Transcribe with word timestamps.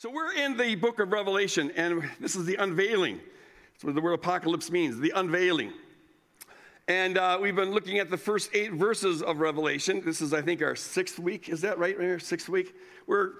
So 0.00 0.08
we're 0.12 0.32
in 0.32 0.56
the 0.56 0.76
book 0.76 1.00
of 1.00 1.10
Revelation, 1.10 1.72
and 1.74 2.08
this 2.20 2.36
is 2.36 2.44
the 2.44 2.54
unveiling. 2.54 3.20
That's 3.72 3.82
what 3.82 3.96
the 3.96 4.00
word 4.00 4.12
apocalypse 4.12 4.70
means, 4.70 5.00
the 5.00 5.12
unveiling. 5.16 5.72
And 6.86 7.18
uh, 7.18 7.40
we've 7.42 7.56
been 7.56 7.72
looking 7.72 7.98
at 7.98 8.08
the 8.08 8.16
first 8.16 8.50
eight 8.54 8.70
verses 8.70 9.22
of 9.22 9.40
Revelation. 9.40 10.00
This 10.04 10.20
is, 10.20 10.32
I 10.32 10.40
think, 10.40 10.62
our 10.62 10.76
sixth 10.76 11.18
week. 11.18 11.48
Is 11.48 11.62
that 11.62 11.80
right, 11.80 11.98
right 11.98 12.22
Sixth 12.22 12.48
week? 12.48 12.76
We're, 13.08 13.32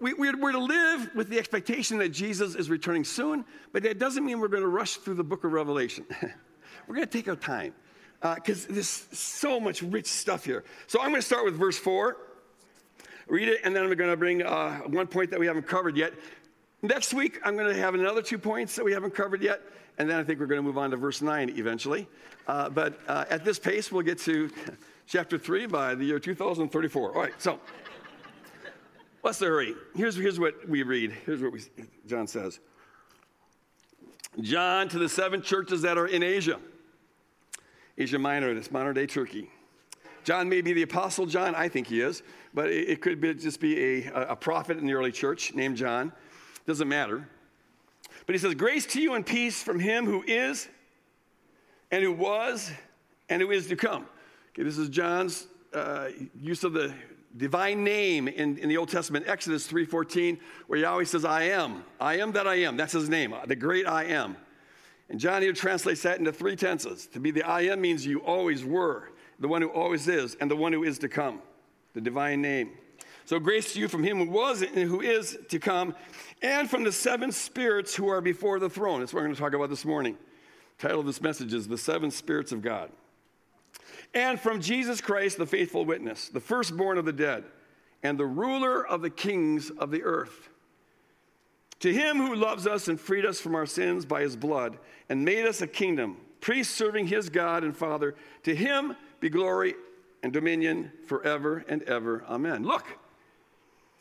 we, 0.00 0.14
we're, 0.14 0.36
we're 0.36 0.50
to 0.50 0.58
live 0.58 1.10
with 1.14 1.28
the 1.28 1.38
expectation 1.38 1.98
that 1.98 2.08
Jesus 2.08 2.56
is 2.56 2.68
returning 2.68 3.04
soon, 3.04 3.44
but 3.72 3.84
that 3.84 4.00
doesn't 4.00 4.24
mean 4.24 4.40
we're 4.40 4.48
going 4.48 4.64
to 4.64 4.68
rush 4.68 4.96
through 4.96 5.14
the 5.14 5.22
book 5.22 5.44
of 5.44 5.52
Revelation. 5.52 6.06
we're 6.88 6.96
going 6.96 7.06
to 7.06 7.18
take 7.18 7.28
our 7.28 7.36
time 7.36 7.72
because 8.34 8.64
uh, 8.64 8.72
there's 8.72 8.88
so 8.88 9.60
much 9.60 9.80
rich 9.80 10.06
stuff 10.06 10.44
here. 10.44 10.64
So 10.88 10.98
I'm 11.00 11.10
going 11.10 11.20
to 11.20 11.26
start 11.26 11.44
with 11.44 11.54
verse 11.54 11.78
4 11.78 12.16
read 13.30 13.48
it, 13.48 13.60
and 13.64 13.74
then 13.74 13.84
I'm 13.84 13.94
going 13.94 14.10
to 14.10 14.16
bring 14.16 14.42
uh, 14.42 14.78
one 14.80 15.06
point 15.06 15.30
that 15.30 15.38
we 15.38 15.46
haven't 15.46 15.66
covered 15.66 15.96
yet. 15.96 16.12
Next 16.82 17.14
week, 17.14 17.38
I'm 17.44 17.56
going 17.56 17.72
to 17.72 17.80
have 17.80 17.94
another 17.94 18.22
two 18.22 18.38
points 18.38 18.74
that 18.76 18.84
we 18.84 18.92
haven't 18.92 19.14
covered 19.14 19.42
yet, 19.42 19.60
and 19.98 20.10
then 20.10 20.18
I 20.18 20.24
think 20.24 20.40
we're 20.40 20.46
going 20.46 20.58
to 20.58 20.62
move 20.62 20.78
on 20.78 20.90
to 20.90 20.96
verse 20.96 21.22
9 21.22 21.50
eventually. 21.56 22.08
Uh, 22.48 22.68
but 22.68 22.98
uh, 23.06 23.24
at 23.30 23.44
this 23.44 23.58
pace, 23.58 23.92
we'll 23.92 24.02
get 24.02 24.18
to 24.20 24.50
chapter 25.06 25.38
3 25.38 25.66
by 25.66 25.94
the 25.94 26.04
year 26.04 26.18
2034. 26.18 27.14
All 27.14 27.22
right, 27.22 27.32
so 27.38 27.60
let's 29.22 29.38
hurry. 29.40 29.74
Here's, 29.94 30.16
here's 30.16 30.40
what 30.40 30.68
we 30.68 30.82
read. 30.82 31.12
Here's 31.24 31.40
what 31.40 31.52
we, 31.52 31.60
John 32.06 32.26
says 32.26 32.58
John 34.40 34.88
to 34.88 34.98
the 34.98 35.08
seven 35.08 35.42
churches 35.42 35.82
that 35.82 35.98
are 35.98 36.06
in 36.06 36.22
Asia, 36.22 36.58
Asia 37.96 38.18
Minor, 38.18 38.54
this 38.54 38.70
modern 38.70 38.94
day 38.94 39.06
Turkey. 39.06 39.50
John 40.24 40.48
may 40.48 40.60
be 40.60 40.72
the 40.72 40.82
Apostle 40.82 41.26
John, 41.26 41.54
I 41.54 41.68
think 41.68 41.86
he 41.86 42.00
is, 42.00 42.22
but 42.52 42.70
it, 42.70 43.00
could 43.00 43.20
be, 43.20 43.34
just 43.34 43.60
be 43.60 44.06
a, 44.06 44.30
a 44.30 44.36
prophet 44.36 44.78
in 44.78 44.86
the 44.86 44.92
early 44.92 45.12
church 45.12 45.54
named 45.54 45.76
John. 45.76 46.12
Doesn't 46.66 46.88
matter. 46.88 47.28
But 48.26 48.34
he 48.34 48.38
says, 48.38 48.54
Grace 48.54 48.86
to 48.86 49.00
you 49.00 49.14
and 49.14 49.24
peace 49.24 49.62
from 49.62 49.80
him 49.80 50.06
who 50.06 50.22
is, 50.26 50.68
and 51.90 52.02
who 52.02 52.12
was, 52.12 52.70
and 53.28 53.42
who 53.42 53.50
is 53.50 53.66
to 53.68 53.76
come. 53.76 54.06
Okay, 54.52 54.62
this 54.62 54.78
is 54.78 54.88
John's 54.88 55.46
uh, 55.72 56.08
use 56.40 56.64
of 56.64 56.72
the 56.72 56.92
divine 57.36 57.84
name 57.84 58.28
in, 58.28 58.58
in 58.58 58.68
the 58.68 58.76
Old 58.76 58.88
Testament, 58.88 59.26
Exodus 59.28 59.66
3.14, 59.70 60.38
where 60.66 60.80
Yahweh 60.80 61.04
says, 61.04 61.24
I 61.24 61.44
am. 61.44 61.84
I 62.00 62.18
am 62.18 62.32
that 62.32 62.46
I 62.46 62.56
am. 62.56 62.76
That's 62.76 62.92
his 62.92 63.08
name, 63.08 63.34
the 63.46 63.56
great 63.56 63.86
I 63.86 64.04
am. 64.04 64.36
And 65.08 65.18
John 65.18 65.42
here 65.42 65.52
translates 65.52 66.02
that 66.02 66.18
into 66.18 66.32
three 66.32 66.56
tenses. 66.56 67.06
To 67.08 67.20
be 67.20 67.30
the 67.30 67.42
I 67.42 67.62
am 67.62 67.80
means 67.80 68.06
you 68.06 68.20
always 68.20 68.64
were 68.64 69.10
the 69.40 69.48
one 69.48 69.62
who 69.62 69.68
always 69.68 70.06
is, 70.06 70.36
and 70.36 70.50
the 70.50 70.56
one 70.56 70.72
who 70.72 70.84
is 70.84 70.98
to 70.98 71.08
come, 71.08 71.40
the 71.94 72.00
divine 72.00 72.42
name. 72.42 72.70
So 73.24 73.38
grace 73.38 73.72
to 73.72 73.80
you 73.80 73.88
from 73.88 74.04
him 74.04 74.18
who 74.18 74.30
was 74.30 74.62
and 74.62 74.74
who 74.74 75.00
is 75.00 75.38
to 75.48 75.58
come, 75.58 75.94
and 76.42 76.68
from 76.68 76.84
the 76.84 76.92
seven 76.92 77.32
spirits 77.32 77.94
who 77.94 78.08
are 78.08 78.20
before 78.20 78.58
the 78.58 78.68
throne. 78.68 79.00
That's 79.00 79.12
what 79.12 79.20
we're 79.20 79.26
going 79.26 79.36
to 79.36 79.40
talk 79.40 79.54
about 79.54 79.70
this 79.70 79.84
morning. 79.84 80.16
The 80.78 80.88
title 80.88 81.00
of 81.00 81.06
this 81.06 81.22
message 81.22 81.54
is 81.54 81.68
The 81.68 81.78
Seven 81.78 82.10
Spirits 82.10 82.52
of 82.52 82.60
God. 82.60 82.90
And 84.14 84.40
from 84.40 84.60
Jesus 84.60 85.00
Christ, 85.00 85.38
the 85.38 85.46
faithful 85.46 85.84
witness, 85.84 86.28
the 86.28 86.40
firstborn 86.40 86.98
of 86.98 87.04
the 87.04 87.12
dead, 87.12 87.44
and 88.02 88.18
the 88.18 88.26
ruler 88.26 88.86
of 88.86 89.02
the 89.02 89.10
kings 89.10 89.70
of 89.70 89.90
the 89.90 90.02
earth. 90.02 90.48
To 91.80 91.92
him 91.92 92.18
who 92.18 92.34
loves 92.34 92.66
us 92.66 92.88
and 92.88 93.00
freed 93.00 93.24
us 93.24 93.40
from 93.40 93.54
our 93.54 93.66
sins 93.66 94.04
by 94.04 94.22
his 94.22 94.36
blood, 94.36 94.78
and 95.08 95.24
made 95.24 95.46
us 95.46 95.62
a 95.62 95.66
kingdom, 95.66 96.16
priests 96.40 96.74
serving 96.74 97.06
his 97.06 97.28
God 97.28 97.62
and 97.62 97.76
Father, 97.76 98.14
to 98.42 98.54
him 98.54 98.96
be 99.20 99.28
glory 99.28 99.74
and 100.22 100.32
dominion 100.32 100.90
forever 101.06 101.64
and 101.68 101.82
ever. 101.84 102.24
Amen. 102.28 102.64
Look, 102.64 102.86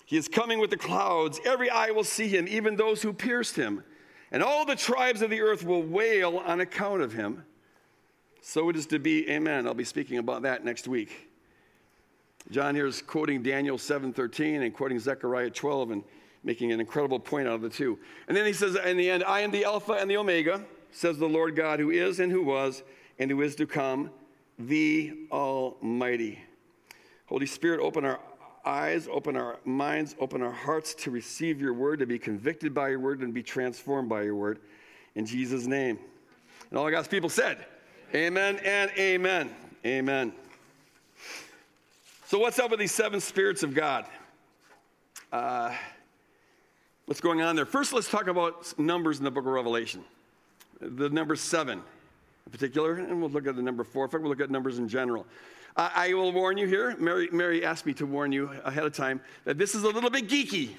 he 0.05 0.17
is 0.17 0.27
coming 0.27 0.59
with 0.59 0.69
the 0.69 0.77
clouds. 0.77 1.39
Every 1.45 1.69
eye 1.69 1.91
will 1.91 2.03
see 2.03 2.27
him, 2.27 2.47
even 2.47 2.75
those 2.75 3.01
who 3.01 3.13
pierced 3.13 3.55
him. 3.55 3.83
And 4.31 4.43
all 4.43 4.65
the 4.65 4.75
tribes 4.75 5.21
of 5.21 5.29
the 5.29 5.41
earth 5.41 5.63
will 5.63 5.83
wail 5.83 6.37
on 6.37 6.61
account 6.61 7.01
of 7.01 7.13
him. 7.13 7.43
So 8.41 8.69
it 8.69 8.75
is 8.75 8.85
to 8.87 8.99
be. 8.99 9.29
Amen. 9.29 9.67
I'll 9.67 9.73
be 9.73 9.83
speaking 9.83 10.17
about 10.17 10.43
that 10.43 10.63
next 10.63 10.87
week. 10.87 11.29
John 12.51 12.73
here 12.73 12.87
is 12.87 13.01
quoting 13.01 13.43
Daniel 13.43 13.77
7:13 13.77 14.63
and 14.63 14.73
quoting 14.73 14.99
Zechariah 14.99 15.49
12 15.49 15.91
and 15.91 16.03
making 16.43 16.71
an 16.71 16.79
incredible 16.79 17.19
point 17.19 17.47
out 17.47 17.55
of 17.55 17.61
the 17.61 17.69
two. 17.69 17.99
And 18.27 18.35
then 18.35 18.45
he 18.45 18.53
says 18.53 18.75
in 18.75 18.97
the 18.97 19.09
end, 19.09 19.23
I 19.25 19.41
am 19.41 19.51
the 19.51 19.65
Alpha 19.65 19.93
and 19.93 20.09
the 20.09 20.17
Omega, 20.17 20.63
says 20.91 21.17
the 21.17 21.27
Lord 21.27 21.55
God, 21.55 21.79
who 21.79 21.91
is 21.91 22.19
and 22.19 22.31
who 22.31 22.43
was 22.43 22.81
and 23.19 23.29
who 23.29 23.41
is 23.41 23.55
to 23.57 23.67
come, 23.67 24.09
the 24.59 25.13
Almighty. 25.31 26.39
Holy 27.27 27.45
Spirit, 27.45 27.79
open 27.79 28.03
our 28.03 28.19
eyes, 28.65 29.07
open 29.09 29.37
our 29.37 29.57
minds, 29.63 30.15
open 30.19 30.41
our 30.41 30.51
hearts 30.51 30.93
to 30.93 31.11
receive 31.11 31.61
your 31.61 31.73
word, 31.73 31.99
to 31.99 32.05
be 32.05 32.19
convicted 32.19 32.73
by 32.73 32.89
your 32.89 32.99
word, 32.99 33.21
and 33.21 33.33
be 33.33 33.41
transformed 33.41 34.09
by 34.09 34.23
your 34.23 34.35
word. 34.35 34.59
In 35.15 35.25
Jesus' 35.25 35.65
name. 35.65 35.97
And 36.69 36.77
all 36.77 36.89
God's 36.91 37.07
people 37.07 37.29
said, 37.29 37.65
Amen 38.13 38.59
and 38.65 38.91
amen. 38.97 39.49
Amen. 39.85 40.33
So, 42.25 42.37
what's 42.37 42.59
up 42.59 42.69
with 42.69 42.79
these 42.79 42.91
seven 42.91 43.21
spirits 43.21 43.63
of 43.63 43.73
God? 43.73 44.05
Uh, 45.31 45.73
what's 47.05 47.21
going 47.21 47.41
on 47.41 47.55
there? 47.55 47.65
First, 47.65 47.93
let's 47.93 48.09
talk 48.09 48.27
about 48.27 48.77
numbers 48.77 49.19
in 49.19 49.23
the 49.23 49.31
book 49.31 49.45
of 49.45 49.51
Revelation. 49.51 50.03
The 50.81 51.09
number 51.09 51.35
seven 51.35 51.81
in 52.49 52.57
particular, 52.57 52.95
and 52.95 53.21
we'll 53.21 53.29
look 53.29 53.45
at 53.45 53.55
the 53.55 53.61
number 53.61 53.83
four. 53.83 54.05
In 54.05 54.09
fact, 54.09 54.23
we'll 54.23 54.31
look 54.31 54.41
at 54.41 54.49
numbers 54.49 54.79
in 54.79 54.89
general. 54.89 55.27
I, 55.77 55.91
I 56.09 56.13
will 56.15 56.31
warn 56.31 56.57
you 56.57 56.65
here, 56.65 56.95
Mary, 56.97 57.29
Mary 57.31 57.63
asked 57.63 57.85
me 57.85 57.93
to 57.93 58.07
warn 58.07 58.31
you 58.31 58.49
ahead 58.65 58.83
of 58.85 58.93
time 58.93 59.21
that 59.45 59.59
this 59.59 59.75
is 59.75 59.83
a 59.83 59.87
little 59.87 60.09
bit 60.09 60.27
geeky. 60.27 60.71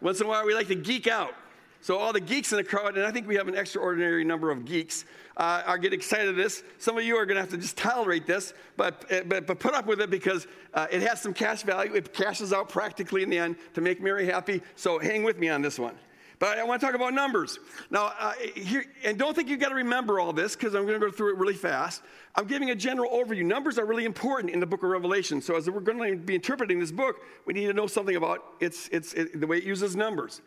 Once 0.00 0.20
in 0.20 0.26
a 0.26 0.28
while, 0.28 0.46
we 0.46 0.54
like 0.54 0.68
to 0.68 0.76
geek 0.76 1.08
out. 1.08 1.34
So 1.80 1.96
all 1.96 2.12
the 2.12 2.20
geeks 2.20 2.52
in 2.52 2.58
the 2.58 2.64
crowd, 2.64 2.96
and 2.96 3.04
I 3.04 3.10
think 3.10 3.26
we 3.26 3.34
have 3.34 3.48
an 3.48 3.56
extraordinary 3.56 4.22
number 4.22 4.52
of 4.52 4.64
geeks, 4.64 5.04
uh, 5.36 5.62
are 5.66 5.78
getting 5.78 5.98
excited 5.98 6.28
at 6.28 6.36
this. 6.36 6.62
Some 6.78 6.96
of 6.96 7.02
you 7.02 7.16
are 7.16 7.26
going 7.26 7.34
to 7.34 7.40
have 7.40 7.50
to 7.50 7.56
just 7.56 7.76
tolerate 7.76 8.24
this, 8.24 8.54
but, 8.76 9.04
uh, 9.10 9.22
but, 9.26 9.48
but 9.48 9.58
put 9.58 9.74
up 9.74 9.86
with 9.86 10.00
it 10.00 10.10
because 10.10 10.46
uh, 10.74 10.86
it 10.92 11.02
has 11.02 11.20
some 11.20 11.34
cash 11.34 11.62
value. 11.62 11.92
It 11.94 12.12
cashes 12.12 12.52
out 12.52 12.68
practically 12.68 13.24
in 13.24 13.30
the 13.30 13.38
end 13.38 13.56
to 13.74 13.80
make 13.80 14.00
Mary 14.00 14.26
happy. 14.26 14.62
So 14.76 15.00
hang 15.00 15.24
with 15.24 15.38
me 15.38 15.48
on 15.48 15.60
this 15.60 15.76
one. 15.76 15.96
But 16.42 16.58
I 16.58 16.64
want 16.64 16.80
to 16.80 16.86
talk 16.88 16.96
about 16.96 17.14
numbers. 17.14 17.60
Now, 17.88 18.14
uh, 18.18 18.32
here, 18.56 18.84
and 19.04 19.16
don't 19.16 19.32
think 19.32 19.48
you've 19.48 19.60
got 19.60 19.68
to 19.68 19.76
remember 19.76 20.18
all 20.18 20.32
this 20.32 20.56
because 20.56 20.74
I'm 20.74 20.86
going 20.86 21.00
to 21.00 21.06
go 21.06 21.12
through 21.12 21.34
it 21.34 21.36
really 21.36 21.54
fast. 21.54 22.02
I'm 22.34 22.48
giving 22.48 22.70
a 22.70 22.74
general 22.74 23.10
overview. 23.10 23.44
Numbers 23.44 23.78
are 23.78 23.86
really 23.86 24.04
important 24.04 24.52
in 24.52 24.58
the 24.58 24.66
book 24.66 24.82
of 24.82 24.90
Revelation. 24.90 25.40
So, 25.40 25.54
as 25.54 25.70
we're 25.70 25.78
going 25.78 26.00
to 26.00 26.16
be 26.16 26.34
interpreting 26.34 26.80
this 26.80 26.90
book, 26.90 27.20
we 27.46 27.54
need 27.54 27.68
to 27.68 27.72
know 27.72 27.86
something 27.86 28.16
about 28.16 28.44
its, 28.58 28.88
its, 28.88 29.12
it, 29.12 29.40
the 29.40 29.46
way 29.46 29.58
it 29.58 29.62
uses 29.62 29.94
numbers. 29.94 30.40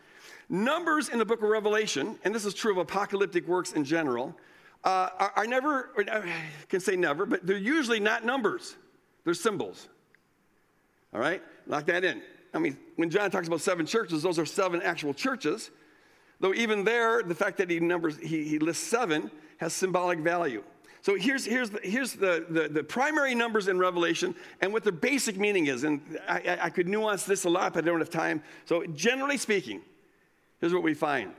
Numbers 0.50 1.08
in 1.08 1.18
the 1.18 1.24
book 1.24 1.42
of 1.42 1.48
Revelation, 1.48 2.20
and 2.26 2.36
this 2.36 2.44
is 2.44 2.54
true 2.54 2.74
of 2.74 2.78
apocalyptic 2.78 3.48
works 3.48 3.72
in 3.72 3.86
general, 3.86 4.36
uh, 4.84 5.12
are, 5.18 5.32
are, 5.38 5.48
never, 5.48 5.92
I 6.12 6.30
can 6.68 6.82
say 6.82 6.98
never, 6.98 7.26
but 7.26 7.48
they're 7.48 7.56
usually 7.56 8.02
not 8.02 8.26
numbers, 8.26 8.76
they're 9.24 9.34
symbols. 9.34 9.88
All 11.14 11.22
right? 11.22 11.42
Lock 11.68 11.86
that 11.86 12.04
in. 12.04 12.22
I 12.54 12.60
mean, 12.60 12.78
when 12.98 13.10
John 13.10 13.32
talks 13.32 13.48
about 13.48 13.62
seven 13.62 13.86
churches, 13.86 14.24
those 14.24 14.38
are 14.38 14.46
seven 14.46 14.82
actual 14.82 15.14
churches. 15.14 15.72
Though 16.40 16.54
even 16.54 16.84
there, 16.84 17.24
the 17.24 17.36
fact 17.36 17.58
that 17.58 17.70
he 17.70 17.80
numbers 17.80 18.18
he, 18.18 18.44
he 18.44 18.60
lists 18.60 18.86
seven 18.86 19.32
has 19.58 19.74
symbolic 19.74 20.20
value. 20.20 20.64
So 21.06 21.14
here's, 21.14 21.46
here's, 21.46 21.70
the, 21.70 21.80
here's 21.84 22.14
the, 22.14 22.48
the, 22.50 22.68
the, 22.68 22.84
primary 22.84 23.36
numbers 23.36 23.68
in 23.68 23.78
Revelation 23.78 24.34
and 24.60 24.74
what 24.74 24.82
their 24.82 24.92
basic 24.92 25.38
meaning 25.38 25.68
is. 25.68 25.84
And 25.84 26.02
I, 26.28 26.58
I 26.64 26.70
could 26.72 26.88
nuance 26.88 27.26
this 27.26 27.44
a 27.44 27.50
lot, 27.50 27.76
but 27.76 27.84
I 27.84 27.86
don't 27.86 28.00
have 28.00 28.10
time. 28.10 28.42
So 28.66 28.84
generally 28.88 29.38
speaking, 29.38 29.82
here's 30.60 30.74
what 30.74 30.82
we 30.82 30.96
find. 30.96 31.34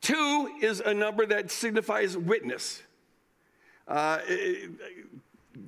Two 0.00 0.54
is 0.62 0.80
a 0.80 0.94
number 0.94 1.26
that 1.26 1.50
signifies 1.50 2.16
witness. 2.16 2.82
Uh, 3.86 4.20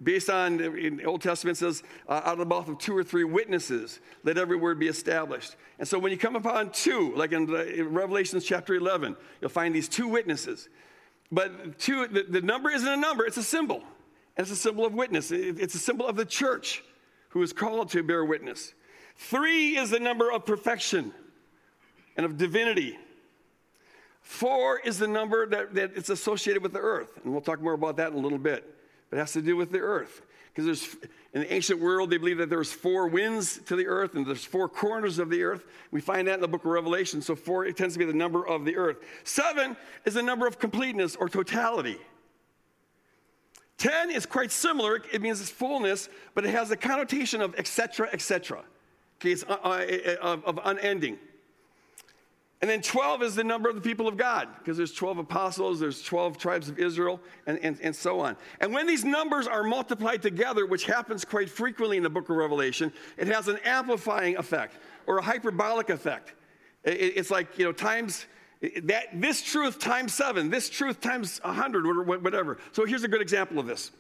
based 0.03 0.31
on 0.31 0.61
in 0.61 0.97
the 0.99 1.05
Old 1.05 1.23
Testament 1.23 1.57
says, 1.57 1.83
uh, 2.09 2.23
out 2.25 2.33
of 2.35 2.39
the 2.39 2.47
mouth 2.47 2.69
of 2.69 2.79
two 2.79 2.97
or 2.97 3.05
three 3.05 3.25
witnesses, 3.25 4.01
let 4.25 4.39
every 4.39 4.57
word 4.57 4.79
be 4.79 4.89
established. 4.89 5.57
And 5.79 5.87
so 5.87 5.99
when 5.99 6.13
you 6.13 6.19
come 6.19 6.37
upon 6.37 6.71
two, 6.71 7.15
like 7.17 7.33
in, 7.33 7.55
in 7.55 7.93
Revelations 7.93 8.45
chapter 8.45 8.75
11, 8.75 9.17
you'll 9.41 9.51
find 9.51 9.75
these 9.75 9.89
two 9.89 10.09
witnesses. 10.09 10.69
But 11.33 11.79
two, 11.79 12.07
the, 12.09 12.25
the, 12.25 12.41
number 12.41 12.71
isn't 12.71 12.89
a 12.89 12.97
number, 12.97 13.25
it's 13.25 13.37
a 13.37 13.43
symbol. 13.43 13.83
And 14.37 14.45
it's 14.47 14.51
a 14.51 14.57
symbol 14.57 14.85
of 14.85 14.95
witness. 14.95 15.31
It, 15.31 15.61
it's 15.61 15.75
a 15.75 15.79
symbol 15.79 16.07
of 16.07 16.17
the 16.17 16.25
church 16.25 16.83
who 17.31 17.43
is 17.43 17.53
called 17.53 17.91
to 17.91 18.03
bear 18.03 18.25
witness. 18.25 18.75
Three 19.17 19.77
is 19.77 19.91
the 19.91 20.01
number 20.01 20.31
of 20.33 20.47
perfection 20.47 21.13
and 22.17 22.27
of 22.27 22.37
divinity. 22.37 22.99
Four 24.23 24.81
is 24.81 24.99
the 24.99 25.09
number 25.09 25.47
that, 25.47 25.75
that 25.75 25.93
it's 25.97 26.11
associated 26.11 26.63
with 26.63 26.73
the 26.73 26.81
earth. 26.81 27.19
And 27.23 27.33
we'll 27.33 27.43
talk 27.43 27.61
more 27.61 27.75
about 27.75 27.97
that 27.99 28.13
in 28.13 28.19
a 28.19 28.21
little 28.21 28.39
bit 28.39 28.77
but 29.11 29.17
it 29.17 29.21
has 29.21 29.33
to 29.33 29.43
do 29.43 29.57
with 29.57 29.71
the 29.71 29.81
earth. 29.81 30.23
Because 30.49 30.65
there's 30.65 30.97
in 31.33 31.43
the 31.43 31.53
ancient 31.53 31.81
world, 31.81 32.11
they 32.11 32.17
believe 32.17 32.39
that 32.39 32.51
there's 32.51 32.73
four 32.73 33.07
winds 33.07 33.59
to 33.67 33.77
the 33.77 33.87
earth 33.87 34.15
and 34.15 34.27
there's 34.27 34.45
four 34.45 34.69
corners 34.69 35.19
of 35.19 35.31
the 35.31 35.43
earth. 35.45 35.65
We 35.93 36.01
find 36.01 36.27
that 36.27 36.35
in 36.35 36.41
the 36.41 36.49
book 36.49 36.65
of 36.65 36.71
Revelation. 36.71 37.23
So 37.23 37.37
four 37.37 37.67
it 37.67 37.77
tends 37.77 37.95
to 37.95 37.99
be 37.99 38.05
the 38.05 38.13
number 38.13 38.47
of 38.47 38.65
the 38.65 38.77
earth. 38.77 38.99
Seven 39.23 39.77
is 40.05 40.15
the 40.15 40.23
number 40.23 40.47
of 40.47 40.59
completeness 40.59 41.15
or 41.15 41.29
totality. 41.29 41.99
Ten 43.79 44.11
is 44.11 44.27
quite 44.27 44.51
similar. 44.51 45.01
It 45.13 45.23
means 45.23 45.41
it's 45.41 45.51
fullness, 45.51 46.09
but 46.35 46.45
it 46.45 46.51
has 46.51 46.71
a 46.71 46.77
connotation 46.77 47.41
of 47.41 47.55
etc. 47.55 48.09
etc. 48.13 48.63
Okay, 49.21 49.33
it's 49.33 49.45
uh, 49.45 49.57
uh, 49.63 50.17
of, 50.21 50.45
of 50.45 50.61
unending. 50.65 51.19
And 52.61 52.69
then 52.69 52.83
12 52.83 53.23
is 53.23 53.35
the 53.35 53.45
number 53.45 53.71
of 53.71 53.75
the 53.75 53.81
people 53.81 54.07
of 54.07 54.19
God, 54.19 54.49
because 54.59 54.77
there's 54.77 54.93
12 54.93 55.19
apostles, 55.19 55.81
there's 55.81 56.03
12 56.03 56.37
tribes 56.37 56.69
of 56.69 56.79
Israel, 56.79 57.19
and, 57.47 57.59
and, 57.63 57.81
and 57.81 57.97
so 57.97 58.21
on. 58.21 58.37
And 58.61 58.75
when 58.75 58.87
these 58.87 59.03
numbers 59.03 59.47
are 59.47 59.63
multiplied 59.63 60.21
together, 60.21 60.67
which 60.67 60.85
happens 60.85 61.25
quite 61.25 61.49
frequently 61.49 61.97
in 61.97 62.03
the 62.03 62.11
book 62.11 62.29
of 62.29 62.37
Revelation, 62.37 62.93
it 63.17 63.29
has 63.29 63.49
an 63.49 63.59
amplifying 63.65 64.37
effect 64.37 64.75
or 65.07 65.19
a 65.19 65.23
hyperbolic 65.23 65.89
effect. 65.89 66.35
It, 66.85 67.17
it's 67.17 67.31
like, 67.31 67.59
you 67.59 67.65
know, 67.65 67.73
times 67.73 68.27
that 68.83 69.07
this 69.15 69.41
truth 69.43 69.79
times 69.79 70.13
seven, 70.13 70.51
this 70.51 70.69
truth 70.69 71.01
times 71.01 71.41
a 71.45 71.53
hundred, 71.53 71.87
or 71.87 72.03
whatever. 72.03 72.59
So 72.73 72.85
here's 72.85 73.05
a 73.05 73.09
good 73.09 73.23
example 73.23 73.59
of 73.59 73.67
this. 73.67 73.91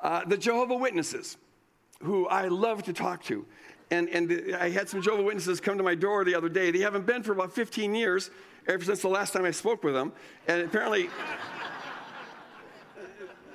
Uh, 0.00 0.24
the 0.24 0.38
Jehovah 0.38 0.74
Witnesses, 0.74 1.36
who 2.02 2.26
I 2.28 2.48
love 2.48 2.82
to 2.84 2.94
talk 2.94 3.22
to. 3.24 3.44
And, 3.92 4.08
and 4.08 4.56
I 4.56 4.70
had 4.70 4.88
some 4.88 5.02
Jehovah 5.02 5.22
Witnesses 5.22 5.60
come 5.60 5.76
to 5.76 5.84
my 5.84 5.94
door 5.94 6.24
the 6.24 6.34
other 6.34 6.48
day. 6.48 6.70
They 6.70 6.78
haven't 6.78 7.04
been 7.04 7.22
for 7.22 7.32
about 7.32 7.52
15 7.52 7.94
years, 7.94 8.30
ever 8.66 8.82
since 8.82 9.02
the 9.02 9.08
last 9.08 9.34
time 9.34 9.44
I 9.44 9.50
spoke 9.50 9.84
with 9.84 9.92
them. 9.92 10.12
And 10.48 10.62
apparently, 10.62 11.10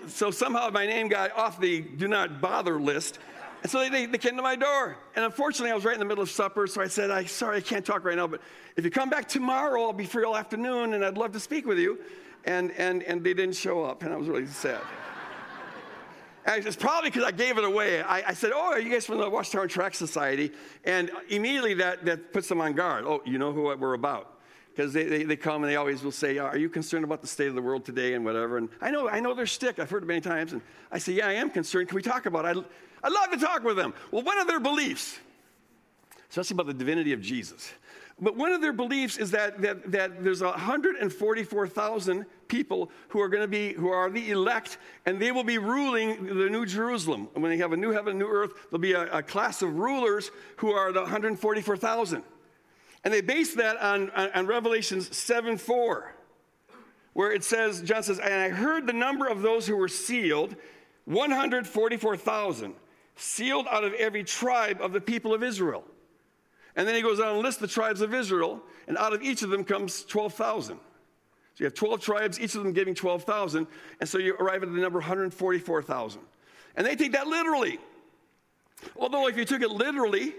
so 0.06 0.30
somehow 0.30 0.70
my 0.70 0.86
name 0.86 1.08
got 1.08 1.36
off 1.36 1.60
the 1.60 1.82
do 1.82 2.08
not 2.08 2.40
bother 2.40 2.80
list. 2.80 3.18
And 3.64 3.72
so 3.72 3.80
they, 3.80 4.06
they, 4.06 4.20
came 4.20 4.36
to 4.36 4.44
my 4.44 4.56
door. 4.56 4.96
And 5.16 5.26
unfortunately, 5.26 5.72
I 5.72 5.74
was 5.74 5.86
right 5.86 5.96
in 5.96 6.00
the 6.00 6.06
middle 6.06 6.22
of 6.22 6.30
supper, 6.30 6.68
so 6.68 6.84
I 6.84 6.88
said, 6.88 7.10
I, 7.10 7.26
Sorry, 7.26 7.58
I 7.58 7.62
can't 7.62 7.84
talk 7.84 8.06
right 8.06 8.16
now, 8.16 8.28
but 8.28 8.40
if 8.76 8.86
you 8.86 8.92
come 8.92 9.10
back 9.10 9.28
tomorrow, 9.28 9.86
I'll 9.86 9.92
be 9.92 10.06
free 10.06 10.24
all 10.24 10.38
afternoon, 10.38 10.94
and 10.94 11.04
I'd 11.04 11.18
love 11.18 11.32
to 11.32 11.40
speak 11.40 11.66
with 11.66 11.80
you. 11.80 11.98
And, 12.46 12.72
and, 12.78 13.02
and 13.02 13.24
they 13.24 13.34
didn't 13.34 13.56
show 13.56 13.84
up, 13.84 14.04
and 14.04 14.14
I 14.14 14.18
was 14.18 14.28
really 14.28 14.46
sad. 14.46 14.82
It's 16.48 16.76
probably 16.76 17.10
because 17.10 17.26
I 17.26 17.32
gave 17.32 17.58
it 17.58 17.64
away. 17.64 18.02
I, 18.02 18.30
I, 18.30 18.34
said, 18.34 18.52
Oh, 18.54 18.72
are 18.72 18.80
you 18.80 18.92
guys 18.92 19.06
from 19.06 19.18
the 19.18 19.30
Watchtower 19.30 19.68
Tract 19.68 19.96
Society? 19.96 20.52
And 20.86 21.12
immediately 21.30 21.74
that, 21.76 22.06
that 22.06 22.32
puts 22.32 22.48
them 22.48 22.62
on 22.62 22.74
guard. 22.74 23.04
Oh, 23.06 23.22
you 23.26 23.38
know 23.38 23.52
who 23.52 23.64
we're 23.76 23.94
about 23.94 24.40
because 24.70 24.94
they, 24.94 25.04
they, 25.06 25.24
they, 25.24 25.36
come 25.36 25.64
and 25.64 25.72
they 25.72 25.76
always 25.76 26.04
will 26.04 26.12
say, 26.12 26.38
Are 26.38 26.58
you 26.58 26.70
concerned 26.70 27.04
about 27.04 27.22
the 27.22 27.28
state 27.28 27.48
of 27.48 27.56
the 27.56 27.62
world 27.62 27.84
today 27.84 28.14
and 28.14 28.24
whatever? 28.24 28.58
And 28.58 28.70
I 28.80 28.92
know, 28.92 29.10
I 29.10 29.20
know 29.20 29.34
their 29.34 29.46
stick. 29.46 29.80
I've 29.80 29.90
heard 29.90 30.04
it 30.04 30.06
many 30.06 30.22
times. 30.22 30.54
And 30.54 30.62
I 30.92 31.00
say, 31.00 31.14
Yeah, 31.14 31.28
I 31.28 31.34
am 31.34 31.50
concerned. 31.50 31.90
Can 31.90 31.96
we 31.96 32.02
talk 32.02 32.26
about 32.26 32.46
it? 32.46 32.64
I, 33.04 33.08
I 33.08 33.10
love 33.10 33.32
to 33.32 33.38
talk 33.38 33.64
with 33.64 33.76
them. 33.76 33.94
Well, 34.12 34.24
what 34.24 34.38
are 34.38 34.46
their 34.46 34.60
beliefs, 34.60 35.20
especially 36.30 36.56
about 36.56 36.68
the 36.68 36.74
divinity 36.74 37.12
of 37.12 37.22
Jesus, 37.22 37.72
but 38.20 38.36
one 38.36 38.52
of 38.52 38.62
their 38.62 38.74
beliefs 38.74 39.18
is 39.18 39.32
that, 39.32 39.62
that, 39.62 39.92
that 39.92 40.24
there's 40.24 40.42
144,000 40.42 42.26
people 42.48 42.90
who 43.10 43.22
are 43.22 43.30
going 43.30 43.44
to 43.44 43.48
be, 43.48 43.74
who 43.74 43.90
are 43.90 44.10
the 44.10 44.32
elect, 44.32 44.80
and 45.06 45.22
they 45.22 45.32
will 45.32 45.44
be 45.44 45.60
ruling 45.60 46.26
the 46.26 46.50
New 46.50 46.66
Jerusalem. 46.66 47.30
And 47.36 47.44
when 47.44 47.52
they 47.52 47.58
have 47.58 47.74
a 47.74 47.78
new 47.78 47.92
heaven 47.92 48.12
and 48.12 48.20
new 48.20 48.28
earth, 48.28 48.54
there'll 48.72 48.80
be 48.80 48.94
a, 48.94 49.18
a 49.18 49.22
class 49.22 49.62
of 49.62 49.78
rulers 49.78 50.32
who 50.58 50.72
are 50.72 50.92
the 50.92 51.02
144,000. 51.02 52.24
And 53.04 53.14
they 53.14 53.22
base 53.22 53.54
that 53.54 53.78
on, 53.78 54.10
on, 54.12 54.32
on 54.32 54.48
Revelations 54.48 55.16
7 55.16 55.58
4, 55.58 56.14
where 57.14 57.32
it 57.32 57.44
says, 57.44 57.82
John 57.82 58.02
says, 58.02 58.18
And 58.18 58.34
I 58.34 58.50
heard 58.50 58.88
the 58.88 58.94
number 58.94 59.28
of 59.28 59.44
those 59.44 59.68
who 59.68 59.76
were 59.78 59.88
sealed 59.88 60.56
144,000, 61.06 62.74
sealed 63.16 63.68
out 63.70 63.84
of 63.84 63.94
every 63.94 64.24
tribe 64.24 64.82
of 64.82 64.92
the 64.92 65.02
people 65.02 65.36
of 65.36 65.44
Israel. 65.44 65.84
And 66.78 66.88
then 66.88 66.96
he 66.96 67.02
goes 67.02 67.20
on 67.20 67.34
and 67.34 67.40
lists 67.40 67.60
the 67.60 67.68
tribes 67.68 68.02
of 68.02 68.14
Israel, 68.14 68.62
and 68.88 68.98
out 68.98 69.12
of 69.12 69.24
each 69.24 69.42
of 69.42 69.50
them 69.50 69.64
comes 69.64 70.04
12,000. 70.04 70.76
So 70.76 70.80
you 71.58 71.66
have 71.66 71.74
12 71.74 72.00
tribes, 72.00 72.40
each 72.40 72.54
of 72.54 72.64
them 72.64 72.72
giving 72.72 72.94
12,000, 72.94 73.66
and 74.00 74.08
so 74.08 74.20
you 74.20 74.36
arrive 74.36 74.62
at 74.62 74.72
the 74.72 74.80
number 74.80 75.00
144,000. 75.00 76.22
And 76.76 76.86
they 76.86 76.96
take 76.96 77.14
that 77.14 77.26
literally. 77.26 77.80
Although, 78.96 79.28
if 79.28 79.36
you 79.36 79.44
took 79.44 79.64
it 79.64 79.72
literally, 79.72 80.36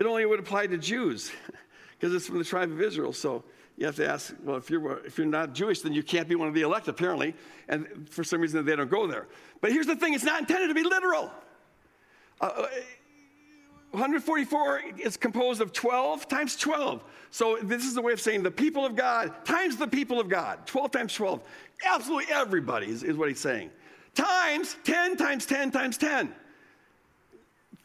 it 0.00 0.06
only 0.06 0.26
would 0.26 0.40
apply 0.40 0.66
to 0.66 0.76
Jews 0.76 1.30
because 1.98 2.12
it's 2.12 2.26
from 2.26 2.38
the 2.38 2.44
tribe 2.44 2.72
of 2.72 2.82
Israel. 2.82 3.12
So 3.12 3.44
you 3.76 3.86
have 3.86 3.94
to 3.96 4.08
ask, 4.08 4.34
well, 4.42 4.56
if 4.56 4.68
you're, 4.68 5.06
if 5.06 5.18
you're 5.18 5.26
not 5.28 5.54
Jewish, 5.54 5.82
then 5.82 5.92
you 5.92 6.02
can't 6.02 6.26
be 6.26 6.34
one 6.34 6.48
of 6.48 6.54
the 6.54 6.62
elect, 6.62 6.88
apparently. 6.88 7.36
And 7.68 8.08
for 8.10 8.24
some 8.24 8.40
reason, 8.40 8.64
they 8.64 8.74
don't 8.74 8.90
go 8.90 9.06
there. 9.06 9.28
But 9.60 9.70
here's 9.70 9.86
the 9.86 9.94
thing 9.94 10.14
it's 10.14 10.24
not 10.24 10.40
intended 10.40 10.66
to 10.66 10.74
be 10.74 10.82
literal. 10.82 11.30
Uh, 12.40 12.66
144 13.90 14.78
uh, 14.78 14.82
is 14.98 15.16
composed 15.16 15.60
of 15.60 15.72
12 15.72 16.28
times 16.28 16.56
12. 16.56 17.02
So 17.30 17.58
this 17.62 17.84
is 17.84 17.94
the 17.94 18.02
way 18.02 18.12
of 18.12 18.20
saying 18.20 18.42
the 18.42 18.50
people 18.50 18.84
of 18.84 18.94
God 18.94 19.44
times 19.44 19.76
the 19.76 19.86
people 19.86 20.20
of 20.20 20.28
God. 20.28 20.66
12 20.66 20.90
times 20.90 21.14
12. 21.14 21.40
Absolutely 21.86 22.32
everybody 22.32 22.88
is, 22.88 23.02
is 23.02 23.16
what 23.16 23.28
he's 23.28 23.40
saying. 23.40 23.70
Times 24.14 24.76
10 24.84 25.16
times 25.16 25.46
10 25.46 25.70
times 25.70 25.96
10. 25.96 26.34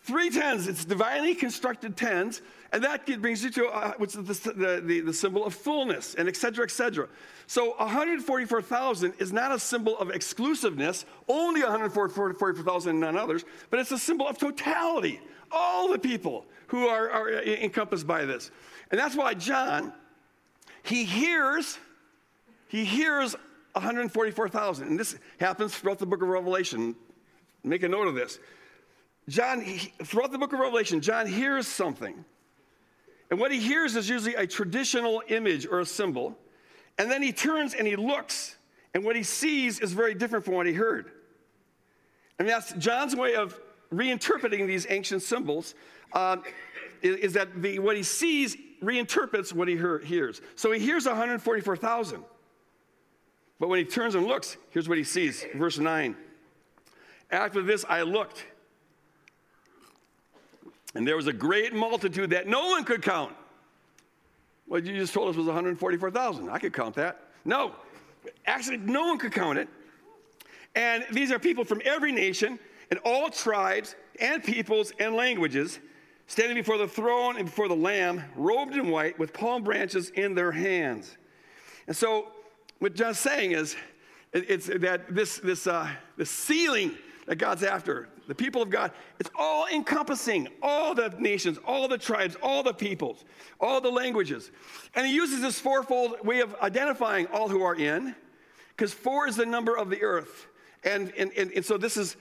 Three 0.03 0.29
tens, 0.29 0.67
it's 0.67 0.83
divinely 0.83 1.33
constructed 1.33 1.95
tens, 1.95 2.41
and 2.73 2.83
that 2.83 3.05
brings 3.21 3.41
you 3.41 3.49
to 3.51 3.67
uh, 3.67 3.93
which 3.93 4.17
is 4.17 4.41
the, 4.41 4.51
the, 4.51 4.81
the, 4.85 4.99
the, 4.99 5.13
symbol 5.13 5.45
of 5.45 5.53
fullness, 5.53 6.15
and 6.15 6.27
et 6.27 6.35
cetera, 6.35 6.65
et 6.65 6.71
cetera. 6.71 7.07
So 7.47 7.75
144,000 7.77 9.13
is 9.19 9.31
not 9.31 9.53
a 9.53 9.59
symbol 9.59 9.97
of 9.97 10.09
exclusiveness, 10.09 11.05
only 11.29 11.61
144,000 11.61 12.89
and 12.89 12.99
none 12.99 13.17
others, 13.17 13.45
but 13.69 13.79
it's 13.79 13.91
a 13.91 13.97
symbol 13.97 14.27
of 14.27 14.37
totality, 14.37 15.21
all 15.53 15.91
the 15.91 15.99
people 15.99 16.45
who 16.67 16.87
are, 16.87 17.09
are 17.09 17.41
encompassed 17.43 18.07
by 18.07 18.25
this. 18.25 18.51
And 18.91 18.99
that's 18.99 19.15
why 19.15 19.33
John, 19.33 19.93
he 20.83 21.03
hears, 21.03 21.77
he 22.67 22.83
hears 22.83 23.35
144,000. 23.73 24.87
And 24.87 24.99
this 24.99 25.15
happens 25.39 25.75
throughout 25.75 25.99
the 25.99 26.05
book 26.05 26.21
of 26.21 26.27
Revelation. 26.27 26.95
Make 27.63 27.83
a 27.83 27.89
note 27.89 28.07
of 28.07 28.15
this. 28.15 28.39
John, 29.29 29.61
he, 29.61 29.93
throughout 30.03 30.31
the 30.31 30.37
book 30.37 30.53
of 30.53 30.59
Revelation, 30.59 30.99
John 30.99 31.27
hears 31.27 31.67
something. 31.67 32.25
And 33.31 33.39
what 33.39 33.51
he 33.51 33.59
hears 33.59 33.95
is 33.95 34.09
usually 34.09 34.35
a 34.35 34.45
traditional 34.45 35.23
image 35.27 35.65
or 35.65 35.79
a 35.79 35.85
symbol. 35.85 36.37
And 36.97 37.09
then 37.09 37.21
he 37.23 37.31
turns 37.31 37.73
and 37.73 37.87
he 37.87 37.95
looks, 37.95 38.55
and 38.93 39.03
what 39.03 39.15
he 39.15 39.23
sees 39.23 39.79
is 39.79 39.93
very 39.93 40.13
different 40.13 40.45
from 40.45 40.53
what 40.53 40.67
he 40.67 40.73
heard. 40.73 41.11
And 42.37 42.47
that's 42.47 42.73
John's 42.73 43.15
way 43.15 43.35
of 43.35 43.59
reinterpreting 43.93 44.67
these 44.67 44.85
ancient 44.89 45.21
symbols, 45.21 45.75
um, 46.13 46.43
is, 47.01 47.17
is, 47.17 47.33
that 47.33 47.61
the, 47.61 47.79
what 47.79 47.95
he 47.95 48.03
sees 48.03 48.57
reinterprets 48.81 49.53
what 49.53 49.67
he 49.67 49.75
hear, 49.75 49.99
hears. 49.99 50.41
So 50.55 50.71
he 50.71 50.79
hears 50.79 51.05
144,000. 51.05 52.23
But 53.59 53.69
when 53.69 53.79
he 53.79 53.85
turns 53.85 54.15
and 54.15 54.25
looks, 54.25 54.57
here's 54.71 54.89
what 54.89 54.97
he 54.97 55.03
sees. 55.03 55.45
Verse 55.55 55.77
9. 55.77 56.15
After 57.31 57.61
this, 57.61 57.85
I 57.87 58.01
looked 58.01 58.45
and 60.95 61.07
there 61.07 61.15
was 61.15 61.27
a 61.27 61.33
great 61.33 61.73
multitude 61.73 62.29
that 62.31 62.47
no 62.47 62.67
one 62.67 62.83
could 62.83 63.01
count. 63.01 63.33
What 64.67 64.85
you 64.85 64.95
just 64.95 65.13
told 65.13 65.29
us 65.29 65.35
was 65.35 65.47
144,000. 65.47 66.49
I 66.49 66.59
could 66.59 66.73
count 66.73 66.95
that. 66.95 67.19
No, 67.45 67.73
actually, 68.45 68.77
no 68.77 69.07
one 69.07 69.17
could 69.17 69.31
count 69.31 69.57
it. 69.57 69.67
And 70.75 71.05
these 71.11 71.31
are 71.31 71.39
people 71.39 71.65
from 71.65 71.81
every 71.83 72.11
nation 72.11 72.59
and 72.93 73.01
all 73.03 73.27
tribes 73.27 73.95
and 74.19 74.43
peoples 74.43 74.93
and 74.99 75.15
languages 75.15 75.79
standing 76.27 76.55
before 76.55 76.77
the 76.77 76.87
throne 76.87 77.37
and 77.37 77.47
before 77.47 77.67
the 77.67 77.75
Lamb, 77.75 78.21
robed 78.35 78.75
in 78.75 78.89
white 78.89 79.17
with 79.17 79.33
palm 79.33 79.63
branches 79.63 80.11
in 80.11 80.35
their 80.35 80.51
hands. 80.51 81.17
And 81.87 81.97
so, 81.97 82.27
what 82.77 82.93
John's 82.93 83.17
saying 83.17 83.53
is, 83.53 83.75
it's 84.31 84.67
that 84.67 85.11
this, 85.11 85.39
this, 85.39 85.65
uh, 85.65 85.89
this 86.17 86.29
sealing 86.29 86.91
that 87.25 87.37
God's 87.37 87.63
after, 87.63 88.09
the 88.27 88.35
people 88.35 88.61
of 88.61 88.69
God, 88.69 88.91
it's 89.19 89.31
all 89.39 89.65
encompassing 89.73 90.47
all 90.61 90.93
the 90.93 91.15
nations, 91.17 91.57
all 91.65 91.87
the 91.87 91.97
tribes, 91.97 92.37
all 92.43 92.61
the 92.61 92.75
peoples, 92.75 93.25
all 93.59 93.81
the 93.81 93.89
languages. 93.89 94.51
And 94.93 95.07
he 95.07 95.15
uses 95.15 95.41
this 95.41 95.59
fourfold 95.59 96.23
way 96.23 96.41
of 96.41 96.53
identifying 96.61 97.25
all 97.33 97.49
who 97.49 97.63
are 97.63 97.75
in, 97.75 98.13
because 98.77 98.93
four 98.93 99.27
is 99.27 99.35
the 99.35 99.47
number 99.47 99.75
of 99.75 99.89
the 99.89 100.03
earth. 100.03 100.45
And, 100.83 101.11
and, 101.17 101.31
and, 101.35 101.51
and, 101.53 101.65
so 101.65 101.77
this 101.77 101.97
is 101.97 102.17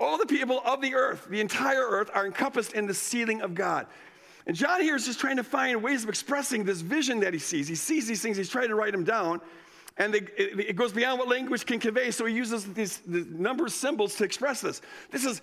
all 0.00 0.18
the 0.18 0.26
people 0.26 0.60
of 0.64 0.80
the 0.80 0.94
earth, 0.94 1.26
the 1.28 1.40
entire 1.40 1.86
earth, 1.86 2.10
are 2.12 2.26
encompassed 2.26 2.72
in 2.72 2.86
the 2.86 2.94
sealing 2.94 3.42
of 3.42 3.54
God. 3.54 3.86
And 4.46 4.54
John 4.54 4.80
here 4.82 4.96
is 4.96 5.06
just 5.06 5.20
trying 5.20 5.36
to 5.36 5.44
find 5.44 5.82
ways 5.82 6.02
of 6.02 6.08
expressing 6.08 6.64
this 6.64 6.80
vision 6.80 7.20
that 7.20 7.32
he 7.32 7.38
sees. 7.38 7.66
He 7.66 7.74
sees 7.74 8.06
these 8.06 8.20
things, 8.20 8.36
he's 8.36 8.48
trying 8.48 8.68
to 8.68 8.74
write 8.74 8.92
them 8.92 9.04
down. 9.04 9.40
And 9.96 10.12
they, 10.12 10.18
it, 10.18 10.58
it, 10.60 10.76
goes 10.76 10.92
beyond 10.92 11.20
what 11.20 11.28
language 11.28 11.64
can 11.66 11.78
convey, 11.78 12.10
so 12.10 12.24
he 12.24 12.34
uses 12.34 12.72
these 12.74 12.98
the 12.98 13.24
number 13.30 13.66
of 13.66 13.72
symbols 13.72 14.16
to 14.16 14.24
express 14.24 14.60
this. 14.60 14.82
This 15.12 15.24
is 15.24 15.40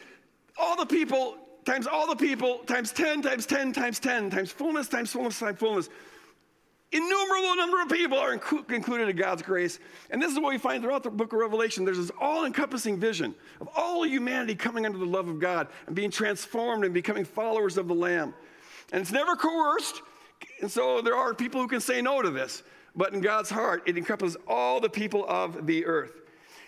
all 0.57 0.75
the 0.75 0.85
people 0.85 1.37
times 1.63 1.87
all 1.87 2.05
the 2.05 2.17
people 2.17 2.57
times 2.59 2.91
10 2.91 3.21
times 3.21 3.45
10 3.45 3.71
times 3.71 3.99
10 3.99 4.29
times 4.29 4.51
fullness 4.51 4.89
times 4.89 5.11
fullness 5.11 5.39
times 5.39 5.57
fullness. 5.57 5.89
Innumerable 6.93 7.55
number 7.55 7.81
of 7.81 7.89
people 7.89 8.17
are 8.17 8.33
included 8.33 9.07
in 9.07 9.15
God's 9.15 9.41
grace. 9.41 9.79
And 10.09 10.21
this 10.21 10.31
is 10.31 10.39
what 10.39 10.51
we 10.51 10.57
find 10.57 10.83
throughout 10.83 11.03
the 11.03 11.09
book 11.09 11.31
of 11.31 11.39
Revelation. 11.39 11.85
There's 11.85 11.97
this 11.97 12.11
all 12.19 12.43
encompassing 12.43 12.99
vision 12.99 13.33
of 13.61 13.69
all 13.77 14.05
humanity 14.05 14.55
coming 14.55 14.85
under 14.85 14.97
the 14.97 15.05
love 15.05 15.29
of 15.29 15.39
God 15.39 15.67
and 15.87 15.95
being 15.95 16.11
transformed 16.11 16.83
and 16.83 16.93
becoming 16.93 17.23
followers 17.23 17.77
of 17.77 17.87
the 17.87 17.95
Lamb. 17.95 18.33
And 18.91 19.01
it's 19.01 19.11
never 19.11 19.37
coerced. 19.37 20.01
And 20.59 20.69
so 20.69 21.01
there 21.01 21.15
are 21.15 21.33
people 21.33 21.61
who 21.61 21.67
can 21.69 21.79
say 21.79 22.01
no 22.01 22.21
to 22.21 22.29
this. 22.29 22.61
But 22.93 23.13
in 23.13 23.21
God's 23.21 23.49
heart, 23.49 23.83
it 23.85 23.97
encompasses 23.97 24.35
all 24.45 24.81
the 24.81 24.89
people 24.89 25.25
of 25.29 25.65
the 25.65 25.85
earth. 25.85 26.19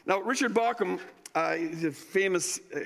Now, 0.06 0.22
Richard 0.22 0.54
Bauckham, 0.54 1.02
uh, 1.36 1.56
he's 1.56 1.84
a 1.84 1.92
famous, 1.92 2.62
uh, 2.74 2.80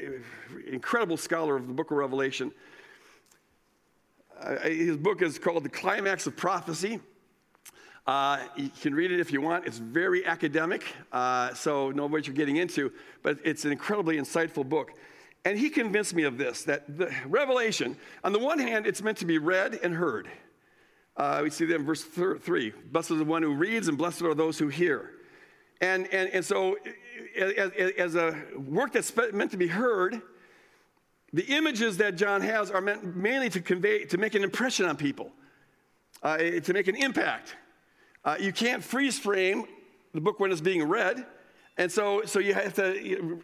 incredible 0.67 1.17
scholar 1.17 1.55
of 1.55 1.67
the 1.67 1.73
book 1.73 1.91
of 1.91 1.97
Revelation. 1.97 2.51
uh, 4.39 4.59
his 4.59 4.97
book 4.97 5.21
is 5.21 5.37
called 5.39 5.63
The 5.63 5.69
Climax 5.69 6.27
of 6.27 6.35
Prophecy. 6.35 6.99
Uh, 8.07 8.39
you 8.55 8.71
can 8.81 8.95
read 8.95 9.11
it 9.11 9.19
if 9.19 9.33
you 9.33 9.41
want. 9.41 9.67
It's 9.67 9.79
very 9.79 10.25
academic, 10.25 10.85
uh, 11.11 11.53
so 11.53 11.91
know 11.91 12.05
what 12.05 12.25
you're 12.25 12.33
getting 12.33 12.55
into, 12.55 12.93
but 13.21 13.37
it's 13.43 13.65
an 13.65 13.73
incredibly 13.73 14.15
insightful 14.15 14.67
book. 14.67 14.93
And 15.43 15.59
he 15.59 15.69
convinced 15.69 16.15
me 16.15 16.23
of 16.23 16.37
this 16.37 16.63
that 16.63 16.97
the 16.97 17.13
Revelation, 17.27 17.97
on 18.23 18.31
the 18.31 18.39
one 18.39 18.59
hand, 18.59 18.87
it's 18.87 19.03
meant 19.03 19.17
to 19.17 19.25
be 19.25 19.37
read 19.37 19.77
and 19.83 19.93
heard. 19.93 20.29
Uh, 21.17 21.41
we 21.43 21.49
see 21.49 21.65
that 21.65 21.75
in 21.75 21.85
verse 21.85 22.03
three 22.03 22.71
Blessed 22.91 23.11
is 23.11 23.17
the 23.17 23.25
one 23.25 23.43
who 23.43 23.53
reads, 23.53 23.89
and 23.89 23.97
blessed 23.97 24.21
are 24.21 24.33
those 24.33 24.57
who 24.57 24.69
hear. 24.69 25.11
And, 25.81 26.07
and, 26.13 26.29
and 26.29 26.45
so, 26.45 26.77
as, 27.37 27.71
as 27.97 28.15
a 28.15 28.41
work 28.55 28.93
that's 28.93 29.13
meant 29.33 29.51
to 29.51 29.57
be 29.57 29.67
heard, 29.67 30.21
the 31.33 31.43
images 31.43 31.97
that 31.97 32.15
John 32.15 32.41
has 32.41 32.71
are 32.71 32.81
meant 32.81 33.17
mainly 33.17 33.49
to 33.49 33.59
convey, 33.59 34.05
to 34.05 34.17
make 34.17 34.33
an 34.33 34.43
impression 34.43 34.85
on 34.85 34.95
people, 34.95 35.31
uh, 36.23 36.37
to 36.37 36.73
make 36.73 36.87
an 36.87 36.95
impact. 36.95 37.55
Uh, 38.27 38.35
you 38.37 38.51
can't 38.51 38.83
freeze 38.83 39.17
frame 39.17 39.63
the 40.13 40.19
book 40.19 40.37
when 40.37 40.51
it's 40.51 40.59
being 40.59 40.83
read, 40.83 41.25
and 41.77 41.89
so, 41.89 42.25
so 42.25 42.39
you 42.39 42.53
have 42.53 42.73
to, 42.73 43.39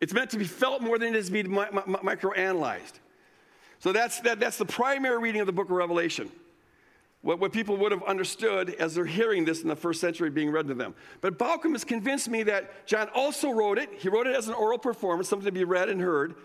it's 0.00 0.14
meant 0.14 0.30
to 0.30 0.38
be 0.38 0.46
felt 0.46 0.80
more 0.80 0.98
than 0.98 1.14
it 1.14 1.18
is 1.18 1.26
to 1.26 1.32
be 1.32 1.42
mi- 1.42 1.66
mi- 1.70 1.96
microanalyzed. 2.02 2.94
So 3.80 3.92
that's, 3.92 4.20
that, 4.20 4.40
that's 4.40 4.56
the 4.56 4.64
primary 4.64 5.18
reading 5.18 5.42
of 5.42 5.46
the 5.46 5.52
book 5.52 5.66
of 5.66 5.72
Revelation 5.72 6.30
what, 7.20 7.38
what 7.38 7.52
people 7.52 7.76
would 7.76 7.92
have 7.92 8.04
understood 8.04 8.70
as 8.78 8.94
they're 8.94 9.04
hearing 9.04 9.44
this 9.44 9.60
in 9.60 9.68
the 9.68 9.76
first 9.76 10.00
century 10.00 10.30
being 10.30 10.50
read 10.50 10.68
to 10.68 10.74
them. 10.74 10.94
But 11.20 11.38
Bauckham 11.38 11.72
has 11.72 11.84
convinced 11.84 12.28
me 12.28 12.44
that 12.44 12.86
John 12.86 13.08
also 13.14 13.50
wrote 13.50 13.78
it. 13.78 13.90
He 13.98 14.08
wrote 14.08 14.26
it 14.26 14.36
as 14.36 14.48
an 14.48 14.54
oral 14.54 14.78
performance, 14.78 15.28
something 15.28 15.44
to 15.44 15.52
be 15.52 15.64
read 15.64 15.88
and 15.90 16.00
heard, 16.00 16.36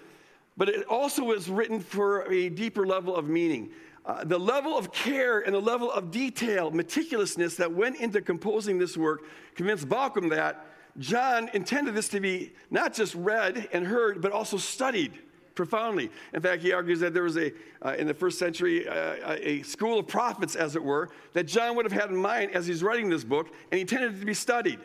but 0.57 0.67
it 0.67 0.85
also 0.87 1.23
was 1.23 1.49
written 1.49 1.79
for 1.79 2.23
a 2.31 2.49
deeper 2.49 2.85
level 2.85 3.15
of 3.15 3.29
meaning. 3.29 3.69
Uh, 4.03 4.23
the 4.23 4.37
level 4.37 4.75
of 4.75 4.91
care 4.91 5.41
and 5.41 5.53
the 5.53 5.59
level 5.59 5.91
of 5.91 6.09
detail, 6.09 6.71
meticulousness 6.71 7.55
that 7.55 7.71
went 7.71 7.97
into 7.97 8.19
composing 8.21 8.79
this 8.79 8.97
work 8.97 9.23
convinced 9.55 9.87
Bauckham 9.87 10.29
that 10.31 10.65
John 10.97 11.49
intended 11.53 11.93
this 11.93 12.09
to 12.09 12.19
be 12.19 12.53
not 12.69 12.93
just 12.93 13.13
read 13.13 13.69
and 13.71 13.85
heard, 13.85 14.21
but 14.21 14.31
also 14.31 14.57
studied 14.57 15.13
profoundly. 15.53 16.09
In 16.33 16.41
fact, 16.41 16.63
he 16.63 16.73
argues 16.73 16.99
that 17.01 17.13
there 17.13 17.23
was 17.23 17.37
a, 17.37 17.53
uh, 17.85 17.95
in 17.97 18.07
the 18.07 18.13
first 18.13 18.39
century, 18.39 18.87
uh, 18.87 19.37
a 19.39 19.61
school 19.61 19.99
of 19.99 20.07
prophets, 20.07 20.55
as 20.55 20.75
it 20.75 20.83
were, 20.83 21.09
that 21.33 21.43
John 21.43 21.75
would 21.75 21.85
have 21.85 21.91
had 21.91 22.09
in 22.09 22.15
mind 22.15 22.51
as 22.51 22.65
he's 22.65 22.81
writing 22.81 23.09
this 23.09 23.23
book, 23.23 23.47
and 23.47 23.77
he 23.77 23.81
intended 23.81 24.15
it 24.15 24.19
to 24.19 24.25
be 24.25 24.33
studied. 24.33 24.79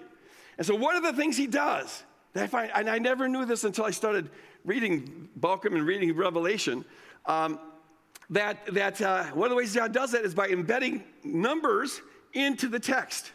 And 0.58 0.66
so, 0.66 0.74
one 0.74 0.96
of 0.96 1.02
the 1.02 1.12
things 1.12 1.36
he 1.36 1.46
does, 1.46 2.02
that 2.34 2.44
I 2.44 2.46
find, 2.46 2.70
and 2.74 2.90
I 2.90 2.98
never 2.98 3.28
knew 3.28 3.44
this 3.44 3.64
until 3.64 3.84
I 3.84 3.90
started 3.90 4.30
reading 4.64 5.28
Bauckham 5.38 5.74
and 5.74 5.86
reading 5.86 6.14
Revelation, 6.14 6.84
um, 7.24 7.58
that, 8.30 8.66
that 8.74 9.00
uh, 9.00 9.24
one 9.26 9.46
of 9.46 9.50
the 9.50 9.56
ways 9.56 9.74
John 9.74 9.92
does 9.92 10.12
that 10.12 10.22
is 10.22 10.34
by 10.34 10.48
embedding 10.48 11.04
numbers 11.22 12.00
into 12.32 12.68
the 12.68 12.80
text. 12.80 13.30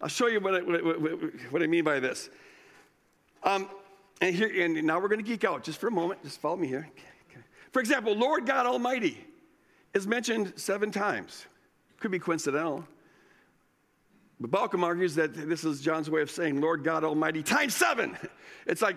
I'll 0.00 0.08
show 0.08 0.26
you 0.26 0.40
what 0.40 0.54
I, 0.54 0.60
what, 0.60 1.52
what, 1.52 1.62
I 1.62 1.66
mean 1.66 1.84
by 1.84 2.00
this. 2.00 2.30
Um, 3.42 3.68
and, 4.20 4.34
here, 4.34 4.64
and 4.64 4.82
now 4.84 5.00
we're 5.00 5.08
going 5.08 5.22
to 5.22 5.30
geek 5.30 5.44
out 5.44 5.62
just 5.62 5.78
for 5.78 5.88
a 5.88 5.92
moment. 5.92 6.22
Just 6.22 6.40
follow 6.40 6.56
me 6.56 6.66
here. 6.66 6.88
For 7.72 7.80
example, 7.80 8.14
Lord 8.14 8.46
God 8.46 8.66
Almighty 8.66 9.18
is 9.92 10.06
mentioned 10.06 10.54
seven 10.56 10.90
times. 10.90 11.46
Could 12.00 12.10
be 12.10 12.18
coincidental. 12.18 12.86
But 14.40 14.50
Bauckham 14.50 14.82
argues 14.82 15.14
that 15.14 15.34
this 15.34 15.64
is 15.64 15.80
John's 15.80 16.10
way 16.10 16.22
of 16.22 16.30
saying 16.30 16.60
Lord 16.60 16.84
God 16.84 17.04
Almighty 17.04 17.42
times 17.42 17.74
seven. 17.74 18.16
It's 18.66 18.82
like 18.82 18.96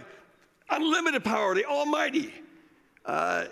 unlimited 0.69 1.23
power, 1.23 1.53
the 1.55 1.65
Almighty. 1.65 2.33
Uh, 3.05 3.45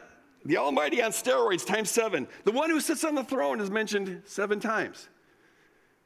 the 0.46 0.58
Almighty 0.58 1.02
on 1.02 1.12
steroids 1.12 1.66
times 1.66 1.90
seven. 1.90 2.28
The 2.44 2.52
one 2.52 2.70
who 2.70 2.80
sits 2.80 3.04
on 3.04 3.16
the 3.16 3.24
throne 3.24 3.60
is 3.60 3.72
mentioned 3.72 4.22
seven 4.26 4.60
times 4.60 5.10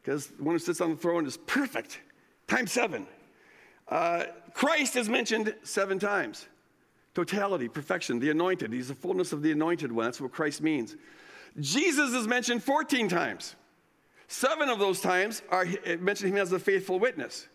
because 0.01 0.27
the 0.27 0.43
one 0.43 0.55
who 0.55 0.59
sits 0.59 0.79
on 0.81 0.91
the 0.91 0.95
throne 0.95 1.25
is 1.25 1.37
perfect 1.37 1.99
times 2.47 2.71
seven. 2.71 3.05
Uh, 3.87 4.25
Christ 4.53 4.95
is 4.95 5.09
mentioned 5.09 5.53
seven 5.63 5.99
times. 5.99 6.47
Totality, 7.15 7.67
perfection, 7.67 8.19
the 8.19 8.29
anointed. 8.29 8.71
He's 8.71 8.87
the 8.87 8.95
fullness 8.95 9.33
of 9.33 9.41
the 9.41 9.51
anointed 9.51 9.91
one. 9.91 10.05
That's 10.05 10.21
what 10.21 10.31
Christ 10.31 10.61
means. 10.61 10.95
Jesus 11.59 12.13
is 12.13 12.27
mentioned 12.27 12.63
14 12.63 13.09
times. 13.09 13.55
Seven 14.27 14.69
of 14.69 14.79
those 14.79 15.01
times 15.01 15.41
are 15.49 15.65
mentioned 15.99 16.31
him 16.31 16.37
as 16.37 16.51
the 16.51 16.59
faithful 16.59 16.99
witness. 16.99 17.47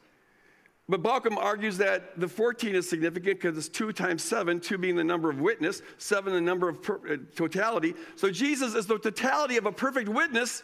But 0.88 1.02
Bauckham 1.02 1.38
argues 1.38 1.78
that 1.78 2.20
the 2.20 2.28
14 2.28 2.74
is 2.74 2.88
significant 2.88 3.40
because 3.40 3.56
it's 3.56 3.68
two 3.68 3.90
times 3.92 4.22
seven, 4.22 4.60
two 4.60 4.76
being 4.76 4.96
the 4.96 5.04
number 5.04 5.30
of 5.30 5.40
witness, 5.40 5.80
seven 5.96 6.34
the 6.34 6.40
number 6.40 6.68
of 6.68 6.82
per, 6.82 7.00
uh, 7.08 7.16
totality. 7.34 7.94
So 8.16 8.30
Jesus 8.30 8.74
is 8.74 8.86
the 8.86 8.98
totality 8.98 9.56
of 9.56 9.64
a 9.64 9.72
perfect 9.72 10.10
witness 10.10 10.62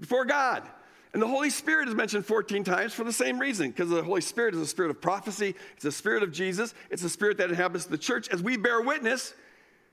before 0.00 0.24
God. 0.24 0.68
And 1.12 1.22
the 1.22 1.28
Holy 1.28 1.50
Spirit 1.50 1.86
is 1.86 1.94
mentioned 1.94 2.26
14 2.26 2.64
times 2.64 2.92
for 2.92 3.04
the 3.04 3.12
same 3.12 3.38
reason, 3.38 3.70
because 3.70 3.88
the 3.88 4.02
Holy 4.02 4.20
Spirit 4.20 4.56
is 4.56 4.60
a 4.60 4.66
spirit 4.66 4.90
of 4.90 5.00
prophecy, 5.00 5.54
it's 5.76 5.84
a 5.84 5.92
spirit 5.92 6.24
of 6.24 6.32
Jesus, 6.32 6.74
it's 6.90 7.04
a 7.04 7.08
spirit 7.08 7.38
that 7.38 7.50
inhabits 7.50 7.84
the 7.84 7.96
church 7.96 8.28
as 8.30 8.42
we 8.42 8.56
bear 8.56 8.80
witness, 8.80 9.34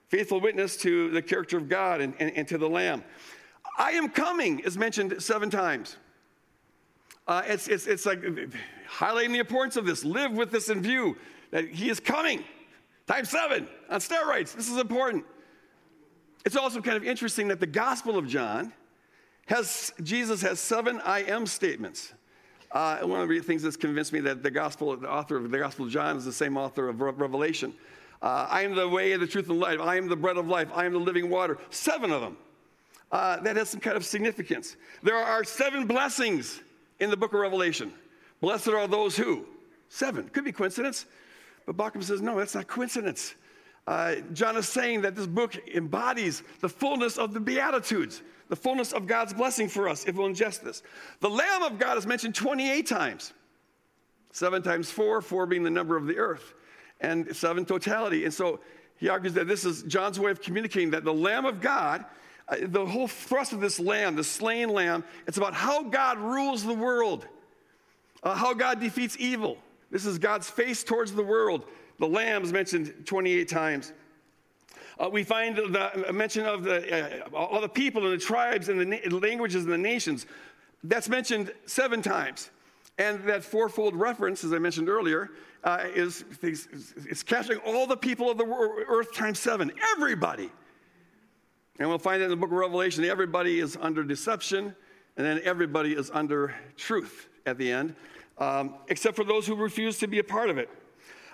faithful 0.10 0.42
witness 0.42 0.76
to 0.78 1.12
the 1.12 1.22
character 1.22 1.58
of 1.58 1.70
God 1.70 2.02
and, 2.02 2.16
and, 2.20 2.32
and 2.36 2.48
to 2.48 2.58
the 2.58 2.68
Lamb. 2.68 3.04
I 3.78 3.92
am 3.92 4.10
coming 4.10 4.60
is 4.60 4.76
mentioned 4.76 5.22
seven 5.22 5.52
times. 5.52 5.98
Uh, 7.28 7.44
it's, 7.46 7.68
it's, 7.68 7.88
it's 7.88 8.06
like 8.06 8.22
highlighting 8.90 9.32
the 9.32 9.40
importance 9.40 9.76
of 9.76 9.86
this. 9.86 10.04
Live 10.04 10.32
with 10.32 10.52
this 10.52 10.70
in 10.70 10.82
view 10.82 11.16
that 11.52 11.68
He 11.68 11.90
is 11.90 12.00
coming. 12.00 12.44
Times 13.08 13.30
seven 13.30 13.68
on 13.90 14.00
steroids. 14.00 14.56
This 14.56 14.70
is 14.70 14.78
important. 14.78 15.26
It's 16.46 16.56
also 16.56 16.82
kind 16.82 16.98
of 16.98 17.04
interesting 17.04 17.48
that 17.50 17.60
the 17.60 17.68
Gospel 17.68 18.18
of 18.18 18.28
John 18.28 18.74
has, 19.48 19.94
Jesus 20.02 20.42
has 20.42 20.60
seven 20.60 21.02
I 21.04 21.24
am 21.24 21.46
statements. 21.46 22.14
Uh, 22.72 23.00
one 23.00 23.20
of 23.20 23.28
the 23.28 23.40
things 23.40 23.64
that's 23.64 23.76
convinced 23.76 24.14
me 24.14 24.22
that 24.22 24.44
the 24.44 24.52
gospel, 24.52 24.96
the 24.96 25.10
author 25.10 25.36
of 25.36 25.52
the 25.52 25.58
Gospel 25.58 25.86
of 25.86 25.92
John 25.92 26.16
is 26.16 26.24
the 26.24 26.32
same 26.32 26.56
author 26.56 26.88
of 26.88 27.02
Revelation. 27.02 27.74
Uh, 28.22 28.48
I 28.50 28.62
am 28.62 28.76
the 28.76 28.88
way, 28.88 29.16
the 29.18 29.28
truth, 29.28 29.50
and 29.50 29.60
life. 29.60 29.80
I 29.82 29.98
am 29.98 30.08
the 30.08 30.16
bread 30.16 30.38
of 30.38 30.48
life. 30.48 30.70
I 30.74 30.86
am 30.86 30.94
the 30.94 31.00
living 31.00 31.30
water. 31.30 31.58
Seven 31.70 32.12
of 32.12 32.22
them. 32.22 32.38
Uh, 33.12 33.42
that 33.42 33.58
has 33.58 33.70
some 33.70 33.82
kind 33.82 33.98
of 33.98 34.06
significance. 34.06 34.78
There 35.04 35.18
are 35.18 35.44
seven 35.44 35.86
blessings 35.86 36.62
in 37.02 37.10
the 37.10 37.18
book 37.18 37.34
of 37.34 37.40
Revelation. 37.42 37.92
Blessed 38.40 38.70
are 38.70 38.88
those 38.88 39.18
who? 39.18 39.46
Seven. 39.90 40.30
Could 40.30 40.46
be 40.46 40.54
coincidence. 40.54 41.06
But 41.66 41.76
Bauckham 41.76 42.04
says, 42.04 42.22
no, 42.22 42.38
that's 42.38 42.56
not 42.56 42.68
coincidence. 42.68 43.36
Uh, 43.86 44.16
John 44.34 44.56
is 44.56 44.70
saying 44.70 45.02
that 45.02 45.16
this 45.16 45.28
book 45.28 45.56
embodies 45.76 46.44
the 46.62 46.70
fullness 46.70 47.18
of 47.18 47.34
the 47.34 47.40
Beatitudes 47.40 48.22
the 48.52 48.56
fullness 48.58 48.92
of 48.92 49.08
God's 49.08 49.34
blessing 49.34 49.70
for 49.70 49.88
us 49.88 50.04
if 50.04 50.16
we'll 50.16 50.28
ingest 50.28 50.60
this. 50.60 50.84
The 51.22 51.30
Lamb 51.30 51.64
of 51.64 51.80
God 51.80 51.98
is 51.98 52.06
mentioned 52.06 52.36
28 52.36 52.86
times. 52.86 53.32
Seven 54.34 54.62
times 54.62 54.92
four, 54.92 55.22
four 55.22 55.46
being 55.46 55.64
the 55.64 55.70
number 55.70 55.96
of 55.96 56.06
the 56.06 56.18
earth, 56.18 56.54
and 57.00 57.34
seven 57.34 57.64
totality. 57.64 58.26
And 58.26 58.34
so 58.34 58.60
he 58.98 59.08
argues 59.08 59.34
that 59.36 59.48
this 59.48 59.64
is 59.64 59.84
John's 59.84 60.20
way 60.20 60.32
of 60.32 60.42
communicating 60.42 60.92
that 60.92 61.06
the 61.06 61.14
Lamb 61.14 61.46
of 61.46 61.62
God, 61.62 62.04
the 62.62 62.86
whole 62.86 63.08
thrust 63.08 63.54
of 63.54 63.60
this 63.60 63.80
lamb, 63.80 64.16
the 64.16 64.24
slain 64.24 64.70
lamb, 64.70 65.04
it's 65.28 65.38
about 65.38 65.54
how 65.54 65.84
God 65.84 66.18
rules 66.18 66.64
the 66.64 66.74
world, 66.74 67.28
uh, 68.24 68.36
how 68.36 68.54
God 68.54 68.80
defeats 68.80 69.16
evil. 69.20 69.58
This 69.90 70.06
is 70.06 70.20
God's 70.20 70.50
face 70.50 70.84
towards 70.84 71.14
the 71.14 71.24
world. 71.24 71.66
The 72.00 72.08
lamb 72.08 72.44
is 72.44 72.52
mentioned 72.52 73.06
28 73.06 73.48
times. 73.48 73.94
Uh, 75.00 75.10
we 75.10 75.24
find 75.24 75.56
the 75.56 76.12
mention 76.14 76.46
of 76.46 76.64
the, 76.64 77.26
uh, 77.26 77.36
all 77.36 77.62
the 77.62 77.70
people 77.70 78.06
and 78.06 78.14
the 78.14 78.24
tribes 78.24 78.70
and 78.70 78.80
the 78.80 78.86
na- 78.86 79.18
languages 79.18 79.64
and 79.64 79.74
the 79.74 79.78
nations. 79.78 80.26
That's 80.84 81.10
mentioned 81.10 81.52
seven 81.66 82.02
times. 82.02 82.52
And 82.98 83.24
that 83.24 83.44
fourfold 83.44 83.96
reference, 83.96 84.44
as 84.44 84.54
I 84.54 84.60
mentioned 84.60 84.90
earlier, 84.90 85.32
uh, 85.64 85.86
is 85.94 86.26
it's 86.42 87.24
capturing 87.24 87.60
all 87.60 87.88
the 87.88 87.98
people 87.98 88.30
of 88.30 88.38
the 88.38 88.46
earth 88.46 89.14
times 89.14 89.40
seven, 89.40 89.72
everybody. 89.96 90.52
And 91.82 91.90
we'll 91.90 91.98
find 91.98 92.22
that 92.22 92.26
in 92.26 92.30
the 92.30 92.38
book 92.38 92.52
of 92.52 92.58
Revelation, 92.58 93.04
everybody 93.06 93.60
is 93.60 93.76
under 93.82 94.04
deception, 94.04 94.76
and 95.18 95.26
then 95.26 95.42
everybody 95.44 95.94
is 95.94 96.12
under 96.14 96.54
truth 96.78 97.28
at 97.48 97.58
the 97.58 97.72
end, 97.72 97.96
um, 98.38 98.76
except 98.90 99.16
for 99.16 99.24
those 99.24 99.48
who 99.48 99.56
refuse 99.56 99.98
to 99.98 100.06
be 100.06 100.20
a 100.20 100.24
part 100.24 100.52
of 100.52 100.60
it. 100.60 100.70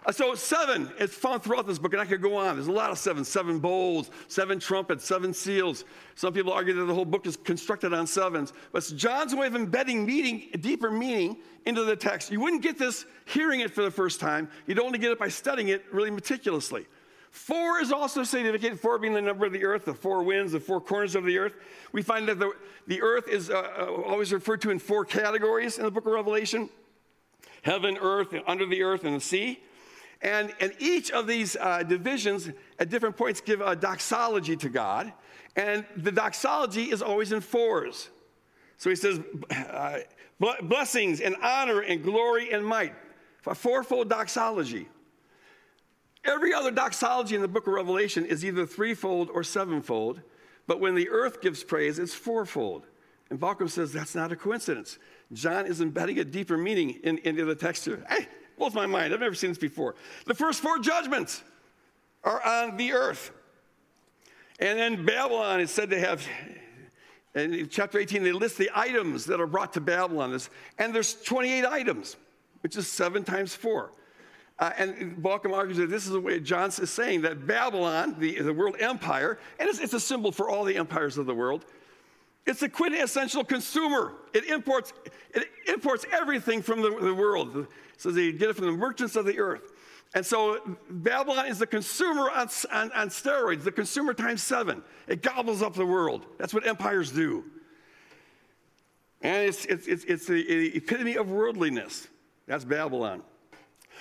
Uh, 0.06 0.14
so, 0.14 0.36
seven 0.36 0.90
is 1.02 1.14
found 1.14 1.44
throughout 1.44 1.68
this 1.68 1.78
book, 1.78 1.92
and 1.92 2.02
I 2.02 2.06
could 2.06 2.22
go 2.22 2.38
on. 2.38 2.56
There's 2.56 2.70
a 2.70 2.72
lot 2.72 2.92
of 2.92 2.98
seven 2.98 3.26
seven 3.26 3.60
bowls, 3.60 4.10
seven 4.30 4.58
trumpets, 4.58 5.04
seven 5.04 5.34
seals. 5.34 5.84
Some 6.16 6.32
people 6.32 6.54
argue 6.54 6.74
that 6.76 6.86
the 6.86 6.94
whole 6.94 7.04
book 7.04 7.28
is 7.28 7.36
constructed 7.36 7.94
on 7.94 8.08
sevens, 8.08 8.54
but 8.72 8.78
it's 8.78 8.92
John's 8.92 9.36
way 9.36 9.48
of 9.48 9.56
embedding 9.58 10.06
meaning, 10.06 10.48
deeper 10.62 10.90
meaning 10.90 11.40
into 11.66 11.84
the 11.84 11.98
text. 11.98 12.32
You 12.32 12.40
wouldn't 12.40 12.64
get 12.64 12.78
this 12.78 13.06
hearing 13.26 13.60
it 13.60 13.72
for 13.72 13.84
the 13.84 13.92
first 13.92 14.22
time, 14.22 14.50
you'd 14.66 14.80
only 14.80 14.98
get 14.98 15.12
it 15.12 15.20
by 15.20 15.28
studying 15.28 15.68
it 15.68 15.84
really 15.92 16.10
meticulously. 16.10 16.88
Four 17.32 17.80
is 17.80 17.92
also 17.92 18.24
significant, 18.24 18.80
four 18.80 18.98
being 18.98 19.14
the 19.14 19.22
number 19.22 19.46
of 19.46 19.54
the 19.54 19.64
earth, 19.64 19.86
the 19.86 19.94
four 19.94 20.24
winds, 20.24 20.54
the 20.54 20.60
four 20.60 20.82
corners 20.82 21.16
of 21.16 21.24
the 21.24 21.38
earth. 21.38 21.56
We 21.92 22.02
find 22.02 22.28
that 22.28 22.40
the, 22.40 22.54
the 22.88 23.02
earth 23.02 23.28
is 23.28 23.50
uh, 23.50 23.56
uh 23.56 24.02
always 24.04 24.34
referred 24.34 24.62
to 24.62 24.72
in 24.72 24.80
four 24.80 25.06
categories 25.06 25.78
in 25.78 25.86
the 25.86 25.92
book 25.92 26.06
of 26.06 26.14
Revelation 26.14 26.70
heaven, 27.64 27.98
earth, 28.00 28.34
under 28.48 28.66
the 28.66 28.82
earth, 28.82 29.04
and 29.04 29.16
the 29.16 29.20
sea. 29.20 29.60
And, 30.22 30.54
and 30.60 30.74
each 30.80 31.12
of 31.12 31.28
these 31.28 31.56
uh, 31.60 31.84
divisions 31.84 32.50
at 32.80 32.90
different 32.90 33.18
points 33.18 33.42
give 33.42 33.62
a 33.62 33.76
doxology 33.76 34.56
to 34.58 34.70
God. 34.70 35.12
And 35.56 35.86
the 35.96 36.12
doxology 36.12 36.92
is 36.92 37.02
always 37.02 37.32
in 37.32 37.42
fours. 37.42 38.10
So 38.78 38.90
he 38.90 38.96
says, 38.96 39.20
uh, 39.52 40.00
blessings 40.40 41.20
and 41.20 41.36
honor 41.42 41.82
and 41.82 42.04
glory 42.04 42.52
and 42.52 42.66
might. 42.66 42.94
A 43.46 43.56
fourfold 43.56 44.10
doxology. 44.10 44.88
Every 46.28 46.54
other 46.54 46.72
doxology 46.72 47.36
in 47.36 47.42
the 47.42 47.48
book 47.48 47.68
of 47.68 47.74
Revelation 47.74 48.26
is 48.26 48.44
either 48.44 48.66
threefold 48.66 49.30
or 49.34 49.44
sevenfold, 49.44 50.22
but 50.68 50.82
when 50.82 50.94
the 50.94 51.10
earth 51.10 51.42
gives 51.42 51.64
praise, 51.64 51.98
it's 52.00 52.14
fourfold. 52.14 52.86
And 53.30 53.40
Bauckham 53.40 53.70
says 53.70 53.94
that's 53.94 54.14
not 54.14 54.34
a 54.34 54.36
coincidence. 54.36 55.00
John 55.32 55.66
is 55.66 55.80
embedding 55.80 56.20
a 56.20 56.26
deeper 56.26 56.58
meaning 56.58 57.00
in, 57.04 57.18
into 57.20 57.46
the 57.46 57.56
text 57.56 57.86
here. 57.86 58.06
Hey, 58.10 58.28
blows 58.58 58.74
my 58.74 58.86
mind. 58.86 59.14
I've 59.14 59.22
never 59.22 59.36
seen 59.36 59.52
this 59.52 59.58
before. 59.58 59.96
The 60.26 60.34
first 60.34 60.62
four 60.62 60.80
judgments 60.80 61.44
are 62.26 62.46
on 62.46 62.76
the 62.76 62.92
earth. 62.92 63.32
And 64.60 64.78
then 64.78 65.06
Babylon 65.06 65.62
is 65.62 65.72
said 65.72 65.90
to 65.92 66.00
have, 66.00 66.26
in 67.36 67.70
chapter 67.70 68.00
18, 68.00 68.24
they 68.24 68.34
list 68.34 68.58
the 68.58 68.72
items 68.76 69.26
that 69.26 69.40
are 69.40 69.48
brought 69.48 69.74
to 69.74 69.82
Babylon. 69.82 70.38
And 70.78 70.94
there's 70.94 71.14
28 71.22 71.66
items, 71.66 72.18
which 72.62 72.76
is 72.76 72.88
seven 72.92 73.24
times 73.24 73.56
four. 73.56 73.92
Uh, 74.60 74.72
and 74.78 75.18
Bauckham 75.18 75.54
argues 75.54 75.78
that 75.78 75.90
this 75.90 76.06
is 76.06 76.12
the 76.12 76.20
way 76.20 76.40
John 76.40 76.70
is 76.70 76.90
saying 76.90 77.22
that 77.22 77.46
Babylon, 77.46 78.16
the, 78.18 78.42
the 78.42 78.54
world 78.54 78.76
empire, 78.80 79.38
and 79.60 79.70
it's, 79.70 79.80
it's 79.80 79.94
a 79.94 80.00
symbol 80.00 80.32
for 80.32 80.50
all 80.50 80.64
the 80.64 80.76
empires 80.78 81.18
of 81.18 81.28
the 81.28 81.36
world, 81.36 81.66
it's 82.48 82.62
a 82.64 82.70
quintessential 82.70 83.44
consumer. 83.44 84.14
It 84.34 84.46
imports, 84.46 84.94
it 85.36 85.48
imports 85.68 86.06
everything 86.12 86.62
from 86.62 86.82
the, 86.82 86.90
the 86.90 87.14
world. 87.14 87.68
So 87.98 88.10
they 88.10 88.32
get 88.32 88.50
it 88.50 88.56
from 88.56 88.66
the 88.66 88.72
merchants 88.72 89.16
of 89.16 89.26
the 89.26 89.38
earth. 89.38 89.74
And 90.16 90.26
so 90.26 90.78
Babylon 90.90 91.48
is 91.48 91.60
the 91.60 91.68
consumer 91.68 92.32
on, 92.32 92.48
on, 92.72 92.92
on, 92.94 93.10
steroids, 93.10 93.64
the 93.64 93.72
consumer 93.72 94.14
times 94.14 94.42
seven. 94.42 94.82
It 95.08 95.22
gobbles 95.22 95.62
up 95.62 95.74
the 95.74 95.86
world. 95.86 96.26
That's 96.38 96.54
what 96.54 96.66
empires 96.66 97.12
do. 97.12 97.44
And 99.22 99.48
it's, 99.48 99.66
it's, 99.66 99.88
it's, 99.88 100.04
it's 100.06 100.26
the 100.28 100.76
epitome 100.76 101.16
of 101.16 101.30
worldliness. 101.30 102.08
That's 102.48 102.64
Babylon. 102.64 103.22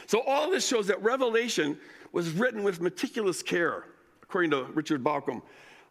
So 0.06 0.20
all 0.20 0.50
this 0.50 0.66
shows 0.66 0.86
that 0.86 1.02
Revelation 1.02 1.78
was 2.12 2.30
written 2.30 2.62
with 2.62 2.80
meticulous 2.80 3.42
care, 3.42 3.84
according 4.22 4.52
to 4.52 4.64
Richard 4.74 5.02
Bauckham. 5.02 5.42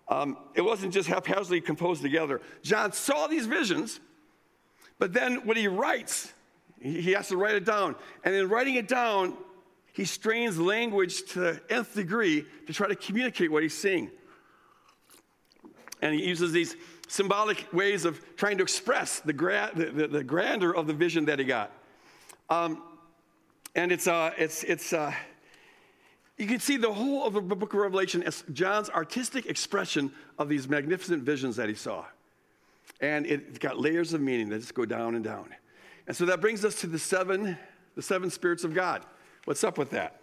Um, 0.07 0.37
it 0.53 0.61
wasn't 0.61 0.93
just 0.93 1.07
haphazardly 1.07 1.61
composed 1.61 2.01
together. 2.01 2.41
John 2.61 2.93
saw 2.93 3.27
these 3.27 3.45
visions, 3.45 3.99
but 4.99 5.13
then 5.13 5.45
when 5.45 5.57
he 5.57 5.67
writes, 5.67 6.31
he 6.79 7.11
has 7.13 7.29
to 7.29 7.37
write 7.37 7.55
it 7.55 7.65
down. 7.65 7.95
And 8.23 8.35
in 8.35 8.47
writing 8.47 8.75
it 8.75 8.87
down, 8.87 9.35
he 9.93 10.05
strains 10.05 10.59
language 10.59 11.23
to 11.31 11.39
the 11.39 11.61
nth 11.69 11.95
degree 11.95 12.45
to 12.67 12.73
try 12.73 12.87
to 12.87 12.95
communicate 12.95 13.51
what 13.51 13.63
he's 13.63 13.77
seeing. 13.77 14.11
And 16.01 16.13
he 16.13 16.25
uses 16.27 16.51
these 16.51 16.75
symbolic 17.07 17.65
ways 17.73 18.05
of 18.05 18.19
trying 18.35 18.57
to 18.57 18.63
express 18.63 19.19
the, 19.19 19.33
gra- 19.33 19.71
the, 19.73 19.85
the, 19.85 20.07
the 20.07 20.23
grandeur 20.23 20.71
of 20.71 20.85
the 20.85 20.93
vision 20.93 21.25
that 21.25 21.39
he 21.39 21.45
got. 21.45 21.71
Um, 22.49 22.83
and 23.75 23.91
it's, 23.91 24.07
uh, 24.07 24.31
it's, 24.37 24.63
it's, 24.63 24.93
uh, 24.93 25.13
you 26.37 26.47
can 26.47 26.59
see 26.59 26.77
the 26.77 26.91
whole 26.91 27.25
of 27.25 27.33
the 27.33 27.41
book 27.41 27.73
of 27.73 27.79
Revelation 27.79 28.23
as 28.23 28.43
John's 28.51 28.89
artistic 28.89 29.45
expression 29.45 30.11
of 30.39 30.49
these 30.49 30.67
magnificent 30.67 31.23
visions 31.23 31.55
that 31.57 31.69
he 31.69 31.75
saw. 31.75 32.05
And 33.01 33.25
it's 33.25 33.59
got 33.59 33.79
layers 33.79 34.13
of 34.13 34.21
meaning 34.21 34.49
that 34.49 34.59
just 34.59 34.73
go 34.73 34.85
down 34.85 35.15
and 35.15 35.23
down. 35.23 35.49
And 36.07 36.15
so 36.15 36.25
that 36.25 36.39
brings 36.39 36.63
us 36.63 36.75
to 36.81 36.87
the 36.87 36.99
seven, 36.99 37.57
the 37.95 38.01
seven 38.01 38.29
spirits 38.29 38.63
of 38.63 38.73
God. 38.73 39.05
What's 39.45 39.63
up 39.63 39.77
with 39.77 39.91
that? 39.91 40.19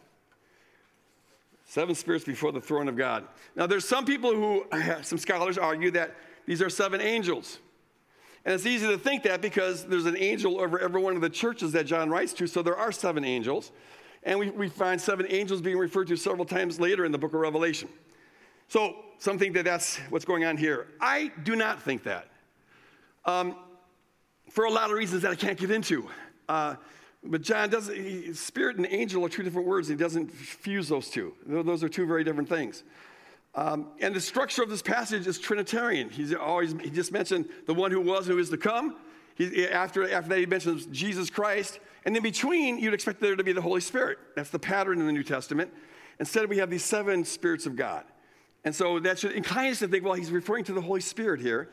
Seven 1.67 1.95
spirits 1.95 2.25
before 2.25 2.53
the 2.53 2.61
throne 2.61 2.89
of 2.89 2.97
God. 2.97 3.27
Now, 3.57 3.67
there's 3.67 3.87
some 3.87 4.05
people 4.05 4.35
who, 4.35 4.67
some 5.03 5.19
scholars 5.19 5.59
argue 5.59 5.91
that 5.93 6.15
these 6.47 6.61
are 6.61 6.71
seven 6.71 7.01
angels. 7.01 7.59
And 8.45 8.55
it's 8.55 8.67
easy 8.67 8.89
to 8.89 8.99
think 8.99 9.23
that 9.23 9.41
because 9.41 9.85
there's 9.85 10.07
an 10.07 10.17
angel 10.17 10.61
over 10.61 10.79
every 10.79 11.01
one 11.01 11.15
of 11.15 11.23
the 11.23 11.31
churches 11.31 11.73
that 11.73 11.87
John 11.87 12.11
writes 12.11 12.33
to, 12.35 12.47
so 12.47 12.63
there 12.63 12.77
are 12.77 12.91
seven 12.91 13.25
angels. 13.25 13.71
And 14.25 14.39
we, 14.39 14.51
we 14.51 14.69
find 14.69 15.01
seven 15.01 15.27
angels 15.29 15.61
being 15.61 15.79
referred 15.79 16.09
to 16.09 16.17
several 16.17 16.45
times 16.45 16.81
later 16.81 17.05
in 17.05 17.13
the 17.13 17.19
book 17.19 17.35
of 17.35 17.41
Revelation. 17.41 17.89
So 18.69 18.97
some 19.19 19.39
think 19.39 19.55
that 19.55 19.65
that's 19.65 19.99
what's 20.11 20.25
going 20.25 20.45
on 20.45 20.57
here. 20.57 20.89
I 21.01 21.31
do 21.45 21.57
not 21.57 21.83
think 21.83 22.05
that. 22.05 22.29
Um, 23.25 23.57
for 24.51 24.65
a 24.65 24.71
lot 24.71 24.91
of 24.91 24.97
reasons 24.97 25.23
that 25.23 25.31
I 25.31 25.35
can't 25.35 25.59
get 25.59 25.71
into. 25.71 26.09
Uh, 26.49 26.77
but 27.25 27.43
John 27.43 27.71
doesn't, 27.71 27.95
he, 27.95 28.33
spirit 28.33 28.77
and 28.77 28.87
angel 28.87 29.25
are 29.25 29.29
two 29.29 29.43
different 29.43 29.69
words. 29.69 29.89
He 29.89 29.95
doesn't 29.95 30.29
fuse 30.29 30.89
those 30.89 31.09
two. 31.09 31.35
Those 31.47 31.85
are 31.85 31.89
two 31.89 32.07
very 32.07 32.25
different 32.25 32.49
things. 32.49 32.83
Um, 33.55 33.89
and 34.01 34.15
the 34.15 34.21
structure 34.21 34.63
of 34.63 34.71
this 34.71 34.83
passage 34.83 35.27
is 35.27 35.39
Trinitarian. 35.39 36.09
He's 36.09 36.33
always, 36.35 36.73
he 36.83 36.91
just 36.91 37.13
mentioned 37.13 37.49
the 37.67 37.75
one 37.75 37.91
who 37.91 38.01
was 38.01 38.27
and 38.27 38.35
who 38.35 38.39
is 38.39 38.51
to 38.51 38.57
come. 38.57 38.97
He, 39.35 39.67
after, 39.67 40.11
after 40.11 40.29
that, 40.31 40.39
he 40.39 40.47
mentions 40.47 40.87
Jesus 40.87 41.29
Christ. 41.29 41.79
And 42.05 42.17
in 42.17 42.23
between, 42.23 42.79
you'd 42.79 42.95
expect 42.95 43.21
there 43.21 43.37
to 43.37 43.45
be 43.45 43.53
the 43.53 43.61
Holy 43.61 43.81
Spirit. 43.81 44.19
That's 44.37 44.51
the 44.51 44.59
pattern 44.59 45.01
in 45.01 45.07
the 45.07 45.13
New 45.13 45.23
Testament. 45.23 45.73
Instead, 46.19 46.49
we 46.49 46.59
have 46.59 46.71
these 46.71 46.85
seven 46.85 47.25
spirits 47.25 47.67
of 47.67 47.77
God. 47.77 48.05
And 48.65 48.75
so 48.75 49.01
that 49.01 49.19
should 49.19 49.33
incline 49.33 49.71
us 49.71 49.81
to 49.81 49.89
think, 49.89 50.05
well, 50.05 50.15
he's 50.15 50.31
referring 50.31 50.65
to 50.65 50.73
the 50.73 50.81
Holy 50.81 51.01
Spirit 51.01 51.41
here. 51.41 51.71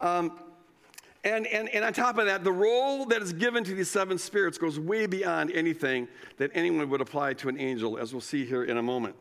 Um, 0.00 0.38
and, 1.24 1.46
and, 1.46 1.68
and 1.70 1.84
on 1.84 1.92
top 1.92 2.18
of 2.18 2.26
that, 2.26 2.44
the 2.44 2.52
role 2.52 3.06
that 3.06 3.22
is 3.22 3.32
given 3.32 3.64
to 3.64 3.74
these 3.74 3.90
seven 3.90 4.18
spirits 4.18 4.58
goes 4.58 4.78
way 4.78 5.06
beyond 5.06 5.50
anything 5.52 6.06
that 6.36 6.50
anyone 6.54 6.88
would 6.90 7.00
apply 7.00 7.34
to 7.34 7.48
an 7.48 7.58
angel, 7.58 7.98
as 7.98 8.12
we'll 8.12 8.20
see 8.20 8.44
here 8.44 8.64
in 8.64 8.76
a 8.76 8.82
moment. 8.82 9.16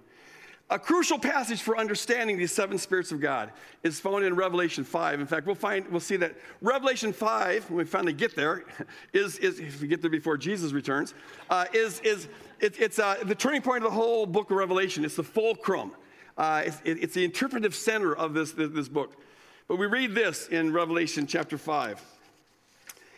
A 0.69 0.79
crucial 0.79 1.19
passage 1.19 1.61
for 1.61 1.77
understanding 1.77 2.37
these 2.37 2.51
seven 2.51 2.77
spirits 2.77 3.11
of 3.11 3.19
God 3.19 3.51
is 3.83 3.99
found 3.99 4.23
in 4.23 4.35
Revelation 4.35 4.83
5. 4.83 5.19
In 5.19 5.27
fact, 5.27 5.45
we'll 5.45 5.55
find 5.55 5.87
we'll 5.89 5.99
see 5.99 6.15
that 6.17 6.35
Revelation 6.61 7.13
5, 7.13 7.69
when 7.69 7.77
we 7.77 7.83
finally 7.83 8.13
get 8.13 8.35
there, 8.35 8.63
is, 9.13 9.37
is 9.37 9.59
if 9.59 9.81
we 9.81 9.87
get 9.87 10.01
there 10.01 10.09
before 10.09 10.37
Jesus 10.37 10.71
returns, 10.71 11.13
uh, 11.49 11.65
is, 11.73 11.99
is 11.99 12.27
it, 12.59 12.79
it's 12.79 12.97
uh, 12.97 13.17
the 13.23 13.35
turning 13.35 13.61
point 13.61 13.83
of 13.83 13.91
the 13.91 13.95
whole 13.95 14.25
book 14.25 14.49
of 14.49 14.57
Revelation. 14.57 15.03
It's 15.03 15.17
the 15.17 15.23
fulcrum. 15.23 15.91
Uh, 16.37 16.63
it's, 16.65 16.81
it, 16.85 17.03
it's, 17.03 17.13
the 17.13 17.25
interpretive 17.25 17.75
center 17.75 18.15
of 18.15 18.33
this, 18.33 18.53
this, 18.53 18.71
this 18.71 18.87
book. 18.87 19.21
But 19.67 19.77
we 19.77 19.85
read 19.85 20.15
this 20.15 20.47
in 20.47 20.73
Revelation 20.73 21.27
chapter 21.27 21.57
5. 21.57 22.01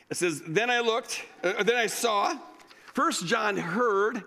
It 0.10 0.18
says, 0.18 0.42
Then 0.48 0.70
I 0.70 0.80
looked, 0.80 1.24
uh, 1.44 1.64
then 1.64 1.78
I 1.78 1.88
saw, 1.88 2.38
first 2.94 3.26
John 3.26 3.56
heard 3.56 4.24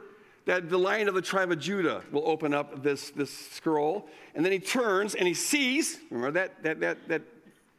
that 0.49 0.71
the 0.71 0.79
lion 0.79 1.09
of 1.09 1.15
the 1.15 1.21
tribe 1.21 1.53
of 1.53 1.59
Judah 1.59 2.03
will 2.11 2.27
open 2.27 2.55
up 2.55 2.83
this, 2.83 3.11
this 3.11 3.31
scroll. 3.31 4.09
And 4.35 4.43
then 4.43 4.51
he 4.51 4.59
turns 4.59 5.15
and 5.15 5.29
he 5.29 5.35
sees, 5.35 5.99
remember 6.11 6.31
that, 6.41 6.63
that, 6.63 6.81
that, 6.81 7.09
that 7.09 7.23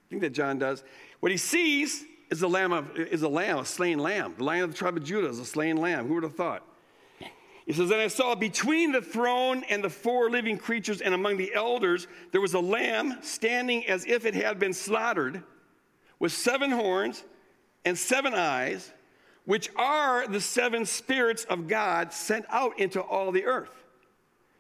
thing 0.07 0.19
that 0.19 0.29
John 0.33 0.59
does? 0.59 0.83
What 1.19 1.31
he 1.31 1.37
sees 1.39 2.05
is 2.29 2.43
a 2.43 2.47
lamb, 2.47 2.71
of, 2.71 2.95
is 2.95 3.23
a 3.23 3.27
lamb, 3.27 3.57
a 3.57 3.65
slain 3.65 3.97
lamb. 3.97 4.35
The 4.37 4.43
lion 4.43 4.65
of 4.65 4.71
the 4.71 4.77
tribe 4.77 4.97
of 4.97 5.03
Judah 5.03 5.29
is 5.29 5.39
a 5.39 5.45
slain 5.45 5.77
lamb. 5.77 6.07
Who 6.07 6.13
would 6.13 6.23
have 6.23 6.35
thought? 6.35 6.61
He 7.65 7.73
says, 7.73 7.89
And 7.89 8.01
I 8.01 8.07
saw 8.07 8.35
between 8.35 8.91
the 8.91 9.01
throne 9.01 9.63
and 9.67 9.83
the 9.83 9.89
four 9.89 10.29
living 10.29 10.59
creatures 10.59 11.01
and 11.01 11.15
among 11.15 11.37
the 11.37 11.51
elders, 11.55 12.05
there 12.31 12.39
was 12.39 12.53
a 12.53 12.59
lamb 12.59 13.17
standing 13.23 13.87
as 13.87 14.05
if 14.05 14.27
it 14.27 14.35
had 14.35 14.59
been 14.59 14.73
slaughtered, 14.73 15.41
with 16.19 16.33
seven 16.33 16.69
horns 16.69 17.23
and 17.83 17.97
seven 17.97 18.35
eyes 18.35 18.91
which 19.49 19.67
are 19.77 20.27
the 20.27 20.39
seven 20.39 20.85
spirits 20.85 21.43
of 21.45 21.67
God 21.67 22.13
sent 22.13 22.45
out 22.49 22.79
into 22.79 23.01
all 23.01 23.31
the 23.31 23.45
earth. 23.45 23.83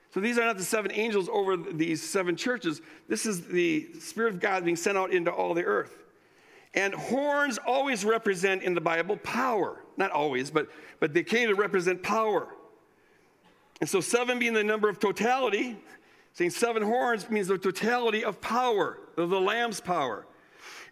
So 0.09 0.19
these 0.19 0.39
are 0.39 0.43
not 0.43 0.57
the 0.57 0.63
seven 0.63 0.91
angels 0.91 1.29
over 1.31 1.57
these 1.57 2.01
seven 2.01 2.35
churches. 2.35 2.81
This 3.07 3.27
is 3.27 3.45
the 3.45 3.87
Spirit 3.99 4.33
of 4.33 4.39
God 4.39 4.65
being 4.65 4.75
sent 4.75 4.97
out 4.97 5.13
into 5.13 5.31
all 5.31 5.53
the 5.53 5.63
earth. 5.63 5.95
And 6.73 6.95
horns 6.95 7.59
always 7.67 8.03
represent 8.03 8.63
in 8.63 8.73
the 8.73 8.81
Bible 8.81 9.17
power. 9.17 9.83
Not 9.95 10.09
always, 10.09 10.49
but, 10.49 10.69
but 10.99 11.13
they 11.13 11.21
came 11.21 11.49
to 11.49 11.53
represent 11.53 12.01
power. 12.01 12.47
And 13.81 13.87
so 13.87 14.01
seven 14.01 14.39
being 14.39 14.53
the 14.53 14.63
number 14.63 14.89
of 14.89 14.99
totality, 14.99 15.77
saying 16.33 16.49
seven 16.49 16.81
horns 16.81 17.29
means 17.29 17.45
the 17.45 17.59
totality 17.59 18.23
of 18.23 18.41
power, 18.41 18.97
the 19.15 19.27
Lamb's 19.27 19.81
power. 19.81 20.25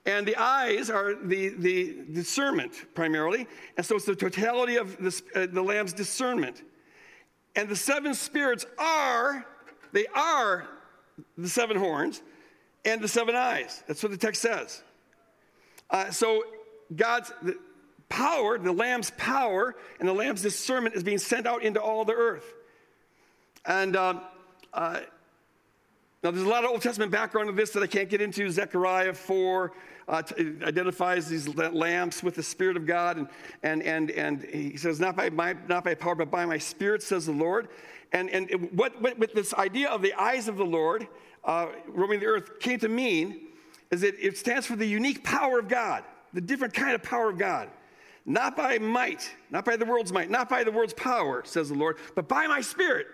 And 0.08 0.26
the 0.26 0.38
eyes 0.38 0.89
are 0.89 1.13
the, 1.15 1.50
the 1.50 1.98
discernment 2.13 2.96
primarily. 2.96 3.46
And 3.76 3.86
so 3.86 3.98
it's 3.98 4.06
the 4.06 4.15
totality 4.15 4.78
of 4.78 4.98
the, 4.98 5.22
uh, 5.36 5.48
the 5.52 5.62
Lamb's 5.62 5.91
discernment. 5.91 6.63
And 7.58 7.67
the 7.67 7.76
seven 7.76 8.13
spirits 8.13 8.65
are, 8.80 9.46
they 9.91 10.06
are 10.15 10.65
the 11.38 11.50
seven 11.50 11.76
horns 11.76 12.22
and 12.86 13.02
the 13.02 13.08
seven 13.10 13.36
eyes. 13.36 13.84
That's 13.86 14.02
what 14.02 14.13
the 14.13 14.17
text 14.17 14.41
says. 14.41 14.82
Uh, 15.89 16.10
so 16.10 16.43
God's 16.96 17.34
power, 18.08 18.58
the 18.58 18.72
Lamb's 18.72 19.12
power, 19.17 19.76
and 20.00 20.08
the 20.08 20.13
Lamb's 20.13 20.41
discernment 20.41 20.96
is 20.96 21.04
being 21.04 21.17
sent 21.17 21.46
out 21.46 21.63
into 21.63 21.82
all 21.82 22.06
the 22.06 22.13
earth. 22.13 22.54
And 23.65 23.98
um, 23.98 24.22
uh, 24.74 25.02
Now, 26.24 26.32
there's 26.32 26.46
a 26.46 26.50
lot 26.50 26.63
of 26.63 26.70
Old 26.70 26.82
Testament 26.82 27.12
background 27.12 27.50
to 27.50 27.54
this 27.54 27.72
that 27.72 27.84
I 27.84 27.88
can't 27.88 28.10
get 28.10 28.22
into. 28.22 28.50
Zechariah 28.50 29.13
4 29.13 29.74
uh, 30.08 30.22
t- 30.22 30.56
identifies 30.63 31.28
these 31.28 31.48
lamps 31.48 32.24
with 32.24 32.36
the 32.36 32.43
Spirit 32.43 32.78
of 32.78 32.86
God, 32.86 33.17
and, 33.17 33.28
and, 33.63 33.82
and, 33.82 34.12
and 34.12 34.43
he 34.43 34.78
says, 34.78 35.00
not 35.00 35.15
by, 35.15 35.30
my, 35.30 35.56
not 35.67 35.84
by 35.84 35.96
power, 35.96 36.15
but 36.15 36.32
by 36.32 36.46
my 36.46 36.58
Spirit, 36.58 37.04
says 37.04 37.26
the 37.26 37.32
Lord. 37.32 37.67
And, 38.13 38.30
and 38.30 38.70
what, 38.72 39.02
what, 39.02 39.20
this 39.36 39.54
idea 39.54 39.89
of 39.89 40.02
the 40.02 40.13
eyes 40.13 40.48
of 40.48 40.58
the 40.58 40.65
Lord 40.65 41.08
uh, 41.43 41.67
roaming 41.88 42.20
the 42.20 42.26
earth 42.26 42.60
came 42.60 42.80
to 42.80 42.89
mean 42.89 43.48
is 43.91 44.02
that 44.02 44.15
it 44.20 44.38
stands 44.38 44.65
for 44.65 44.76
the 44.76 44.86
unique 44.86 45.24
power 45.24 45.60
of 45.60 45.67
God, 45.67 46.04
the 46.34 46.41
different 46.41 46.74
kind 46.74 46.96
of 46.96 47.04
power 47.04 47.30
of 47.30 47.38
God. 47.38 47.70
Not 48.26 48.58
by 48.58 48.78
might, 48.78 49.30
not 49.50 49.63
by 49.63 49.78
the 49.78 49.86
world's 49.86 50.12
might, 50.12 50.30
not 50.30 50.50
by 50.50 50.63
the 50.63 50.72
world's 50.72 50.93
power, 50.93 51.43
says 51.46 51.70
the 51.70 51.76
Lord, 51.76 51.98
but 52.15 52.28
by 52.28 52.48
my 52.48 52.60
Spirit 52.60 53.08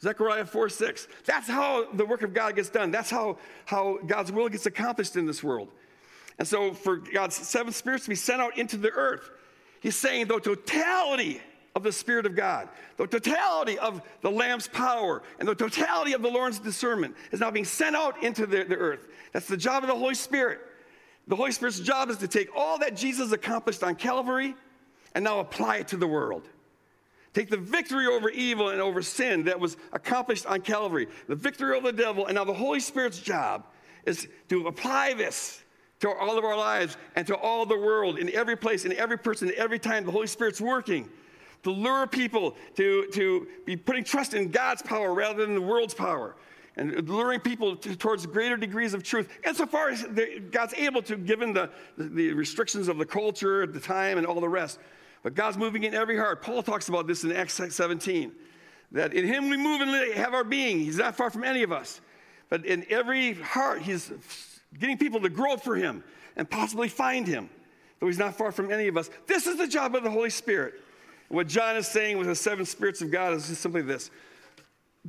Zechariah 0.00 0.44
4 0.44 0.68
6. 0.68 1.08
That's 1.24 1.48
how 1.48 1.90
the 1.92 2.04
work 2.04 2.22
of 2.22 2.34
God 2.34 2.56
gets 2.56 2.68
done. 2.68 2.90
That's 2.90 3.10
how, 3.10 3.38
how 3.64 3.98
God's 4.06 4.30
will 4.32 4.48
gets 4.48 4.66
accomplished 4.66 5.16
in 5.16 5.26
this 5.26 5.42
world. 5.42 5.68
And 6.38 6.46
so, 6.46 6.72
for 6.74 6.96
God's 6.96 7.36
seven 7.36 7.72
spirits 7.72 8.04
to 8.04 8.10
be 8.10 8.16
sent 8.16 8.40
out 8.40 8.58
into 8.58 8.76
the 8.76 8.90
earth, 8.90 9.30
He's 9.80 9.96
saying 9.96 10.26
the 10.26 10.40
totality 10.40 11.40
of 11.74 11.82
the 11.82 11.92
Spirit 11.92 12.26
of 12.26 12.34
God, 12.34 12.68
the 12.96 13.06
totality 13.06 13.78
of 13.78 14.02
the 14.22 14.30
Lamb's 14.30 14.66
power, 14.66 15.22
and 15.38 15.46
the 15.46 15.54
totality 15.54 16.14
of 16.14 16.22
the 16.22 16.30
Lord's 16.30 16.58
discernment 16.58 17.14
is 17.32 17.40
now 17.40 17.50
being 17.50 17.66
sent 17.66 17.94
out 17.94 18.22
into 18.22 18.46
the, 18.46 18.64
the 18.64 18.76
earth. 18.76 19.06
That's 19.32 19.46
the 19.46 19.56
job 19.56 19.82
of 19.82 19.88
the 19.88 19.94
Holy 19.94 20.14
Spirit. 20.14 20.60
The 21.28 21.36
Holy 21.36 21.52
Spirit's 21.52 21.80
job 21.80 22.08
is 22.08 22.16
to 22.18 22.28
take 22.28 22.48
all 22.56 22.78
that 22.78 22.96
Jesus 22.96 23.32
accomplished 23.32 23.82
on 23.82 23.94
Calvary 23.94 24.54
and 25.14 25.24
now 25.24 25.40
apply 25.40 25.76
it 25.76 25.88
to 25.88 25.96
the 25.96 26.06
world. 26.06 26.48
Take 27.34 27.50
the 27.50 27.58
victory 27.58 28.06
over 28.06 28.30
evil 28.30 28.70
and 28.70 28.80
over 28.80 29.02
sin 29.02 29.44
that 29.44 29.60
was 29.60 29.76
accomplished 29.92 30.46
on 30.46 30.62
Calvary, 30.62 31.08
the 31.28 31.34
victory 31.34 31.76
over 31.76 31.92
the 31.92 32.02
devil, 32.02 32.24
and 32.24 32.36
now 32.36 32.44
the 32.44 32.54
Holy 32.54 32.80
Spirit's 32.80 33.20
job 33.20 33.66
is 34.06 34.26
to 34.48 34.66
apply 34.68 35.12
this 35.12 35.62
to 36.00 36.10
all 36.10 36.36
of 36.38 36.44
our 36.44 36.56
lives 36.56 36.96
and 37.14 37.26
to 37.26 37.36
all 37.36 37.64
the 37.66 37.76
world, 37.76 38.18
in 38.18 38.30
every 38.34 38.56
place, 38.56 38.84
in 38.84 38.92
every 38.94 39.18
person, 39.18 39.50
every 39.56 39.78
time 39.78 40.04
the 40.04 40.12
Holy 40.12 40.26
Spirit's 40.26 40.60
working 40.60 41.08
to 41.62 41.70
lure 41.72 42.06
people 42.06 42.56
to, 42.76 43.08
to 43.12 43.48
be 43.64 43.76
putting 43.76 44.04
trust 44.04 44.34
in 44.34 44.50
God's 44.50 44.82
power 44.82 45.12
rather 45.12 45.44
than 45.44 45.54
the 45.54 45.60
world's 45.60 45.94
power, 45.94 46.36
and 46.76 47.08
luring 47.08 47.40
people 47.40 47.74
to, 47.74 47.96
towards 47.96 48.24
greater 48.26 48.56
degrees 48.56 48.94
of 48.94 49.02
truth, 49.02 49.28
insofar 49.44 49.88
as 49.88 50.02
the, 50.02 50.40
God's 50.50 50.74
able 50.74 51.02
to, 51.02 51.16
given 51.16 51.52
the, 51.52 51.70
the 51.98 52.32
restrictions 52.34 52.86
of 52.86 52.98
the 52.98 53.06
culture 53.06 53.66
the 53.66 53.80
time 53.80 54.18
and 54.18 54.26
all 54.26 54.40
the 54.40 54.48
rest. 54.48 54.78
But 55.22 55.34
God's 55.34 55.56
moving 55.56 55.82
in 55.82 55.92
every 55.92 56.16
heart. 56.16 56.40
Paul 56.40 56.62
talks 56.62 56.88
about 56.88 57.06
this 57.08 57.24
in 57.24 57.32
Acts 57.32 57.54
17 57.54 58.30
that 58.92 59.12
in 59.12 59.26
Him 59.26 59.48
we 59.48 59.56
move 59.56 59.80
and 59.80 60.14
have 60.14 60.34
our 60.34 60.44
being. 60.44 60.78
He's 60.78 60.98
not 60.98 61.16
far 61.16 61.30
from 61.30 61.42
any 61.42 61.64
of 61.64 61.72
us. 61.72 62.00
But 62.48 62.64
in 62.64 62.86
every 62.90 63.32
heart, 63.32 63.82
He's 63.82 64.12
getting 64.78 64.98
people 64.98 65.20
to 65.20 65.28
grow 65.28 65.56
for 65.56 65.76
Him 65.76 66.04
and 66.36 66.48
possibly 66.48 66.88
find 66.88 67.26
Him, 67.26 67.48
though 68.00 68.06
He's 68.06 68.18
not 68.18 68.36
far 68.36 68.52
from 68.52 68.70
any 68.70 68.88
of 68.88 68.96
us. 68.96 69.10
This 69.26 69.46
is 69.46 69.58
the 69.58 69.68
job 69.68 69.94
of 69.94 70.02
the 70.02 70.10
Holy 70.10 70.30
Spirit. 70.30 70.74
What 71.28 71.48
John 71.48 71.76
is 71.76 71.88
saying 71.88 72.18
with 72.18 72.28
the 72.28 72.34
seven 72.34 72.64
spirits 72.64 73.02
of 73.02 73.10
God 73.10 73.34
is 73.34 73.48
just 73.48 73.60
simply 73.60 73.82
this 73.82 74.10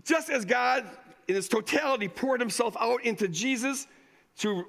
just 0.03 0.29
as 0.29 0.45
God, 0.45 0.85
in 1.27 1.35
His 1.35 1.47
totality, 1.47 2.07
poured 2.07 2.39
Himself 2.39 2.75
out 2.79 3.03
into 3.03 3.27
Jesus 3.27 3.87
to 4.39 4.65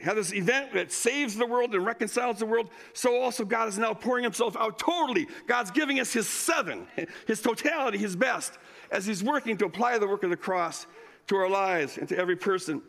have 0.00 0.16
this 0.16 0.32
event 0.32 0.72
that 0.74 0.92
saves 0.92 1.36
the 1.36 1.46
world 1.46 1.74
and 1.74 1.86
reconciles 1.86 2.38
the 2.38 2.46
world, 2.46 2.68
so 2.92 3.20
also 3.20 3.44
God 3.44 3.68
is 3.68 3.78
now 3.78 3.94
pouring 3.94 4.24
himself 4.24 4.56
out 4.56 4.78
totally. 4.78 5.26
God's 5.46 5.70
giving 5.70 6.00
us 6.00 6.12
his 6.12 6.28
seven, 6.28 6.86
his 7.26 7.40
totality, 7.40 7.98
his 7.98 8.16
best, 8.16 8.58
as 8.90 9.06
he's 9.06 9.22
working 9.22 9.56
to 9.58 9.66
apply 9.66 9.98
the 9.98 10.06
work 10.06 10.24
of 10.24 10.30
the 10.30 10.36
cross 10.36 10.86
to 11.28 11.36
our 11.36 11.48
lives 11.48 11.96
and 11.96 12.08
to 12.08 12.18
every 12.18 12.36
person 12.36 12.82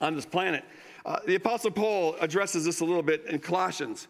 on 0.00 0.14
this 0.14 0.26
planet. 0.26 0.64
Uh, 1.04 1.18
the 1.26 1.36
Apostle 1.36 1.70
Paul 1.70 2.16
addresses 2.20 2.64
this 2.64 2.80
a 2.80 2.84
little 2.84 3.02
bit 3.02 3.24
in 3.26 3.38
Colossians 3.38 4.08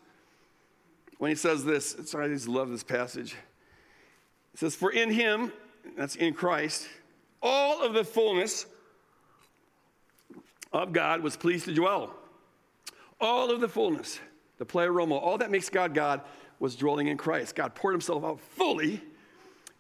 when 1.19 1.31
he 1.31 1.35
says 1.35 1.65
this. 1.65 1.97
Sorry, 2.05 2.27
I 2.27 2.29
just 2.29 2.49
love 2.49 2.71
this 2.71 2.83
passage. 2.83 3.37
It 4.55 4.61
says, 4.61 4.75
For 4.75 4.91
in 4.91 5.11
him, 5.11 5.53
that's 5.97 6.17
in 6.17 6.35
Christ, 6.35 6.89
all 7.43 7.83
of 7.83 7.93
the 7.93 8.05
fullness 8.05 8.67
of 10.73 10.93
God 10.93 11.23
was 11.23 11.37
pleased 11.37 11.67
to 11.67 11.75
dwell. 11.75 12.15
All 13.21 13.51
of 13.51 13.61
the 13.61 13.69
fullness, 13.69 14.21
the 14.59 14.65
pleroma, 14.65 15.17
all 15.17 15.39
that 15.39 15.51
makes 15.51 15.69
God 15.69 15.95
God 15.95 16.23
was 16.59 16.77
dwelling 16.77 17.09
in 17.09 17.17
Christ. 17.17 17.55
God 17.55 17.75
poured 17.75 17.95
himself 17.95 18.25
out 18.25 18.41
fully 18.41 19.03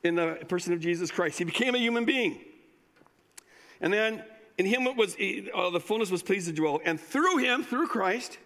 in 0.02 0.14
the 0.14 0.38
person 0.48 0.72
of 0.72 0.80
Jesus 0.80 1.10
Christ. 1.10 1.38
He 1.38 1.44
became 1.44 1.74
a 1.74 1.78
human 1.78 2.04
being. 2.04 2.40
And 3.80 3.92
then 3.92 4.22
in 4.58 4.66
him 4.66 4.86
it 4.86 4.96
was 4.96 5.14
uh, 5.14 5.70
the 5.70 5.80
fullness 5.80 6.10
was 6.10 6.22
pleased 6.22 6.46
to 6.46 6.52
dwell. 6.52 6.80
And 6.84 6.98
through 6.98 7.38
him, 7.38 7.62
through 7.62 7.88
Christ, 7.88 8.38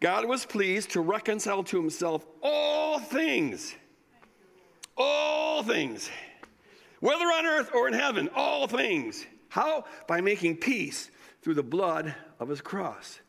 God 0.00 0.26
was 0.26 0.44
pleased 0.44 0.90
to 0.90 1.00
reconcile 1.00 1.62
to 1.64 1.76
himself 1.76 2.26
all 2.42 2.98
things. 2.98 3.74
All 4.96 5.62
things. 5.62 6.08
Whether 7.00 7.24
on 7.24 7.46
earth 7.46 7.70
or 7.74 7.88
in 7.88 7.94
heaven, 7.94 8.30
all 8.34 8.66
things. 8.66 9.26
How? 9.48 9.84
By 10.08 10.20
making 10.20 10.56
peace 10.56 11.10
through 11.42 11.54
the 11.54 11.62
blood 11.62 12.14
of 12.40 12.48
his 12.48 12.60
cross. 12.60 13.20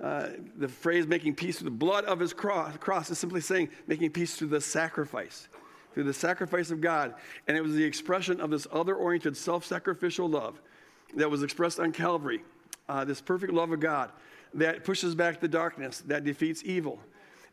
Uh, 0.00 0.30
the 0.56 0.68
phrase 0.68 1.06
making 1.06 1.34
peace 1.34 1.58
through 1.58 1.70
the 1.70 1.76
blood 1.76 2.04
of 2.06 2.18
his 2.18 2.32
cross, 2.32 2.76
cross 2.78 3.10
is 3.10 3.18
simply 3.18 3.40
saying 3.40 3.68
making 3.86 4.10
peace 4.10 4.34
through 4.34 4.48
the 4.48 4.60
sacrifice, 4.60 5.48
through 5.92 6.02
the 6.02 6.12
sacrifice 6.12 6.70
of 6.70 6.80
God. 6.80 7.14
And 7.46 7.56
it 7.56 7.60
was 7.60 7.74
the 7.74 7.84
expression 7.84 8.40
of 8.40 8.50
this 8.50 8.66
other 8.72 8.96
oriented, 8.96 9.36
self 9.36 9.64
sacrificial 9.64 10.28
love 10.28 10.60
that 11.16 11.30
was 11.30 11.42
expressed 11.42 11.80
on 11.80 11.92
Calvary. 11.92 12.42
Uh, 12.88 13.04
this 13.04 13.20
perfect 13.20 13.52
love 13.52 13.72
of 13.72 13.80
God 13.80 14.10
that 14.54 14.84
pushes 14.84 15.14
back 15.14 15.40
the 15.40 15.48
darkness, 15.48 16.02
that 16.06 16.24
defeats 16.24 16.62
evil, 16.64 17.00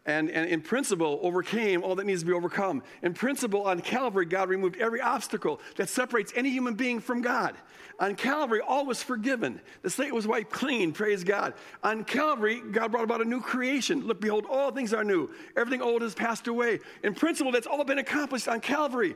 and, 0.06 0.32
and 0.32 0.50
in 0.50 0.62
principle 0.62 1.20
overcame 1.22 1.84
all 1.84 1.96
that 1.96 2.06
needs 2.06 2.22
to 2.22 2.26
be 2.26 2.34
overcome. 2.34 2.82
In 3.04 3.14
principle, 3.14 3.68
on 3.68 3.82
Calvary, 3.82 4.26
God 4.26 4.50
removed 4.50 4.78
every 4.78 5.00
obstacle 5.00 5.60
that 5.78 5.90
separates 5.90 6.34
any 6.36 6.50
human 6.50 6.74
being 6.74 7.00
from 7.00 7.22
God. 7.22 7.56
On 8.00 8.16
Calvary, 8.16 8.62
all 8.62 8.86
was 8.86 9.04
forgiven. 9.04 9.62
The 9.84 9.90
slate 9.92 10.14
was 10.14 10.26
wiped 10.26 10.52
clean, 10.52 10.92
praise 10.92 11.24
God. 11.24 11.54
On 11.84 12.04
Calvary, 12.04 12.62
God 12.72 12.92
brought 12.92 13.04
about 13.04 13.22
a 13.22 13.26
new 13.26 13.42
creation. 13.42 14.08
Look, 14.08 14.20
behold, 14.20 14.46
all 14.50 14.72
things 14.72 14.92
are 14.92 15.04
new. 15.04 15.30
Everything 15.56 15.84
old 15.84 16.02
has 16.02 16.16
passed 16.16 16.48
away. 16.48 16.80
In 17.04 17.14
principle, 17.14 17.52
that's 17.52 17.68
all 17.68 17.84
been 17.84 18.00
accomplished 18.00 18.48
on 18.48 18.60
Calvary. 18.60 19.16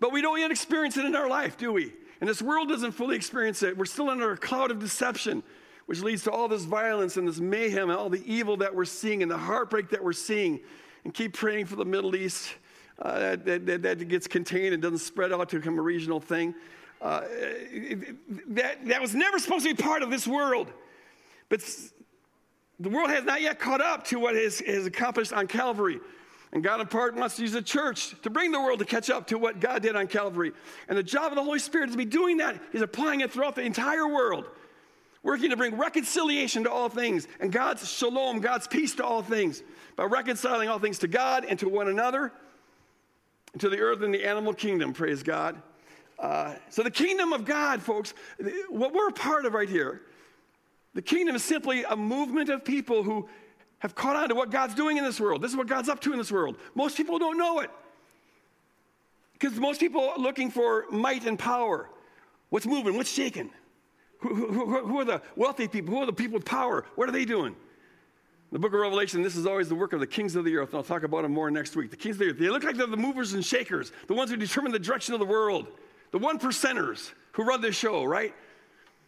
But 0.00 0.12
we 0.12 0.22
don't 0.22 0.40
yet 0.40 0.50
experience 0.50 0.96
it 0.96 1.04
in 1.04 1.14
our 1.14 1.28
life, 1.28 1.58
do 1.58 1.72
we? 1.72 1.92
And 2.20 2.28
this 2.28 2.40
world 2.40 2.68
doesn't 2.68 2.92
fully 2.92 3.16
experience 3.16 3.62
it. 3.62 3.76
We're 3.76 3.84
still 3.84 4.10
under 4.10 4.32
a 4.32 4.36
cloud 4.36 4.70
of 4.70 4.78
deception 4.78 5.42
which 5.86 6.02
leads 6.02 6.24
to 6.24 6.30
all 6.30 6.48
this 6.48 6.64
violence 6.64 7.16
and 7.16 7.26
this 7.26 7.38
mayhem 7.38 7.90
and 7.90 7.98
all 7.98 8.10
the 8.10 8.22
evil 8.30 8.56
that 8.58 8.74
we're 8.74 8.84
seeing 8.84 9.22
and 9.22 9.30
the 9.30 9.38
heartbreak 9.38 9.88
that 9.90 10.02
we're 10.02 10.12
seeing. 10.12 10.60
And 11.04 11.14
keep 11.14 11.32
praying 11.32 11.66
for 11.66 11.76
the 11.76 11.84
Middle 11.84 12.16
East 12.16 12.52
uh, 13.00 13.36
that, 13.36 13.66
that, 13.66 13.82
that, 13.82 14.08
gets 14.08 14.26
contained 14.26 14.74
and 14.74 14.82
doesn't 14.82 14.98
spread 14.98 15.32
out 15.32 15.48
to 15.50 15.56
become 15.56 15.78
a 15.78 15.82
regional 15.82 16.18
thing. 16.18 16.54
Uh, 17.00 17.20
that, 18.48 18.84
that 18.86 19.00
was 19.00 19.14
never 19.14 19.38
supposed 19.38 19.64
to 19.64 19.74
be 19.74 19.80
part 19.80 20.02
of 20.02 20.10
this 20.10 20.26
world. 20.26 20.72
But 21.48 21.60
the 22.80 22.88
world 22.88 23.10
has 23.10 23.24
not 23.24 23.40
yet 23.40 23.60
caught 23.60 23.80
up 23.80 24.04
to 24.08 24.18
what 24.18 24.34
has, 24.34 24.58
has 24.60 24.86
accomplished 24.86 25.32
on 25.32 25.46
Calvary. 25.46 26.00
And 26.56 26.64
God, 26.64 26.80
in 26.80 26.86
part, 26.86 27.14
wants 27.14 27.36
to 27.36 27.42
use 27.42 27.52
the 27.52 27.60
church 27.60 28.14
to 28.22 28.30
bring 28.30 28.50
the 28.50 28.58
world 28.58 28.78
to 28.78 28.86
catch 28.86 29.10
up 29.10 29.26
to 29.26 29.36
what 29.36 29.60
God 29.60 29.82
did 29.82 29.94
on 29.94 30.06
Calvary. 30.06 30.52
And 30.88 30.96
the 30.96 31.02
job 31.02 31.30
of 31.30 31.36
the 31.36 31.44
Holy 31.44 31.58
Spirit 31.58 31.90
is 31.90 31.92
to 31.92 31.98
be 31.98 32.06
doing 32.06 32.38
that. 32.38 32.58
He's 32.72 32.80
applying 32.80 33.20
it 33.20 33.30
throughout 33.30 33.56
the 33.56 33.60
entire 33.60 34.08
world 34.08 34.46
working 35.22 35.50
to 35.50 35.56
bring 35.58 35.76
reconciliation 35.76 36.64
to 36.64 36.70
all 36.70 36.88
things 36.88 37.28
and 37.40 37.52
God's 37.52 37.86
shalom, 37.86 38.40
God's 38.40 38.66
peace 38.66 38.94
to 38.94 39.04
all 39.04 39.20
things, 39.20 39.62
by 39.96 40.04
reconciling 40.04 40.70
all 40.70 40.78
things 40.78 40.98
to 41.00 41.08
God 41.08 41.44
and 41.46 41.58
to 41.58 41.68
one 41.68 41.88
another, 41.88 42.32
and 43.52 43.60
to 43.60 43.68
the 43.68 43.80
earth 43.80 44.00
and 44.00 44.14
the 44.14 44.24
animal 44.24 44.54
kingdom, 44.54 44.94
praise 44.94 45.22
God. 45.22 45.60
Uh, 46.18 46.54
so, 46.70 46.82
the 46.82 46.90
kingdom 46.90 47.34
of 47.34 47.44
God, 47.44 47.82
folks, 47.82 48.14
what 48.70 48.94
we're 48.94 49.08
a 49.08 49.12
part 49.12 49.44
of 49.44 49.52
right 49.52 49.68
here, 49.68 50.00
the 50.94 51.02
kingdom 51.02 51.36
is 51.36 51.44
simply 51.44 51.84
a 51.84 51.96
movement 51.96 52.48
of 52.48 52.64
people 52.64 53.02
who 53.02 53.28
have 53.86 53.94
caught 53.94 54.16
on 54.16 54.28
to 54.28 54.34
what 54.34 54.50
God's 54.50 54.74
doing 54.74 54.96
in 54.96 55.04
this 55.04 55.20
world. 55.20 55.40
This 55.40 55.52
is 55.52 55.56
what 55.56 55.68
God's 55.68 55.88
up 55.88 56.00
to 56.00 56.12
in 56.12 56.18
this 56.18 56.32
world. 56.32 56.56
Most 56.74 56.96
people 56.96 57.20
don't 57.20 57.38
know 57.38 57.60
it. 57.60 57.70
Because 59.34 59.56
most 59.60 59.78
people 59.78 60.10
are 60.10 60.18
looking 60.18 60.50
for 60.50 60.86
might 60.90 61.24
and 61.24 61.38
power. 61.38 61.88
What's 62.48 62.66
moving? 62.66 62.96
What's 62.96 63.12
shaking? 63.12 63.50
Who, 64.20 64.34
who, 64.34 64.86
who, 64.86 64.98
are 64.98 65.04
the 65.04 65.22
wealthy 65.36 65.68
people? 65.68 65.94
Who 65.94 66.02
are 66.02 66.06
the 66.06 66.12
people 66.12 66.34
with 66.34 66.44
power? 66.44 66.84
What 66.96 67.08
are 67.08 67.12
they 67.12 67.24
doing? 67.24 67.54
The 68.50 68.58
book 68.58 68.72
of 68.72 68.80
Revelation, 68.80 69.22
this 69.22 69.36
is 69.36 69.46
always 69.46 69.68
the 69.68 69.74
work 69.76 69.92
of 69.92 70.00
the 70.00 70.06
kings 70.06 70.34
of 70.34 70.44
the 70.44 70.56
earth. 70.56 70.70
And 70.70 70.78
I'll 70.78 70.84
talk 70.84 71.04
about 71.04 71.22
them 71.22 71.32
more 71.32 71.48
next 71.48 71.76
week. 71.76 71.90
The 71.90 71.96
kings 71.96 72.16
of 72.16 72.20
the 72.20 72.26
earth, 72.30 72.38
they 72.38 72.48
look 72.48 72.64
like 72.64 72.76
they're 72.76 72.88
the 72.88 72.96
movers 72.96 73.34
and 73.34 73.44
shakers, 73.44 73.92
the 74.08 74.14
ones 74.14 74.30
who 74.30 74.36
determine 74.36 74.72
the 74.72 74.80
direction 74.80 75.14
of 75.14 75.20
the 75.20 75.26
world, 75.26 75.68
the 76.10 76.18
one 76.18 76.40
percenters 76.40 77.12
who 77.32 77.44
run 77.44 77.60
this 77.60 77.76
show, 77.76 78.02
right? 78.02 78.34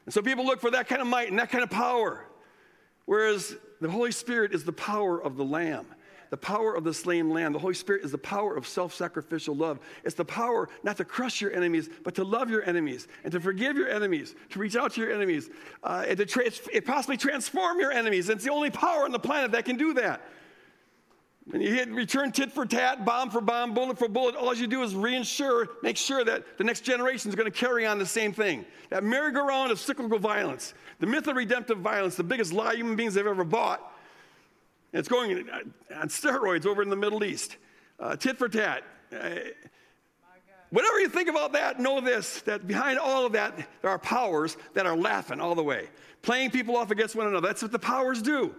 And 0.04 0.14
so 0.14 0.22
people 0.22 0.44
look 0.44 0.60
for 0.60 0.70
that 0.70 0.86
kind 0.86 1.00
of 1.00 1.08
might 1.08 1.30
and 1.30 1.38
that 1.40 1.50
kind 1.50 1.64
of 1.64 1.70
power. 1.70 2.24
Whereas 3.06 3.56
the 3.80 3.90
Holy 3.90 4.12
Spirit 4.12 4.54
is 4.54 4.64
the 4.64 4.72
power 4.72 5.22
of 5.22 5.36
the 5.36 5.44
Lamb. 5.44 5.86
the 6.30 6.36
power 6.36 6.74
of 6.74 6.84
the 6.84 6.92
slain 6.92 7.30
lamb. 7.30 7.54
The 7.54 7.58
Holy 7.58 7.72
Spirit 7.72 8.04
is 8.04 8.12
the 8.12 8.18
power 8.18 8.54
of 8.54 8.66
self 8.66 8.92
sacrificial 8.92 9.56
love. 9.56 9.78
It's 10.04 10.14
the 10.14 10.26
power 10.26 10.68
not 10.82 10.98
to 10.98 11.04
crush 11.04 11.40
your 11.40 11.52
enemies, 11.52 11.88
but 12.04 12.14
to 12.16 12.24
love 12.24 12.50
your 12.50 12.62
enemies 12.64 13.08
and 13.24 13.32
to 13.32 13.40
forgive 13.40 13.76
your 13.76 13.88
enemies, 13.88 14.34
to 14.50 14.58
reach 14.58 14.76
out 14.76 14.92
to 14.92 15.00
your 15.00 15.12
enemies, 15.12 15.48
uh, 15.82 16.04
and 16.06 16.18
to 16.18 16.26
tra- 16.26 16.50
possibly 16.84 17.16
transform 17.16 17.80
your 17.80 17.92
enemies. 17.92 18.28
It's 18.28 18.44
the 18.44 18.52
only 18.52 18.70
power 18.70 19.04
on 19.04 19.12
the 19.12 19.18
planet 19.18 19.52
that 19.52 19.64
can 19.64 19.76
do 19.76 19.94
that. 19.94 20.20
When 21.50 21.62
you 21.62 21.72
hit 21.72 21.88
return 21.90 22.30
tit 22.30 22.52
for 22.52 22.66
tat, 22.66 23.06
bomb 23.06 23.30
for 23.30 23.40
bomb, 23.40 23.72
bullet 23.72 23.98
for 23.98 24.06
bullet, 24.06 24.36
all 24.36 24.54
you 24.54 24.66
do 24.66 24.82
is 24.82 24.92
reinsure, 24.92 25.66
make 25.82 25.96
sure 25.96 26.22
that 26.22 26.58
the 26.58 26.64
next 26.64 26.82
generation 26.82 27.30
is 27.30 27.34
going 27.34 27.50
to 27.50 27.58
carry 27.58 27.86
on 27.86 27.98
the 27.98 28.04
same 28.04 28.34
thing. 28.34 28.66
That 28.90 29.02
merry-go-round 29.02 29.72
of 29.72 29.78
cyclical 29.80 30.18
violence, 30.18 30.74
the 31.00 31.06
myth 31.06 31.26
of 31.26 31.36
redemptive 31.36 31.78
violence, 31.78 32.16
the 32.16 32.24
biggest 32.24 32.52
lie 32.52 32.74
human 32.74 32.96
beings 32.96 33.14
have 33.14 33.26
ever 33.26 33.44
bought. 33.44 33.80
It's 34.92 35.08
going 35.08 35.48
on 35.94 36.08
steroids 36.08 36.66
over 36.66 36.82
in 36.82 36.90
the 36.90 36.96
Middle 36.96 37.24
East. 37.24 37.56
Uh, 37.98 38.14
tit 38.14 38.36
for 38.36 38.48
tat. 38.50 38.82
Uh, 39.10 39.30
whatever 40.68 41.00
you 41.00 41.08
think 41.08 41.30
about 41.30 41.52
that, 41.52 41.80
know 41.80 42.02
this 42.02 42.42
that 42.42 42.66
behind 42.66 42.98
all 42.98 43.24
of 43.24 43.32
that, 43.32 43.56
there 43.80 43.90
are 43.90 43.98
powers 43.98 44.58
that 44.74 44.84
are 44.84 44.96
laughing 44.96 45.40
all 45.40 45.54
the 45.54 45.62
way, 45.62 45.88
playing 46.20 46.50
people 46.50 46.76
off 46.76 46.90
against 46.90 47.16
one 47.16 47.26
another. 47.26 47.46
That's 47.46 47.62
what 47.62 47.72
the 47.72 47.78
powers 47.78 48.20
do. 48.20 48.54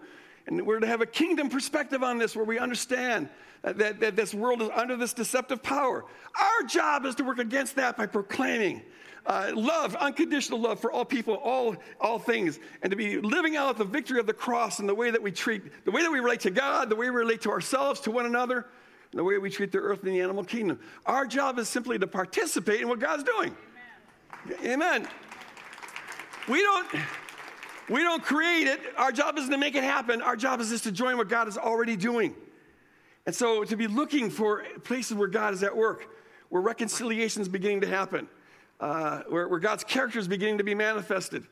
And 0.50 0.66
we're 0.66 0.80
to 0.80 0.88
have 0.88 1.02
a 1.02 1.06
kingdom 1.06 1.48
perspective 1.48 2.02
on 2.02 2.18
this 2.18 2.36
where 2.36 2.44
we 2.44 2.58
understand 2.58 3.30
that, 3.62 4.00
that 4.00 4.16
this 4.16 4.34
world 4.34 4.64
is 4.64 4.70
under 4.74 4.98
this 4.98 5.14
deceptive 5.14 5.62
power. 5.62 6.04
Our 6.40 6.68
job 6.68 7.06
is 7.06 7.14
to 7.16 7.24
work 7.24 7.38
against 7.38 7.76
that 7.76 7.96
by 7.96 8.08
proclaiming 8.08 8.82
uh, 9.28 9.52
love, 9.54 9.96
unconditional 9.96 10.60
love 10.60 10.80
for 10.80 10.92
all 10.92 11.06
people, 11.06 11.36
all, 11.36 11.76
all 12.02 12.18
things, 12.18 12.60
and 12.82 12.90
to 12.90 12.98
be 12.98 13.22
living 13.22 13.58
out 13.58 13.78
the 13.78 13.84
victory 13.84 14.20
of 14.20 14.26
the 14.26 14.34
cross 14.34 14.80
and 14.80 14.90
the 14.90 14.96
way 14.96 15.12
that 15.12 15.22
we 15.22 15.32
treat, 15.32 15.86
the 15.86 15.92
way 15.92 16.02
that 16.02 16.12
we 16.12 16.20
relate 16.20 16.40
to 16.40 16.50
God, 16.50 16.90
the 16.90 16.96
way 16.96 17.12
we 17.12 17.16
relate 17.16 17.42
to 17.42 17.52
ourselves, 17.52 18.00
to 18.02 18.12
one 18.12 18.26
another, 18.26 18.66
and 19.12 19.20
the 19.20 19.24
way 19.24 19.38
we 19.38 19.52
treat 19.52 19.72
the 19.72 19.78
earth 19.78 20.02
and 20.04 20.14
the 20.14 20.20
animal 20.20 20.44
kingdom. 20.44 20.80
Our 21.06 21.28
job 21.28 21.60
is 21.60 21.70
simply 21.70 22.00
to 22.00 22.08
participate 22.08 22.82
in 22.82 22.88
what 22.88 22.98
God's 22.98 23.24
doing. 23.24 23.56
Amen. 24.64 24.82
Amen. 24.82 25.08
We 26.48 26.64
don't. 26.64 26.88
We 27.90 28.04
don't 28.04 28.24
create 28.24 28.68
it. 28.68 28.80
Our 28.98 29.12
job 29.12 29.38
isn't 29.38 29.52
to 29.52 29.58
make 29.58 29.76
it 29.76 29.84
happen. 29.84 30.22
Our 30.22 30.36
job 30.36 30.62
is 30.62 30.70
just 30.70 30.84
to 30.84 30.92
join 30.92 31.18
what 31.18 31.28
God 31.28 31.48
is 31.48 31.58
already 31.58 31.96
doing. 31.96 32.36
And 33.26 33.36
so 33.36 33.64
to 33.64 33.76
be 33.76 33.88
looking 33.88 34.30
for 34.30 34.64
places 34.84 35.18
where 35.18 35.28
God 35.28 35.54
is 35.54 35.64
at 35.64 35.76
work, 35.76 36.08
where 36.50 36.62
reconciliation 36.62 37.42
is 37.42 37.50
beginning 37.50 37.82
to 37.82 37.88
happen, 37.88 38.28
uh, 38.80 39.24
where, 39.30 39.48
where 39.48 39.60
God's 39.60 39.84
character 39.84 40.20
is 40.20 40.28
beginning 40.28 40.60
to 40.60 40.64
be 40.64 40.76
manifested. 40.76 41.46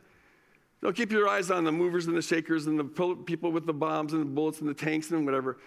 Don't 0.82 0.96
keep 0.96 1.12
your 1.12 1.28
eyes 1.28 1.50
on 1.50 1.64
the 1.64 1.72
movers 1.72 2.06
and 2.06 2.16
the 2.16 2.22
shakers 2.22 2.68
and 2.68 2.80
the 2.80 3.16
people 3.26 3.52
with 3.52 3.66
the 3.66 3.74
bombs 3.74 4.14
and 4.14 4.22
the 4.22 4.26
bullets 4.30 4.60
and 4.60 4.70
the 4.70 4.76
tanks 4.76 5.10
and 5.10 5.26
whatever. 5.26 5.58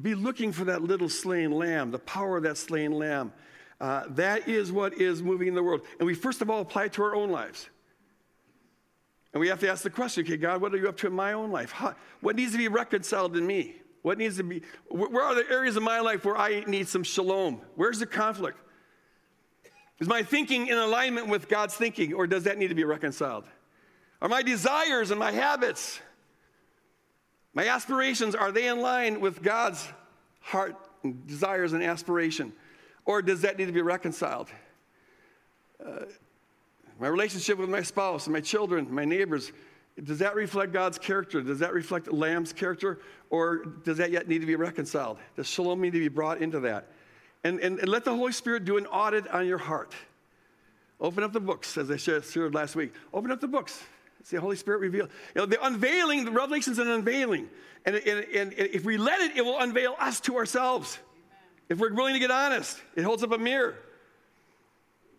Be 0.00 0.14
looking 0.14 0.52
for 0.52 0.64
that 0.64 0.82
little 0.82 1.08
slain 1.08 1.52
lamb, 1.52 1.90
the 1.90 1.98
power 1.98 2.38
of 2.38 2.42
that 2.44 2.56
slain 2.56 2.92
lamb. 2.92 3.32
Uh, 3.80 4.04
that 4.10 4.48
is 4.48 4.72
what 4.72 4.94
is 4.94 5.22
moving 5.22 5.48
in 5.48 5.54
the 5.54 5.62
world. 5.62 5.82
And 5.98 6.06
we 6.06 6.14
first 6.14 6.40
of 6.40 6.48
all 6.48 6.62
apply 6.62 6.84
it 6.84 6.94
to 6.94 7.02
our 7.02 7.14
own 7.14 7.30
lives. 7.30 7.68
And 9.34 9.40
we 9.40 9.48
have 9.48 9.58
to 9.60 9.68
ask 9.68 9.82
the 9.82 9.90
question 9.90 10.24
okay, 10.24 10.36
God, 10.36 10.62
what 10.62 10.72
are 10.72 10.78
you 10.78 10.88
up 10.88 10.96
to 10.98 11.08
in 11.08 11.12
my 11.12 11.32
own 11.32 11.50
life? 11.50 11.72
How, 11.72 11.94
what 12.20 12.36
needs 12.36 12.52
to 12.52 12.58
be 12.58 12.68
reconciled 12.68 13.36
in 13.36 13.46
me? 13.46 13.74
What 14.02 14.16
needs 14.16 14.36
to 14.36 14.44
be, 14.44 14.62
where 14.88 15.22
are 15.22 15.34
the 15.34 15.50
areas 15.50 15.76
of 15.76 15.82
my 15.82 16.00
life 16.00 16.24
where 16.24 16.36
I 16.36 16.60
need 16.66 16.88
some 16.88 17.02
shalom? 17.02 17.60
Where's 17.74 17.98
the 17.98 18.06
conflict? 18.06 18.58
Is 19.98 20.06
my 20.06 20.22
thinking 20.22 20.68
in 20.68 20.76
alignment 20.76 21.28
with 21.28 21.48
God's 21.48 21.74
thinking, 21.74 22.12
or 22.12 22.26
does 22.26 22.44
that 22.44 22.58
need 22.58 22.68
to 22.68 22.74
be 22.74 22.84
reconciled? 22.84 23.44
Are 24.20 24.28
my 24.28 24.42
desires 24.42 25.10
and 25.10 25.18
my 25.18 25.32
habits, 25.32 26.00
my 27.54 27.66
aspirations, 27.66 28.34
are 28.34 28.52
they 28.52 28.68
in 28.68 28.80
line 28.80 29.20
with 29.20 29.42
God's 29.42 29.88
heart 30.40 30.76
and 31.02 31.26
desires 31.26 31.72
and 31.72 31.82
aspiration? 31.82 32.52
Or 33.06 33.22
does 33.22 33.40
that 33.40 33.58
need 33.58 33.66
to 33.66 33.72
be 33.72 33.82
reconciled? 33.82 34.48
Uh, 35.84 36.04
my 37.00 37.08
relationship 37.08 37.58
with 37.58 37.68
my 37.68 37.82
spouse 37.82 38.28
my 38.28 38.40
children, 38.40 38.86
my 38.90 39.04
neighbors, 39.04 39.52
does 40.02 40.18
that 40.18 40.34
reflect 40.34 40.72
God's 40.72 40.98
character? 40.98 41.40
Does 41.40 41.60
that 41.60 41.72
reflect 41.72 42.12
Lamb's 42.12 42.52
character? 42.52 42.98
Or 43.30 43.58
does 43.84 43.98
that 43.98 44.10
yet 44.10 44.26
need 44.26 44.40
to 44.40 44.46
be 44.46 44.56
reconciled? 44.56 45.18
Does 45.36 45.46
shalom 45.46 45.80
need 45.80 45.92
to 45.92 46.00
be 46.00 46.08
brought 46.08 46.42
into 46.42 46.60
that? 46.60 46.88
And, 47.44 47.60
and, 47.60 47.78
and 47.78 47.88
let 47.88 48.04
the 48.04 48.14
Holy 48.14 48.32
Spirit 48.32 48.64
do 48.64 48.76
an 48.76 48.86
audit 48.86 49.28
on 49.28 49.46
your 49.46 49.58
heart. 49.58 49.94
Open 51.00 51.22
up 51.22 51.32
the 51.32 51.40
books, 51.40 51.76
as 51.76 51.90
I 51.90 51.96
shared 51.96 52.54
last 52.54 52.74
week. 52.74 52.92
Open 53.12 53.30
up 53.30 53.40
the 53.40 53.48
books. 53.48 53.84
See 54.24 54.36
the 54.36 54.40
Holy 54.40 54.56
Spirit 54.56 54.80
reveal. 54.80 55.04
You 55.34 55.42
know, 55.42 55.46
the 55.46 55.64
unveiling, 55.64 56.24
the 56.24 56.30
revelation 56.30 56.72
is 56.72 56.78
an 56.78 56.88
unveiling. 56.88 57.48
And, 57.84 57.96
and, 57.96 58.24
and, 58.34 58.52
if 58.56 58.84
we 58.84 58.96
let 58.96 59.20
it, 59.20 59.36
it 59.36 59.44
will 59.44 59.58
unveil 59.58 59.94
us 60.00 60.18
to 60.20 60.36
ourselves. 60.36 60.98
Amen. 61.28 61.42
If 61.68 61.78
we're 61.78 61.92
willing 61.92 62.14
to 62.14 62.20
get 62.20 62.30
honest, 62.30 62.80
it 62.96 63.02
holds 63.02 63.22
up 63.22 63.32
a 63.32 63.38
mirror. 63.38 63.76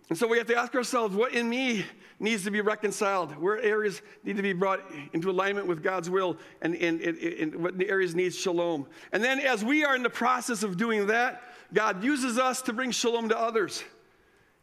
And 0.09 0.17
so 0.17 0.27
we 0.27 0.37
have 0.37 0.47
to 0.47 0.55
ask 0.55 0.75
ourselves 0.75 1.15
what 1.15 1.33
in 1.33 1.49
me 1.49 1.83
needs 2.19 2.43
to 2.43 2.51
be 2.51 2.61
reconciled? 2.61 3.35
Where 3.37 3.59
areas 3.59 4.01
need 4.23 4.37
to 4.37 4.43
be 4.43 4.53
brought 4.53 4.81
into 5.13 5.31
alignment 5.31 5.67
with 5.67 5.81
God's 5.81 6.09
will? 6.09 6.37
And, 6.61 6.75
and, 6.75 7.01
and, 7.01 7.17
and 7.17 7.55
what 7.55 7.73
areas 7.81 8.13
need 8.13 8.33
shalom? 8.33 8.85
And 9.11 9.23
then 9.23 9.39
as 9.39 9.65
we 9.65 9.83
are 9.83 9.95
in 9.95 10.03
the 10.03 10.09
process 10.09 10.63
of 10.63 10.77
doing 10.77 11.07
that, 11.07 11.41
God 11.73 12.03
uses 12.03 12.37
us 12.37 12.61
to 12.63 12.73
bring 12.73 12.91
shalom 12.91 13.29
to 13.29 13.37
others. 13.37 13.83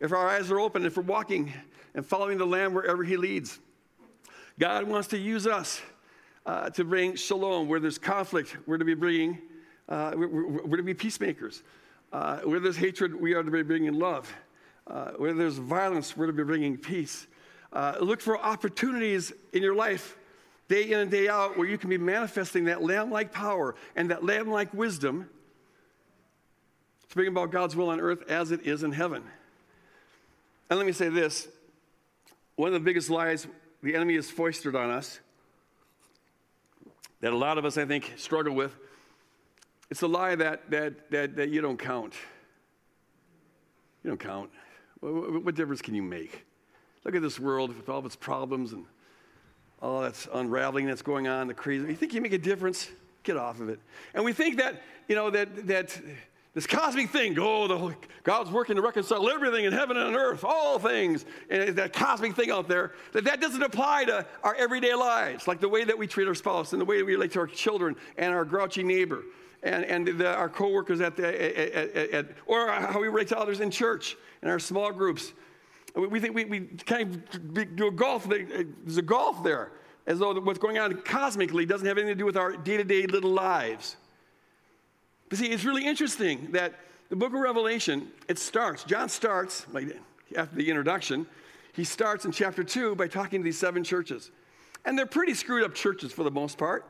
If 0.01 0.13
our 0.13 0.29
eyes 0.29 0.51
are 0.51 0.61
open, 0.61 0.85
if 0.87 0.97
we're 0.97 1.03
walking 1.03 1.53
and 1.95 2.07
following 2.07 2.39
the 2.39 2.47
Lamb 2.47 2.73
wherever 2.73 3.03
He 3.03 3.17
leads, 3.17 3.59
God 4.59 4.85
wants 4.85 5.09
to 5.09 5.19
use 5.19 5.47
us 5.47 5.81
uh, 6.47 6.71
to 6.71 6.85
bring 6.85 7.17
shalom. 7.17 7.69
Where 7.69 7.81
there's 7.81 7.99
conflict, 7.99 8.57
we're 8.67 8.79
to 8.79 8.85
be 8.85 8.95
bringing, 8.95 9.39
uh, 9.89 10.13
we're, 10.15 10.67
we're, 10.67 10.77
to 10.77 10.83
be 10.83 10.95
peacemakers. 10.95 11.63
Uh, 12.13 12.39
where 12.41 12.61
there's 12.61 12.77
hatred, 12.77 13.19
we 13.21 13.33
are 13.35 13.43
to 13.43 13.51
be 13.51 13.63
bringing 13.63 13.95
love. 13.95 14.33
Uh, 14.87 15.13
where 15.13 15.33
there's 15.33 15.59
violence, 15.59 16.17
we're 16.17 16.27
to 16.27 16.33
be 16.33 16.43
bringing 16.43 16.77
peace. 16.77 17.27
Uh, 17.73 17.97
look 18.01 18.21
for 18.21 18.39
opportunities 18.39 19.33
in 19.53 19.63
your 19.63 19.75
life, 19.75 20.17
day 20.69 20.91
in 20.91 20.99
and 20.99 21.11
day 21.11 21.29
out, 21.29 21.57
where 21.57 21.67
you 21.67 21.79
can 21.79 21.89
be 21.89 21.99
manifesting 21.99 22.65
that 22.65 22.83
lamb 22.83 23.11
like 23.11 23.33
power 23.33 23.75
and 23.97 24.11
that 24.11 24.25
lamb 24.25 24.51
like 24.51 24.73
wisdom 24.75 25.29
to 27.09 27.15
bring 27.15 27.29
about 27.29 27.51
God's 27.51 27.77
will 27.77 27.91
on 27.91 28.01
earth 28.01 28.29
as 28.29 28.51
it 28.51 28.67
is 28.67 28.83
in 28.83 28.93
heaven. 28.93 29.23
And 30.69 30.79
let 30.79 30.87
me 30.87 30.93
say 30.93 31.09
this 31.09 31.49
one 32.57 32.69
of 32.69 32.75
the 32.75 32.81
biggest 32.81 33.11
lies 33.11 33.47
the 33.83 33.95
enemy 33.95 34.15
has 34.15 34.31
foisted 34.31 34.75
on 34.77 34.91
us, 34.91 35.21
that 37.21 37.33
a 37.33 37.37
lot 37.37 37.59
of 37.59 37.65
us, 37.65 37.77
I 37.77 37.85
think, 37.85 38.13
struggle 38.17 38.55
with, 38.55 38.75
it's 39.91 40.01
the 40.01 40.09
lie 40.09 40.35
that, 40.37 40.71
that, 40.71 41.11
that, 41.11 41.37
that 41.37 41.49
you 41.51 41.61
don't 41.61 41.79
count. 41.79 42.15
You 44.03 44.11
don't 44.11 44.21
count. 44.21 44.51
What, 45.03 45.45
what 45.45 45.55
difference 45.55 45.83
can 45.83 45.95
you 45.95 46.03
make? 46.03 46.47
Look 47.05 47.15
at 47.17 47.23
this 47.23 47.39
world 47.39 47.77
with 47.77 47.89
all 47.89 47.99
of 47.99 48.07
its 48.07 48.17
problems 48.17 48.73
and 48.73 48.87
all 49.81 50.01
that's 50.01 50.29
unraveling 50.33 50.87
that's 50.87 51.03
going 51.03 51.27
on, 51.27 51.49
the 51.49 51.55
crazy. 51.55 51.89
You 51.89 51.97
think 51.97 52.15
you 52.15 52.21
make 52.21 52.33
a 52.33 52.39
difference? 52.39 52.89
Get 53.25 53.37
off 53.37 53.61
of 53.61 53.69
it. 53.69 53.81
And 54.15 54.25
we 54.25 54.33
think 54.33 54.57
that, 54.59 54.81
you 55.09 55.17
know, 55.17 55.29
that, 55.31 55.67
that 55.67 56.01
this 56.55 56.67
cosmic 56.67 57.09
thing, 57.09 57.37
oh, 57.39 57.67
the, 57.67 57.97
God's 58.25 58.51
working 58.51 58.77
to 58.77 58.83
reconcile 58.83 59.29
everything 59.31 59.65
in 59.65 59.73
heaven 59.73 59.97
and 59.97 60.09
on 60.09 60.15
earth, 60.15 60.45
all 60.45 60.79
things, 60.79 61.25
and 61.49 61.77
that 61.77 61.95
cosmic 61.95 62.37
thing 62.37 62.51
out 62.51 62.69
there, 62.69 62.93
that 63.13 63.25
that 63.25 63.41
doesn't 63.41 63.63
apply 63.63 64.05
to 64.05 64.27
our 64.43 64.55
everyday 64.55 64.95
lives, 64.95 65.49
like 65.49 65.61
the 65.61 65.69
way 65.69 65.85
that 65.85 65.97
we 65.97 66.07
treat 66.07 66.29
our 66.29 66.35
spouse 66.35 66.73
and 66.73 66.81
the 66.81 66.85
way 66.85 67.03
we 67.03 67.15
relate 67.15 67.33
to 67.33 67.41
our 67.41 67.47
children 67.47 67.97
and 68.19 68.35
our 68.35 68.45
grouchy 68.45 68.83
neighbor 68.83 69.23
and, 69.63 69.85
and 69.85 70.07
the, 70.19 70.35
our 70.35 70.49
coworkers 70.49 71.01
at 71.01 71.17
the, 71.17 71.27
at, 71.27 71.91
at, 71.97 72.11
at, 72.11 72.27
or 72.47 72.69
how 72.69 73.01
we 73.01 73.09
relate 73.09 73.29
to 73.29 73.39
others 73.39 73.61
in 73.61 73.71
church, 73.71 74.17
and 74.43 74.51
our 74.51 74.59
small 74.59 74.93
groups. 74.93 75.33
We 75.95 76.21
think 76.21 76.35
we, 76.35 76.45
we 76.45 76.61
kind 76.61 77.23
of 77.33 77.77
do 77.77 77.87
a 77.87 77.91
golf, 77.91 78.27
uh, 78.27 78.39
there's 78.85 78.97
a 78.97 79.03
golf 79.03 79.45
there, 79.45 79.73
as 80.07 80.19
though 80.19 80.39
what's 80.41 80.59
going 80.59 80.79
on 80.79 81.01
cosmically 81.03 81.65
doesn't 81.65 81.87
have 81.87 81.97
anything 81.97 82.15
to 82.15 82.19
do 82.19 82.27
with 82.27 82.37
our 82.37 82.57
day 82.57 82.77
to 82.77 82.85
day 82.85 83.07
little 83.07 83.31
lives. 83.31 83.97
But 85.33 85.39
see, 85.39 85.47
it's 85.47 85.65
really 85.65 85.87
interesting 85.87 86.49
that 86.53 86.75
the 87.09 87.17
book 87.17 87.33
of 87.33 87.41
Revelation, 87.41 88.09
it 88.29 88.39
starts, 88.39 88.85
John 88.85 89.09
starts, 89.09 89.67
like 89.73 89.99
after 90.37 90.55
the 90.55 90.69
introduction, 90.69 91.25
he 91.73 91.85
starts 91.85 92.27
in 92.27 92.33
chapter 92.33 92.63
2 92.63 92.97
by 92.97 93.09
talking 93.09 93.41
to 93.41 93.45
these 93.45 93.57
seven 93.57 93.83
churches. 93.83 94.31
And 94.85 94.99
they're 94.99 95.07
pretty 95.07 95.33
screwed 95.33 95.65
up 95.65 95.75
churches 95.75 96.13
for 96.13 96.23
the 96.23 96.31
most 96.31 96.59
part 96.59 96.85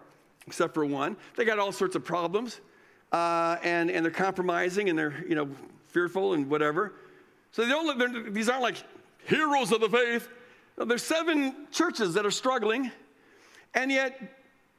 except 0.49 0.75
for 0.75 0.85
one. 0.85 1.17
They 1.37 1.45
got 1.45 1.61
all 1.61 1.71
sorts 1.71 1.95
of 1.95 2.05
problems, 2.05 2.61
uh, 3.13 3.59
and, 3.63 3.93
and 3.93 4.05
they're 4.05 4.11
compromising 4.11 4.89
and 4.89 4.99
they're, 4.99 5.25
you 5.29 5.37
know, 5.37 5.49
fearful 5.87 6.35
and 6.35 6.51
whatever. 6.51 6.95
So 7.53 7.63
they 7.63 7.69
don't, 7.69 8.35
these 8.35 8.49
aren't 8.49 8.63
like 8.63 8.83
heroes 9.25 9.71
of 9.71 9.81
the 9.81 9.89
faith. 9.89 10.29
There's 10.77 11.05
seven 11.05 11.69
churches 11.71 12.15
that 12.15 12.27
are 12.27 12.33
struggling, 12.33 12.91
and 13.73 13.93
yet 13.93 14.21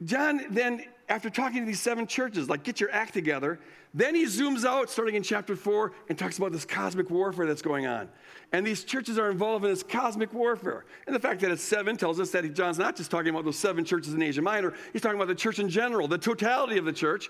John 0.04 0.44
then, 0.50 0.84
after 1.08 1.28
talking 1.28 1.60
to 1.60 1.66
these 1.66 1.80
seven 1.80 2.06
churches, 2.06 2.48
like, 2.48 2.62
get 2.62 2.80
your 2.80 2.90
act 2.90 3.12
together, 3.12 3.58
then 3.92 4.14
he 4.14 4.24
zooms 4.24 4.64
out, 4.64 4.90
starting 4.90 5.14
in 5.14 5.22
chapter 5.22 5.54
four, 5.54 5.92
and 6.08 6.18
talks 6.18 6.38
about 6.38 6.50
this 6.50 6.64
cosmic 6.64 7.10
warfare 7.10 7.46
that's 7.46 7.62
going 7.62 7.86
on. 7.86 8.08
And 8.52 8.66
these 8.66 8.84
churches 8.84 9.18
are 9.18 9.30
involved 9.30 9.64
in 9.64 9.70
this 9.70 9.82
cosmic 9.82 10.32
warfare. 10.32 10.84
And 11.06 11.14
the 11.14 11.20
fact 11.20 11.40
that 11.42 11.50
it's 11.50 11.62
seven 11.62 11.96
tells 11.96 12.18
us 12.18 12.30
that 12.30 12.54
John's 12.54 12.78
not 12.78 12.96
just 12.96 13.10
talking 13.10 13.30
about 13.30 13.44
those 13.44 13.58
seven 13.58 13.84
churches 13.84 14.14
in 14.14 14.22
Asia 14.22 14.42
Minor, 14.42 14.74
he's 14.92 15.02
talking 15.02 15.18
about 15.18 15.28
the 15.28 15.34
church 15.34 15.58
in 15.58 15.68
general, 15.68 16.08
the 16.08 16.18
totality 16.18 16.78
of 16.78 16.84
the 16.84 16.92
church. 16.92 17.28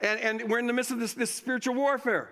And, 0.00 0.20
and 0.20 0.50
we're 0.50 0.58
in 0.58 0.66
the 0.66 0.72
midst 0.72 0.90
of 0.90 0.98
this, 0.98 1.14
this 1.14 1.30
spiritual 1.30 1.74
warfare. 1.74 2.28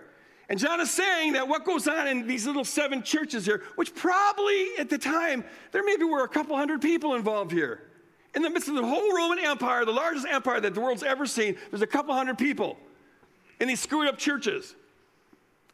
And 0.49 0.59
John 0.59 0.81
is 0.81 0.91
saying 0.91 1.35
that 1.35 1.47
what 1.47 1.65
goes 1.65 1.87
on 1.87 2.09
in 2.09 2.27
these 2.27 2.47
little 2.47 2.65
seven 2.65 3.05
churches 3.05 3.47
here, 3.47 3.63
which 3.77 3.95
probably 3.95 4.71
at 4.79 4.91
the 4.91 4.99
time, 4.99 5.45
there 5.71 5.85
maybe 5.85 6.05
were 6.05 6.25
a 6.25 6.29
couple 6.29 6.57
hundred 6.57 6.83
people 6.83 7.15
involved 7.15 7.53
here. 7.53 7.90
In 8.35 8.43
the 8.43 8.51
midst 8.51 8.69
of 8.69 8.77
the 8.77 8.87
whole 8.87 9.15
Roman 9.15 9.39
Empire, 9.41 9.85
the 9.85 9.93
largest 9.93 10.27
empire 10.29 10.61
that 10.61 10.75
the 10.75 10.81
world's 10.81 11.03
ever 11.03 11.27
seen, 11.27 11.57
there's 11.71 11.83
a 11.83 11.87
couple 11.87 12.15
hundred 12.15 12.39
people 12.39 12.77
in 13.61 13.69
these 13.69 13.81
screwed 13.81 14.09
up 14.09 14.19
churches. 14.19 14.75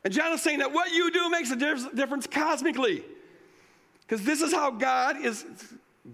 And 0.05 0.12
John 0.12 0.33
is 0.33 0.40
saying 0.40 0.61
that 0.61 0.73
what 0.73 0.92
you 0.92 1.11
do 1.11 1.29
makes 1.31 1.51
a 1.51 1.57
difference 1.57 2.27
cosmically. 2.27 3.05
Because 4.01 4.25
this 4.25 4.40
is 4.40 4.53
how 4.53 4.71
God 4.71 5.16
is 5.25 5.45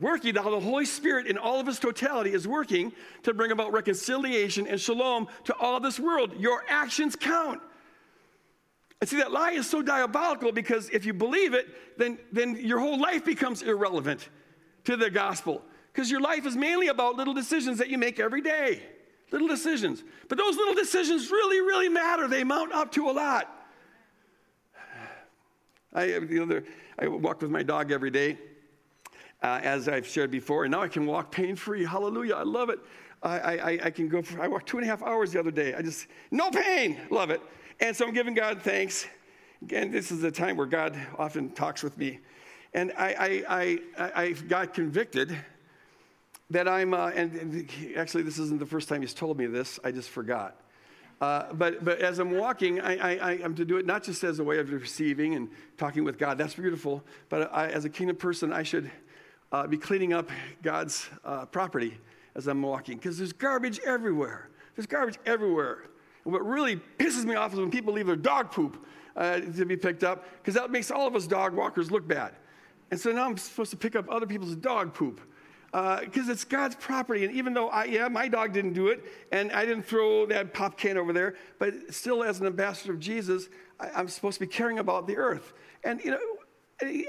working, 0.01 0.35
how 0.35 0.51
the 0.51 0.61
Holy 0.61 0.87
Spirit 0.87 1.27
in 1.27 1.37
all 1.37 1.61
of 1.61 1.67
his 1.67 1.79
totality 1.79 2.33
is 2.33 2.49
working 2.49 2.93
to 3.25 3.35
bring 3.35 3.53
about 3.53 3.73
reconciliation 3.73 4.67
and 4.67 4.81
shalom 4.81 5.29
to 5.45 5.55
all 5.57 5.79
this 5.79 6.01
world. 6.01 6.33
Your 6.39 6.65
actions 6.69 7.17
count. 7.17 7.61
And 9.01 9.09
see, 9.09 9.17
that 9.19 9.33
lie 9.33 9.51
is 9.51 9.69
so 9.69 9.83
diabolical 9.83 10.53
because 10.53 10.89
if 10.91 11.05
you 11.05 11.13
believe 11.13 11.55
it, 11.55 11.67
then, 11.99 12.19
then 12.31 12.57
your 12.57 12.79
whole 12.79 12.99
life 12.99 13.25
becomes 13.25 13.61
irrelevant 13.63 14.29
to 14.85 14.97
the 14.97 15.11
gospel. 15.11 15.63
Because 15.93 16.11
your 16.11 16.21
life 16.21 16.47
is 16.47 16.57
mainly 16.57 16.89
about 16.89 17.17
little 17.17 17.35
decisions 17.35 17.79
that 17.79 17.89
you 17.89 17.99
make 17.99 18.19
every 18.19 18.41
day. 18.41 18.83
Little 19.31 19.49
decisions. 19.49 20.03
But 20.29 20.39
those 20.39 20.57
little 20.57 20.75
decisions 20.75 21.31
really, 21.31 21.61
really 21.61 21.89
matter. 21.89 22.29
They 22.29 22.45
mount 22.45 22.73
up 22.73 22.93
to 22.93 23.11
a 23.11 23.13
lot. 23.13 23.49
I, 25.95 26.05
you 26.05 26.47
know, 26.47 26.63
I 26.99 27.09
walk 27.09 27.43
with 27.43 27.51
my 27.51 27.63
dog 27.63 27.93
every 27.93 28.11
day 28.11 28.39
uh, 29.43 29.61
as 29.63 29.89
I've 29.89 30.07
shared 30.07 30.31
before, 30.31 30.65
and 30.65 30.73
now 30.73 30.81
I 30.81 30.89
can 30.89 31.05
walk 31.05 31.31
pain 31.31 31.57
free. 31.57 31.85
Hallelujah, 31.85 32.37
I 32.37 32.45
love 32.45 32.71
it. 32.71 32.79
I, 33.23 33.39
I, 33.39 33.79
I 33.85 33.91
can 33.91 34.09
go, 34.09 34.23
for, 34.23 34.41
I 34.41 34.49
walked 34.49 34.67
two 34.67 34.79
and 34.79 34.87
a 34.87 34.89
half 34.89 35.03
hours 35.03 35.33
the 35.33 35.39
other 35.39 35.51
day. 35.51 35.75
I 35.75 35.83
just, 35.83 36.07
no 36.31 36.51
pain, 36.51 36.99
love 37.11 37.31
it. 37.31 37.41
And 37.81 37.95
so 37.95 38.07
I'm 38.07 38.15
giving 38.15 38.35
God 38.35 38.63
thanks. 38.63 39.07
Again, 39.63 39.91
this 39.93 40.11
is 40.11 40.25
a 40.25 40.31
time 40.31 40.57
where 40.57 40.67
God 40.67 40.97
often 41.19 41.51
talks 41.51 41.83
with 41.83 41.97
me. 41.99 42.19
And 42.75 42.93
I, 42.97 43.45
I, 43.49 43.79
I, 43.99 44.13
I 44.23 44.33
got 44.33 44.75
convicted 44.75 45.37
that 46.53 46.69
I'm, 46.69 46.93
uh, 46.95 47.09
and, 47.09 47.69
actually, 47.97 48.23
this 48.23 48.39
isn't 48.39 48.61
the 48.61 48.67
first 48.67 48.89
time 48.89 49.01
he's 49.01 49.15
told 49.15 49.39
me 49.39 49.47
this, 49.47 49.81
I 49.83 49.91
just 49.91 50.11
forgot. 50.11 50.57
Uh, 51.21 51.53
but, 51.53 51.85
but 51.85 52.01
as 52.01 52.19
I'm 52.19 52.33
walking, 52.33 52.81
I, 52.81 53.43
am 53.43 53.55
to 53.55 53.65
do 53.65 53.77
it 53.79 53.87
not 53.87 54.03
just 54.03 54.25
as 54.25 54.39
a 54.39 54.45
way 54.45 54.59
of 54.59 54.71
receiving 54.73 55.35
and 55.35 55.49
talking 55.79 56.05
with 56.05 56.19
God, 56.19 56.37
that's 56.37 56.55
beautiful, 56.55 57.03
but 57.29 57.53
I, 57.55 57.69
as 57.69 57.85
a 57.85 57.89
kingdom 57.89 58.17
person, 58.17 58.53
I 58.53 58.65
should 58.65 58.91
uh, 59.53 59.67
be 59.67 59.79
cleaning 59.79 60.13
up 60.13 60.31
God's 60.63 61.09
uh, 61.25 61.47
property 61.47 61.97
as 62.35 62.49
I'm 62.49 62.61
walking 62.61 62.97
because 62.97 63.19
there's 63.19 63.33
garbage 63.33 63.79
everywhere. 63.87 64.51
There's 64.75 64.87
garbage 64.87 65.19
everywhere. 65.25 65.85
And 66.25 66.33
what 66.33 66.45
really 66.45 66.77
pisses 66.99 67.25
me 67.25 67.35
off 67.35 67.53
is 67.53 67.61
when 67.61 67.71
people 67.71 67.93
leave 67.93 68.07
their 68.07 68.17
dog 68.17 68.51
poop 68.51 68.85
uh, 69.15 69.41
to 69.41 69.65
be 69.65 69.77
picked 69.77 70.05
up 70.05 70.25
because 70.39 70.55
that 70.55 70.71
makes 70.71 70.91
all 70.91 71.07
of 71.07 71.15
us 71.15 71.27
dog 71.27 71.55
walkers 71.55 71.91
look 71.91 72.07
bad. 72.07 72.35
And 72.91 72.99
so 72.99 73.13
now 73.13 73.27
I'm 73.27 73.37
supposed 73.37 73.71
to 73.71 73.77
pick 73.77 73.97
up 73.97 74.07
other 74.11 74.27
people's 74.27 74.57
dog 74.57 74.93
poop 74.93 75.21
because 75.73 76.29
uh, 76.29 76.33
it's 76.33 76.45
God's 76.45 76.77
property. 76.77 77.25
And 77.25 77.35
even 77.35 77.55
though, 77.55 77.69
I, 77.69 77.85
yeah, 77.85 78.09
my 78.09 78.29
dog 78.29 78.53
didn't 78.53 78.75
do 78.75 78.89
it, 78.89 79.03
and 79.33 79.51
I 79.53 79.65
didn't 79.65 79.85
throw 79.85 80.27
that 80.27 80.53
pop 80.53 80.77
can 80.77 80.99
over 80.99 81.15
there, 81.15 81.35
but 81.59 81.95
still, 81.95 82.23
as 82.23 82.41
an 82.41 82.47
ambassador 82.47 82.93
of 82.93 83.01
Jesus, 83.01 83.49
I, 83.81 83.89
I'm 83.95 84.09
supposed 84.09 84.35
to 84.35 84.41
be 84.41 84.47
caring 84.47 84.79
about 84.79 85.07
the 85.07 85.17
earth. 85.17 85.55
And, 85.83 86.05
you 86.05 86.11
know, 86.11 86.19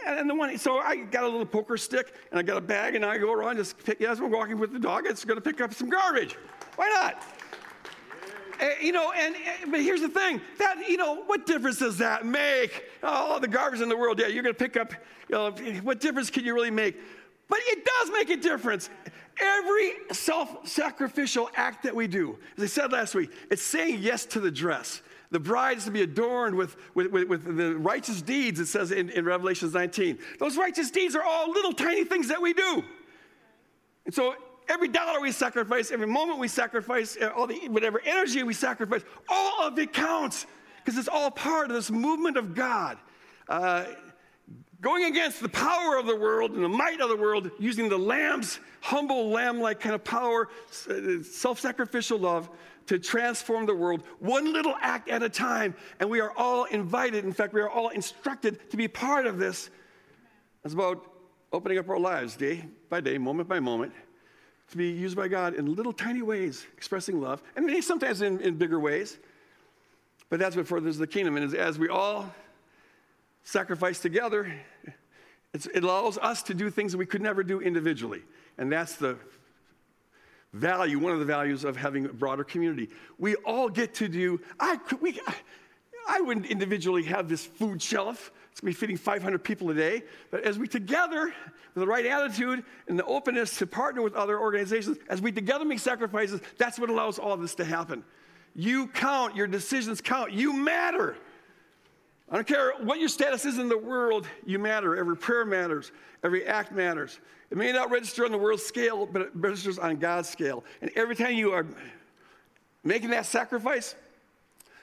and 0.05 0.29
the 0.29 0.35
one, 0.35 0.57
so 0.57 0.77
I 0.77 0.97
got 0.97 1.23
a 1.23 1.27
little 1.27 1.45
poker 1.45 1.77
stick 1.77 2.13
and 2.29 2.39
I 2.39 2.43
got 2.43 2.57
a 2.57 2.61
bag 2.61 2.95
and 2.95 3.03
I 3.03 3.17
go 3.17 3.33
around 3.33 3.57
just 3.57 3.77
pick, 3.83 4.01
as 4.01 4.21
we're 4.21 4.27
walking 4.27 4.59
with 4.59 4.71
the 4.71 4.79
dog, 4.79 5.05
it's 5.07 5.25
going 5.25 5.37
to 5.37 5.41
pick 5.41 5.61
up 5.61 5.73
some 5.73 5.89
garbage. 5.89 6.37
Why 6.75 6.89
not? 6.89 7.23
Uh, 8.61 8.67
you 8.79 8.91
know, 8.91 9.11
and 9.11 9.35
uh, 9.35 9.71
but 9.71 9.81
here's 9.81 10.01
the 10.01 10.09
thing 10.09 10.39
that 10.59 10.87
you 10.87 10.95
know, 10.95 11.23
what 11.25 11.45
difference 11.45 11.79
does 11.79 11.97
that 11.97 12.25
make? 12.25 12.83
All 13.01 13.39
the 13.39 13.47
garbage 13.47 13.81
in 13.81 13.89
the 13.89 13.97
world, 13.97 14.19
yeah, 14.19 14.27
you're 14.27 14.43
going 14.43 14.55
to 14.55 14.59
pick 14.59 14.77
up. 14.77 14.93
You 15.27 15.35
know, 15.35 15.51
what 15.81 15.99
difference 15.99 16.29
can 16.29 16.45
you 16.45 16.53
really 16.53 16.71
make? 16.71 16.97
But 17.49 17.59
it 17.67 17.85
does 17.85 18.11
make 18.11 18.29
a 18.29 18.37
difference. 18.37 18.89
Every 19.39 19.93
self-sacrificial 20.11 21.49
act 21.55 21.83
that 21.83 21.95
we 21.95 22.07
do, 22.07 22.37
as 22.57 22.63
I 22.63 22.67
said 22.67 22.91
last 22.91 23.15
week, 23.15 23.31
it's 23.49 23.63
saying 23.63 23.99
yes 24.01 24.25
to 24.27 24.39
the 24.39 24.51
dress. 24.51 25.01
The 25.31 25.39
bride 25.39 25.77
is 25.77 25.85
to 25.85 25.91
be 25.91 26.03
adorned 26.03 26.55
with, 26.55 26.75
with, 26.93 27.11
with, 27.11 27.27
with 27.27 27.57
the 27.57 27.75
righteous 27.75 28.21
deeds, 28.21 28.59
it 28.59 28.67
says 28.67 28.91
in, 28.91 29.09
in 29.09 29.25
Revelation 29.25 29.71
19. 29.71 30.19
Those 30.39 30.57
righteous 30.57 30.91
deeds 30.91 31.15
are 31.15 31.23
all 31.23 31.49
little 31.49 31.73
tiny 31.73 32.03
things 32.03 32.27
that 32.27 32.39
we 32.39 32.53
do. 32.53 32.83
And 34.05 34.13
so 34.13 34.35
every 34.69 34.89
dollar 34.89 35.19
we 35.19 35.31
sacrifice, 35.31 35.91
every 35.91 36.07
moment 36.07 36.37
we 36.37 36.47
sacrifice, 36.47 37.17
uh, 37.19 37.31
all 37.35 37.47
the 37.47 37.55
whatever 37.69 37.99
energy 38.05 38.43
we 38.43 38.53
sacrifice, 38.53 39.01
all 39.27 39.67
of 39.67 39.77
it 39.79 39.91
counts 39.91 40.45
because 40.83 40.99
it's 40.99 41.07
all 41.07 41.31
part 41.31 41.69
of 41.69 41.75
this 41.75 41.89
movement 41.89 42.37
of 42.37 42.53
God. 42.53 42.97
Uh, 43.47 43.85
going 44.83 45.05
against 45.05 45.39
the 45.39 45.49
power 45.49 45.97
of 45.97 46.05
the 46.05 46.15
world 46.15 46.51
and 46.51 46.63
the 46.63 46.69
might 46.69 46.99
of 46.99 47.09
the 47.09 47.15
world, 47.15 47.49
using 47.57 47.87
the 47.89 47.97
lamb's 47.97 48.59
humble 48.81 49.29
lamb 49.29 49.59
like 49.59 49.79
kind 49.79 49.95
of 49.95 50.03
power, 50.03 50.49
uh, 50.89 51.23
self 51.23 51.59
sacrificial 51.59 52.19
love 52.19 52.49
to 52.85 52.99
transform 52.99 53.65
the 53.65 53.73
world, 53.73 54.03
one 54.19 54.51
little 54.51 54.75
act 54.81 55.07
at 55.09 55.23
a 55.23 55.29
time. 55.29 55.73
And 56.01 56.09
we 56.09 56.19
are 56.19 56.33
all 56.37 56.65
invited, 56.65 57.23
in 57.23 57.31
fact, 57.31 57.53
we 57.53 57.61
are 57.61 57.69
all 57.69 57.89
instructed 57.89 58.69
to 58.71 58.77
be 58.77 58.89
part 58.89 59.25
of 59.25 59.39
this. 59.39 59.69
It's 60.65 60.73
about 60.73 61.09
opening 61.53 61.77
up 61.77 61.87
our 61.89 61.99
lives 61.99 62.35
day 62.35 62.65
by 62.89 62.99
day, 62.99 63.17
moment 63.17 63.47
by 63.47 63.61
moment, 63.61 63.93
to 64.71 64.77
be 64.77 64.89
used 64.89 65.15
by 65.15 65.29
God 65.29 65.53
in 65.53 65.75
little 65.75 65.93
tiny 65.93 66.21
ways, 66.21 66.65
expressing 66.75 67.21
love, 67.21 67.41
and 67.55 67.65
maybe 67.65 67.81
sometimes 67.81 68.21
in, 68.21 68.41
in 68.41 68.55
bigger 68.55 68.81
ways. 68.81 69.17
But 70.29 70.39
that's 70.39 70.57
what 70.57 70.67
furthers 70.67 70.97
the 70.97 71.07
kingdom. 71.07 71.37
And 71.37 71.55
as 71.55 71.79
we 71.79 71.87
all 71.87 72.33
sacrifice 73.43 73.99
together, 73.99 74.53
it 75.53 75.83
allows 75.83 76.17
us 76.17 76.43
to 76.43 76.53
do 76.53 76.69
things 76.69 76.91
that 76.93 76.97
we 76.97 77.05
could 77.05 77.21
never 77.21 77.43
do 77.43 77.59
individually. 77.59 78.21
And 78.57 78.71
that's 78.71 78.95
the 78.95 79.17
value, 80.53 80.99
one 80.99 81.13
of 81.13 81.19
the 81.19 81.25
values 81.25 81.63
of 81.63 81.75
having 81.75 82.05
a 82.05 82.09
broader 82.09 82.43
community. 82.43 82.89
We 83.17 83.35
all 83.35 83.69
get 83.69 83.95
to 83.95 84.07
do, 84.07 84.39
I, 84.59 84.79
we, 85.01 85.19
I 86.07 86.21
wouldn't 86.21 86.45
individually 86.47 87.03
have 87.03 87.27
this 87.27 87.45
food 87.45 87.81
shelf. 87.81 88.31
It's 88.51 88.59
to 88.59 88.65
be 88.65 88.73
feeding 88.73 88.97
500 88.97 89.43
people 89.43 89.69
a 89.71 89.73
day. 89.73 90.03
But 90.29 90.43
as 90.43 90.59
we 90.59 90.67
together, 90.67 91.33
with 91.73 91.81
the 91.81 91.87
right 91.87 92.05
attitude 92.05 92.63
and 92.87 92.99
the 92.99 93.05
openness 93.05 93.57
to 93.57 93.67
partner 93.67 94.01
with 94.01 94.13
other 94.13 94.39
organizations, 94.39 94.97
as 95.09 95.21
we 95.21 95.31
together 95.31 95.65
make 95.65 95.79
sacrifices, 95.79 96.39
that's 96.57 96.79
what 96.79 96.89
allows 96.89 97.17
all 97.17 97.35
this 97.37 97.55
to 97.55 97.65
happen. 97.65 98.03
You 98.55 98.87
count, 98.87 99.35
your 99.35 99.47
decisions 99.47 100.01
count, 100.01 100.33
you 100.33 100.53
matter. 100.53 101.15
I 102.33 102.37
don't 102.37 102.47
care 102.47 102.73
what 102.81 102.99
your 102.99 103.09
status 103.09 103.45
is 103.45 103.59
in 103.59 103.69
the 103.69 103.77
world, 103.77 104.25
you 104.43 104.57
matter. 104.57 104.97
Every 104.97 105.15
prayer 105.15 105.45
matters, 105.45 105.91
every 106.23 106.47
act 106.47 106.71
matters. 106.71 107.19
It 107.51 107.59
may 107.59 107.71
not 107.71 107.91
register 107.91 108.25
on 108.25 108.31
the 108.31 108.39
world 108.39 108.59
scale, 108.59 109.05
but 109.05 109.21
it 109.21 109.29
registers 109.35 109.77
on 109.77 109.97
God's 109.97 110.29
scale. 110.29 110.63
And 110.81 110.89
every 110.95 111.15
time 111.15 111.35
you 111.35 111.51
are 111.51 111.63
making 112.83 113.11
that 113.11 113.27
sacrifice, 113.27 113.93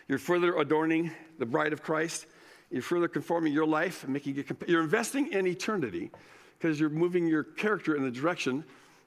you're 0.06 0.20
further 0.20 0.58
adorning 0.58 1.10
the 1.40 1.46
bride 1.46 1.72
of 1.72 1.82
Christ. 1.82 2.26
You're 2.70 2.82
further 2.82 3.08
conforming 3.08 3.52
your 3.52 3.66
life 3.66 4.04
and 4.04 4.12
making 4.12 4.38
it, 4.38 4.46
you're 4.68 4.82
investing 4.82 5.32
in 5.32 5.48
eternity 5.48 6.12
because 6.56 6.78
you're 6.78 6.88
moving 6.88 7.26
your 7.26 7.42
character 7.42 7.96
in 7.96 8.04
the 8.04 8.12
direction 8.12 8.62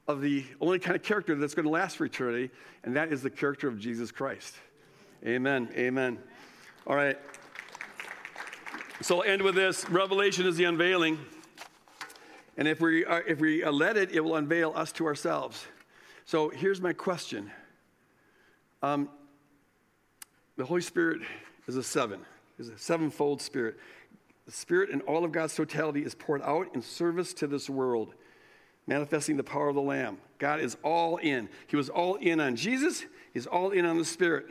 of 0.10 0.20
the 0.20 0.44
only 0.60 0.80
kind 0.80 0.98
of 0.98 1.02
character 1.02 1.34
that's 1.36 1.54
going 1.54 1.64
to 1.64 1.72
last 1.72 1.96
for 1.96 2.04
eternity, 2.04 2.52
and 2.84 2.94
that 2.98 3.14
is 3.14 3.24
the 3.24 3.30
character 3.30 3.70
of 3.70 3.80
Jesus 3.80 4.12
Christ. 4.12 4.54
Amen. 5.26 5.70
Amen. 5.78 6.18
All 6.86 6.98
right. 6.98 7.18
So 9.04 9.18
I'll 9.18 9.30
end 9.30 9.42
with 9.42 9.56
this 9.56 9.90
Revelation 9.90 10.46
is 10.48 10.56
the 10.56 10.64
unveiling. 10.64 11.20
And 12.56 12.70
if 12.70 12.80
we, 12.80 13.04
are, 13.04 13.22
if 13.24 13.42
we 13.42 13.66
let 13.66 13.98
it, 13.98 14.12
it 14.12 14.22
will 14.22 14.38
unveil 14.38 14.72
us 14.78 14.94
to 14.94 15.06
ourselves. 15.06 15.66
So 16.24 16.48
here's 16.48 16.80
my 16.80 16.94
question 16.94 17.52
um, 18.82 19.10
The 20.56 20.64
Holy 20.64 20.80
Spirit 20.80 21.20
is 21.68 21.76
a 21.76 21.84
seven, 21.84 22.22
is 22.58 22.70
a 22.70 22.78
sevenfold 22.78 23.42
spirit. 23.42 23.76
The 24.46 24.54
Spirit 24.54 24.90
in 24.90 25.02
all 25.02 25.26
of 25.26 25.34
God's 25.34 25.54
totality 25.54 26.06
is 26.06 26.16
poured 26.16 26.42
out 26.42 26.74
in 26.74 26.82
service 26.82 27.34
to 27.36 27.48
this 27.48 27.70
world, 27.70 28.14
manifesting 28.88 29.36
the 29.36 29.44
power 29.44 29.68
of 29.68 29.76
the 29.76 29.82
Lamb. 29.82 30.18
God 30.38 30.62
is 30.62 30.78
all 30.82 31.18
in. 31.18 31.50
He 31.68 31.76
was 31.76 31.90
all 31.90 32.16
in 32.16 32.40
on 32.40 32.56
Jesus, 32.56 33.04
He's 33.34 33.48
all 33.48 33.72
in 33.72 33.86
on 33.86 33.98
the 33.98 34.06
Spirit. 34.06 34.46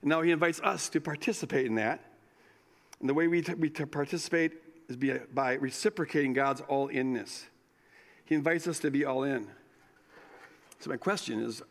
And 0.00 0.08
now 0.08 0.22
He 0.22 0.30
invites 0.30 0.60
us 0.60 0.88
to 0.88 1.02
participate 1.02 1.66
in 1.66 1.74
that. 1.74 2.09
And 3.00 3.08
the 3.08 3.14
way 3.14 3.28
we, 3.28 3.42
t- 3.42 3.54
we 3.54 3.70
t- 3.70 3.84
participate 3.84 4.52
is 4.88 4.96
be, 4.96 5.14
by 5.32 5.54
reciprocating 5.54 6.32
God's 6.32 6.60
all 6.62 6.88
inness. 6.88 7.46
He 8.24 8.34
invites 8.34 8.66
us 8.68 8.78
to 8.80 8.90
be 8.90 9.04
all 9.04 9.24
in. 9.24 9.48
So, 10.80 10.90
my 10.90 10.96
question 10.96 11.42
is 11.42 11.62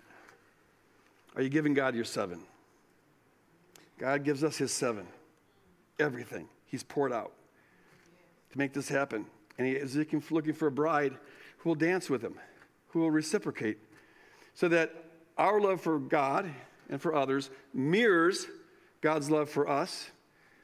Are 1.35 1.41
you 1.41 1.49
giving 1.49 1.73
God 1.73 1.95
your 1.95 2.05
seven? 2.05 2.41
God 3.97 4.23
gives 4.23 4.43
us 4.43 4.57
his 4.57 4.71
seven. 4.71 5.07
Everything. 5.99 6.47
He's 6.65 6.83
poured 6.83 7.11
out 7.11 7.33
to 8.51 8.57
make 8.57 8.73
this 8.73 8.87
happen. 8.87 9.25
And 9.57 9.67
he 9.67 9.73
is 9.73 9.95
looking 9.95 10.53
for 10.53 10.67
a 10.67 10.71
bride 10.71 11.15
who 11.57 11.69
will 11.69 11.75
dance 11.75 12.09
with 12.09 12.21
him, 12.21 12.35
who 12.89 12.99
will 12.99 13.11
reciprocate, 13.11 13.77
so 14.53 14.69
that 14.69 14.93
our 15.37 15.59
love 15.59 15.81
for 15.81 15.99
God 15.99 16.49
and 16.89 17.01
for 17.01 17.13
others 17.13 17.49
mirrors 17.73 18.47
God's 19.01 19.29
love 19.29 19.49
for 19.49 19.69
us, 19.69 20.11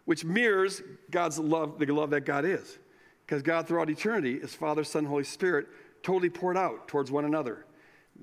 which 0.05 0.23
mirrors 0.23 0.81
God's 1.11 1.37
love, 1.37 1.79
the 1.79 1.85
love 1.87 2.11
that 2.11 2.21
God 2.21 2.45
is. 2.45 2.77
Because 3.25 3.41
God, 3.41 3.67
throughout 3.67 3.89
eternity, 3.89 4.35
is 4.35 4.53
Father, 4.53 4.83
Son, 4.83 5.05
Holy 5.05 5.23
Spirit, 5.23 5.67
totally 6.03 6.29
poured 6.29 6.57
out 6.57 6.87
towards 6.87 7.11
one 7.11 7.25
another. 7.25 7.65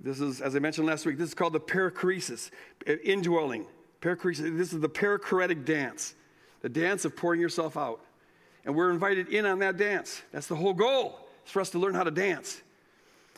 This 0.00 0.20
is, 0.20 0.40
as 0.40 0.56
I 0.56 0.60
mentioned 0.60 0.86
last 0.86 1.04
week, 1.04 1.18
this 1.18 1.28
is 1.28 1.34
called 1.34 1.52
the 1.52 1.60
perichoresis, 1.60 2.50
indwelling. 2.86 3.66
Perichoresis. 4.00 4.56
This 4.56 4.72
is 4.72 4.80
the 4.80 4.88
perichoretic 4.88 5.64
dance, 5.64 6.14
the 6.60 6.68
dance 6.68 7.04
of 7.04 7.16
pouring 7.16 7.40
yourself 7.40 7.76
out. 7.76 8.00
And 8.64 8.74
we're 8.74 8.90
invited 8.90 9.28
in 9.28 9.44
on 9.44 9.58
that 9.58 9.76
dance. 9.76 10.22
That's 10.32 10.46
the 10.46 10.54
whole 10.54 10.72
goal, 10.72 11.28
is 11.44 11.50
for 11.50 11.60
us 11.60 11.70
to 11.70 11.78
learn 11.78 11.94
how 11.94 12.04
to 12.04 12.10
dance. 12.10 12.62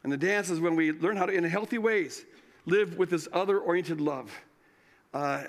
And 0.03 0.13
the 0.13 0.19
dance 0.19 0.51
is 0.51 0.61
when 0.61 0.77
we 0.77 0.93
learn 0.93 1.17
how 1.17 1.27
to, 1.27 1.33
in 1.33 1.45
healthy 1.45 1.79
ways, 1.79 2.25
live 2.67 2.99
with 2.99 3.09
this 3.09 3.27
other 3.33 3.59
oriented 3.59 4.01
love. 4.01 4.31
Uh, 5.15 5.45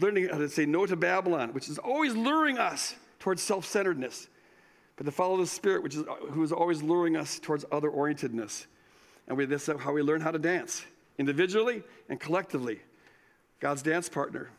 learning 0.00 0.28
how 0.28 0.38
to 0.38 0.48
say 0.48 0.66
no 0.66 0.86
to 0.86 0.96
Babylon, 0.96 1.52
which 1.52 1.68
is 1.68 1.78
always 1.78 2.14
luring 2.14 2.58
us 2.58 2.94
towards 3.18 3.42
self 3.42 3.64
centeredness, 3.64 4.28
but 4.96 5.04
to 5.04 5.12
follow 5.12 5.36
the 5.36 5.46
Spirit, 5.46 5.82
which 5.82 5.94
is, 5.94 6.04
who 6.30 6.42
is 6.42 6.52
always 6.52 6.82
luring 6.82 7.16
us 7.16 7.38
towards 7.38 7.64
other 7.72 7.90
orientedness. 7.90 8.66
And 9.26 9.36
we, 9.36 9.46
this 9.46 9.68
is 9.68 9.80
how 9.80 9.92
we 9.92 10.02
learn 10.02 10.20
how 10.20 10.30
to 10.30 10.38
dance, 10.38 10.84
individually 11.18 11.82
and 12.08 12.20
collectively. 12.20 12.80
God's 13.60 13.82
dance 13.82 14.08
partner. 14.08 14.50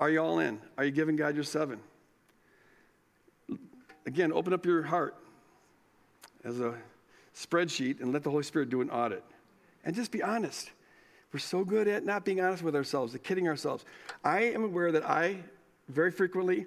Are 0.00 0.10
you 0.10 0.20
all 0.20 0.38
in? 0.38 0.58
Are 0.78 0.84
you 0.84 0.90
giving 0.90 1.16
God 1.16 1.34
your 1.34 1.44
seven? 1.44 1.80
Again, 4.06 4.32
open 4.32 4.52
up 4.52 4.64
your 4.64 4.82
heart 4.82 5.14
as 6.44 6.58
a 6.60 6.74
spreadsheet 7.36 8.00
and 8.00 8.12
let 8.12 8.22
the 8.22 8.30
Holy 8.30 8.42
Spirit 8.42 8.70
do 8.70 8.80
an 8.80 8.90
audit. 8.90 9.22
And 9.84 9.94
just 9.94 10.10
be 10.10 10.22
honest. 10.22 10.70
We're 11.32 11.38
so 11.38 11.64
good 11.64 11.88
at 11.88 12.04
not 12.04 12.24
being 12.24 12.40
honest 12.40 12.62
with 12.62 12.76
ourselves, 12.76 13.14
at 13.14 13.24
kidding 13.24 13.48
ourselves. 13.48 13.84
I 14.22 14.42
am 14.42 14.64
aware 14.64 14.92
that 14.92 15.08
I 15.08 15.38
very 15.88 16.10
frequently 16.10 16.66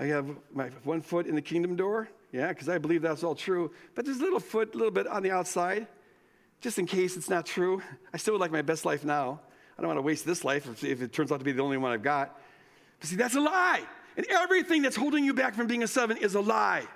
I 0.00 0.04
have 0.06 0.26
my 0.52 0.68
one 0.84 1.02
foot 1.02 1.26
in 1.26 1.34
the 1.34 1.42
kingdom 1.42 1.76
door, 1.76 2.08
yeah, 2.32 2.48
because 2.48 2.70
I 2.70 2.78
believe 2.78 3.02
that's 3.02 3.22
all 3.22 3.34
true. 3.34 3.70
But 3.94 4.06
there's 4.06 4.18
a 4.18 4.22
little 4.22 4.40
foot, 4.40 4.74
a 4.74 4.76
little 4.76 4.90
bit 4.90 5.06
on 5.06 5.22
the 5.22 5.30
outside, 5.30 5.86
just 6.62 6.78
in 6.78 6.86
case 6.86 7.18
it's 7.18 7.28
not 7.28 7.44
true. 7.44 7.82
I 8.12 8.16
still 8.16 8.32
would 8.32 8.40
like 8.40 8.50
my 8.50 8.62
best 8.62 8.86
life 8.86 9.04
now. 9.04 9.40
I 9.76 9.82
don't 9.82 9.88
want 9.88 9.98
to 9.98 10.02
waste 10.02 10.24
this 10.24 10.42
life 10.42 10.66
if, 10.66 10.84
if 10.84 11.02
it 11.02 11.12
turns 11.12 11.30
out 11.30 11.38
to 11.38 11.44
be 11.44 11.52
the 11.52 11.62
only 11.62 11.76
one 11.76 11.92
I've 11.92 12.02
got. 12.02 12.38
But 12.98 13.10
see, 13.10 13.16
that's 13.16 13.34
a 13.34 13.40
lie. 13.40 13.82
And 14.16 14.26
everything 14.30 14.80
that's 14.80 14.96
holding 14.96 15.22
you 15.22 15.34
back 15.34 15.54
from 15.54 15.66
being 15.66 15.82
a 15.82 15.88
seven 15.88 16.16
is 16.16 16.34
a 16.34 16.40
lie. 16.40 16.86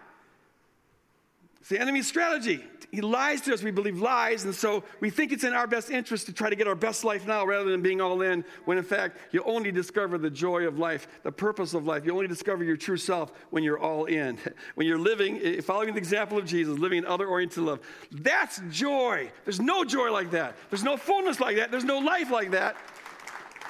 It's 1.64 1.70
the 1.70 1.80
enemy's 1.80 2.06
strategy. 2.06 2.62
He 2.90 3.00
lies 3.00 3.40
to 3.40 3.54
us. 3.54 3.62
We 3.62 3.70
believe 3.70 3.98
lies, 3.98 4.44
and 4.44 4.54
so 4.54 4.84
we 5.00 5.08
think 5.08 5.32
it's 5.32 5.44
in 5.44 5.54
our 5.54 5.66
best 5.66 5.88
interest 5.88 6.26
to 6.26 6.32
try 6.34 6.50
to 6.50 6.56
get 6.56 6.68
our 6.68 6.74
best 6.74 7.04
life 7.04 7.26
now 7.26 7.46
rather 7.46 7.70
than 7.70 7.80
being 7.80 8.02
all 8.02 8.20
in, 8.20 8.44
when 8.66 8.76
in 8.76 8.84
fact, 8.84 9.16
you 9.32 9.42
only 9.44 9.72
discover 9.72 10.18
the 10.18 10.28
joy 10.28 10.66
of 10.66 10.78
life, 10.78 11.08
the 11.22 11.32
purpose 11.32 11.72
of 11.72 11.86
life. 11.86 12.04
You 12.04 12.12
only 12.12 12.28
discover 12.28 12.64
your 12.64 12.76
true 12.76 12.98
self 12.98 13.32
when 13.48 13.64
you're 13.64 13.78
all 13.78 14.04
in. 14.04 14.38
When 14.74 14.86
you're 14.86 14.98
living, 14.98 15.40
eh, 15.42 15.62
following 15.62 15.94
the 15.94 15.98
example 15.98 16.36
of 16.36 16.44
Jesus, 16.44 16.78
living 16.78 16.98
in 16.98 17.06
other 17.06 17.26
oriented 17.26 17.62
love. 17.62 17.80
That's 18.12 18.60
joy. 18.70 19.30
There's 19.46 19.58
no 19.60 19.86
joy 19.86 20.12
like 20.12 20.32
that. 20.32 20.56
There's 20.68 20.84
no 20.84 20.98
fullness 20.98 21.40
like 21.40 21.56
that. 21.56 21.70
There's 21.70 21.84
no 21.84 21.98
life 21.98 22.30
like 22.30 22.50
that. 22.50 22.76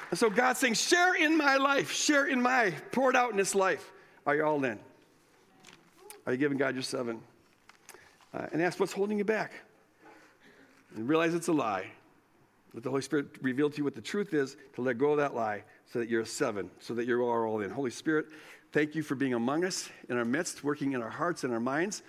And 0.09 0.19
so 0.19 0.29
God's 0.29 0.59
saying, 0.59 0.73
share 0.73 1.15
in 1.15 1.37
my 1.37 1.55
life, 1.55 1.93
share 1.93 2.25
in 2.25 2.41
my 2.41 2.71
poured 2.91 3.15
out 3.15 3.31
in 3.31 3.37
this 3.37 3.55
life. 3.55 3.93
Are 4.25 4.35
you 4.35 4.43
all 4.43 4.61
in? 4.65 4.79
Are 6.25 6.33
you 6.33 6.37
giving 6.37 6.57
God 6.57 6.75
your 6.75 6.83
seven? 6.83 7.21
Uh, 8.35 8.47
and 8.51 8.61
ask 8.61 8.79
what's 8.79 8.93
holding 8.93 9.17
you 9.17 9.23
back. 9.23 9.53
And 10.95 11.07
realize 11.07 11.33
it's 11.33 11.47
a 11.47 11.53
lie. 11.53 11.87
Let 12.73 12.83
the 12.83 12.89
Holy 12.89 13.01
Spirit 13.01 13.27
reveal 13.41 13.69
to 13.69 13.77
you 13.77 13.83
what 13.83 13.95
the 13.95 14.01
truth 14.01 14.33
is 14.33 14.57
to 14.73 14.81
let 14.81 14.97
go 14.97 15.11
of 15.11 15.17
that 15.17 15.33
lie 15.33 15.63
so 15.85 15.99
that 15.99 16.09
you're 16.09 16.21
a 16.21 16.25
seven, 16.25 16.69
so 16.79 16.93
that 16.93 17.05
you 17.05 17.15
are 17.25 17.47
all 17.47 17.61
in. 17.61 17.69
Holy 17.69 17.91
Spirit, 17.91 18.25
thank 18.73 18.95
you 18.95 19.03
for 19.03 19.15
being 19.15 19.33
among 19.33 19.63
us 19.63 19.89
in 20.09 20.17
our 20.17 20.25
midst, 20.25 20.63
working 20.63 20.91
in 20.93 21.01
our 21.01 21.09
hearts 21.09 21.43
and 21.43 21.53
our 21.53 21.59
minds. 21.59 22.03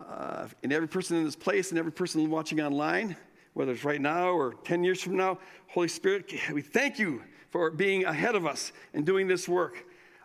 Uh, 0.00 0.48
in 0.62 0.72
every 0.72 0.88
person 0.88 1.16
in 1.16 1.24
this 1.24 1.36
place 1.36 1.70
and 1.70 1.78
every 1.78 1.92
person 1.92 2.28
watching 2.28 2.60
online, 2.60 3.14
whether 3.54 3.70
it's 3.72 3.84
right 3.84 4.00
now 4.00 4.30
or 4.30 4.54
10 4.64 4.82
years 4.82 5.00
from 5.00 5.16
now, 5.16 5.38
Holy 5.68 5.88
Spirit, 5.88 6.32
we 6.52 6.62
thank 6.62 6.98
you 6.98 7.22
for 7.50 7.70
being 7.70 8.04
ahead 8.04 8.34
of 8.34 8.46
us 8.46 8.72
and 8.94 9.06
doing 9.06 9.28
this 9.28 9.48
work, 9.48 9.84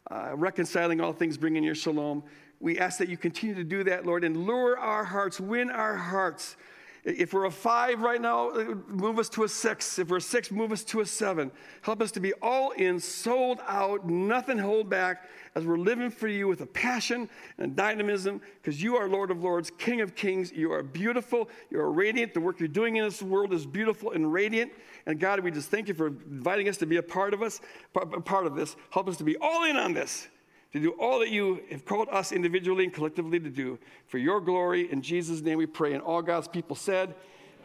uh, 0.10 0.32
reconciling 0.36 1.02
all 1.02 1.14
things, 1.14 1.38
bringing 1.38 1.64
your 1.64 1.76
shalom. 1.76 2.24
We 2.60 2.80
ask 2.80 2.98
that 3.00 3.10
you 3.10 3.18
continue 3.18 3.56
to 3.56 3.64
do 3.64 3.84
that, 3.84 4.06
Lord, 4.06 4.24
and 4.24 4.46
lure 4.46 4.78
our 4.78 5.04
hearts, 5.04 5.40
win 5.40 5.70
our 5.70 5.96
hearts. 5.96 6.58
If 7.04 7.32
we're 7.32 7.46
a 7.46 7.52
five 7.52 8.02
right 8.02 8.20
now, 8.20 8.52
move 8.88 9.18
us 9.18 9.30
to 9.30 9.46
a 9.46 9.48
six. 9.48 9.98
If 9.98 10.10
we're 10.10 10.18
a 10.18 10.22
six, 10.22 10.52
move 10.52 10.74
us 10.74 10.84
to 10.86 11.00
a 11.00 11.06
seven. 11.06 11.52
Help 11.82 12.02
us 12.02 12.12
to 12.12 12.20
be 12.20 12.34
all 12.42 12.72
in, 12.72 13.00
sold 13.00 13.60
out, 13.66 14.10
nothing 14.10 14.58
hold 14.58 14.90
back, 14.90 15.30
as 15.56 15.66
we're 15.66 15.78
living 15.78 16.10
for 16.10 16.28
you 16.28 16.50
with 16.50 16.60
a 16.60 16.66
passion 16.66 17.30
and 17.60 17.78
dynamism, 17.78 18.42
because 18.62 18.84
you 18.84 18.98
are 18.98 19.08
Lord 19.08 19.32
of 19.32 19.42
Lords, 19.42 19.72
King 19.78 20.02
of 20.02 20.16
Kings. 20.16 20.52
You 20.52 20.74
are 20.74 20.84
beautiful. 20.84 21.50
You 21.70 21.80
are 21.80 21.92
radiant. 21.92 22.34
The 22.34 22.42
work 22.42 22.60
you're 22.60 22.68
doing 22.68 22.98
in 22.98 23.06
this 23.06 23.22
world 23.22 23.54
is 23.54 23.66
beautiful 23.66 24.12
and 24.12 24.34
radiant. 24.34 24.74
And 25.06 25.18
God, 25.18 25.40
we 25.40 25.50
just 25.50 25.70
thank 25.70 25.88
you 25.88 25.94
for 25.94 26.08
inviting 26.08 26.68
us 26.68 26.76
to 26.78 26.86
be 26.86 26.98
a 26.98 27.04
part 27.04 27.34
of 27.34 27.42
us, 27.42 27.62
part 27.94 28.46
of 28.46 28.56
this. 28.56 28.76
Help 28.90 29.08
us 29.08 29.16
to 29.18 29.24
be 29.24 29.38
all 29.38 29.64
in 29.64 29.78
on 29.78 29.94
this 29.94 30.28
to 30.74 30.80
do 30.80 30.92
all 31.00 31.20
that 31.20 31.30
you 31.30 31.62
have 31.72 31.86
called 31.86 32.10
us 32.12 32.32
individually 32.32 32.84
and 32.84 32.94
collectively 32.94 33.40
to 33.40 33.50
do 33.50 33.80
for 34.08 34.18
your 34.18 34.42
glory. 34.42 34.92
In 34.92 35.02
Jesus' 35.02 35.42
name 35.42 35.58
we 35.58 35.66
pray. 35.66 35.94
And 35.94 36.02
all 36.02 36.22
God's 36.22 36.48
people 36.48 36.76
said, 36.76 37.16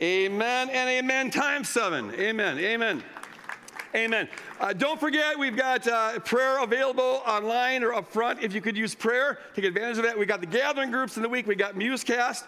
Amen 0.01 0.71
and 0.71 0.89
amen 0.89 1.31
times 1.31 1.69
seven. 1.69 2.13
Amen. 2.15 2.59
Amen. 2.59 3.03
Amen. 3.95 4.29
Uh, 4.59 4.73
don't 4.73 4.99
forget, 4.99 5.39
we've 5.39 5.57
got 5.57 5.87
uh, 5.87 6.19
prayer 6.21 6.63
available 6.63 7.23
online 7.27 7.85
or 7.85 7.93
up 7.93 8.11
front. 8.11 8.41
If 8.43 8.55
you 8.55 8.63
could 8.63 8.77
use 8.77 8.95
prayer, 8.95 9.39
take 9.55 9.67
advantage 9.67 9.99
of 9.99 10.05
that. 10.05 10.19
We 10.19 10.25
got 10.25 10.41
the 10.41 10.47
gathering 10.47 10.91
groups 10.91 11.17
in 11.17 11.23
the 11.23 11.29
week. 11.29 11.47
We 11.47 11.55
got 11.55 11.75
Musecast. 11.75 12.45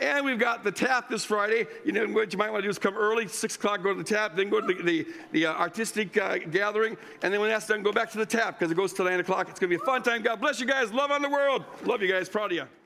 And 0.00 0.24
we've 0.24 0.38
got 0.38 0.62
the 0.62 0.70
tap 0.70 1.08
this 1.08 1.24
Friday. 1.24 1.66
You 1.84 1.92
know, 1.92 2.06
what 2.06 2.32
you 2.32 2.38
might 2.38 2.50
want 2.50 2.62
to 2.62 2.66
do 2.66 2.70
is 2.70 2.78
come 2.78 2.96
early, 2.96 3.26
6 3.26 3.56
o'clock, 3.56 3.82
go 3.82 3.92
to 3.92 3.98
the 3.98 4.04
tap, 4.04 4.36
then 4.36 4.48
go 4.48 4.60
to 4.60 4.66
the, 4.66 4.82
the, 4.82 5.06
the 5.32 5.46
uh, 5.46 5.54
artistic 5.54 6.16
uh, 6.16 6.38
gathering. 6.38 6.96
And 7.22 7.32
then 7.32 7.40
when 7.40 7.50
that's 7.50 7.66
done, 7.66 7.82
go 7.82 7.92
back 7.92 8.10
to 8.12 8.18
the 8.18 8.26
tap 8.26 8.58
because 8.58 8.70
it 8.70 8.76
goes 8.76 8.92
till 8.92 9.06
9 9.06 9.18
o'clock. 9.20 9.48
It's 9.48 9.58
going 9.58 9.70
to 9.70 9.76
be 9.76 9.82
a 9.82 9.86
fun 9.86 10.02
time. 10.02 10.22
God 10.22 10.40
bless 10.40 10.60
you 10.60 10.66
guys. 10.66 10.92
Love 10.92 11.10
on 11.10 11.22
the 11.22 11.30
world. 11.30 11.64
Love 11.84 12.00
you 12.02 12.08
guys. 12.08 12.28
Proud 12.28 12.52
of 12.52 12.56
you. 12.56 12.77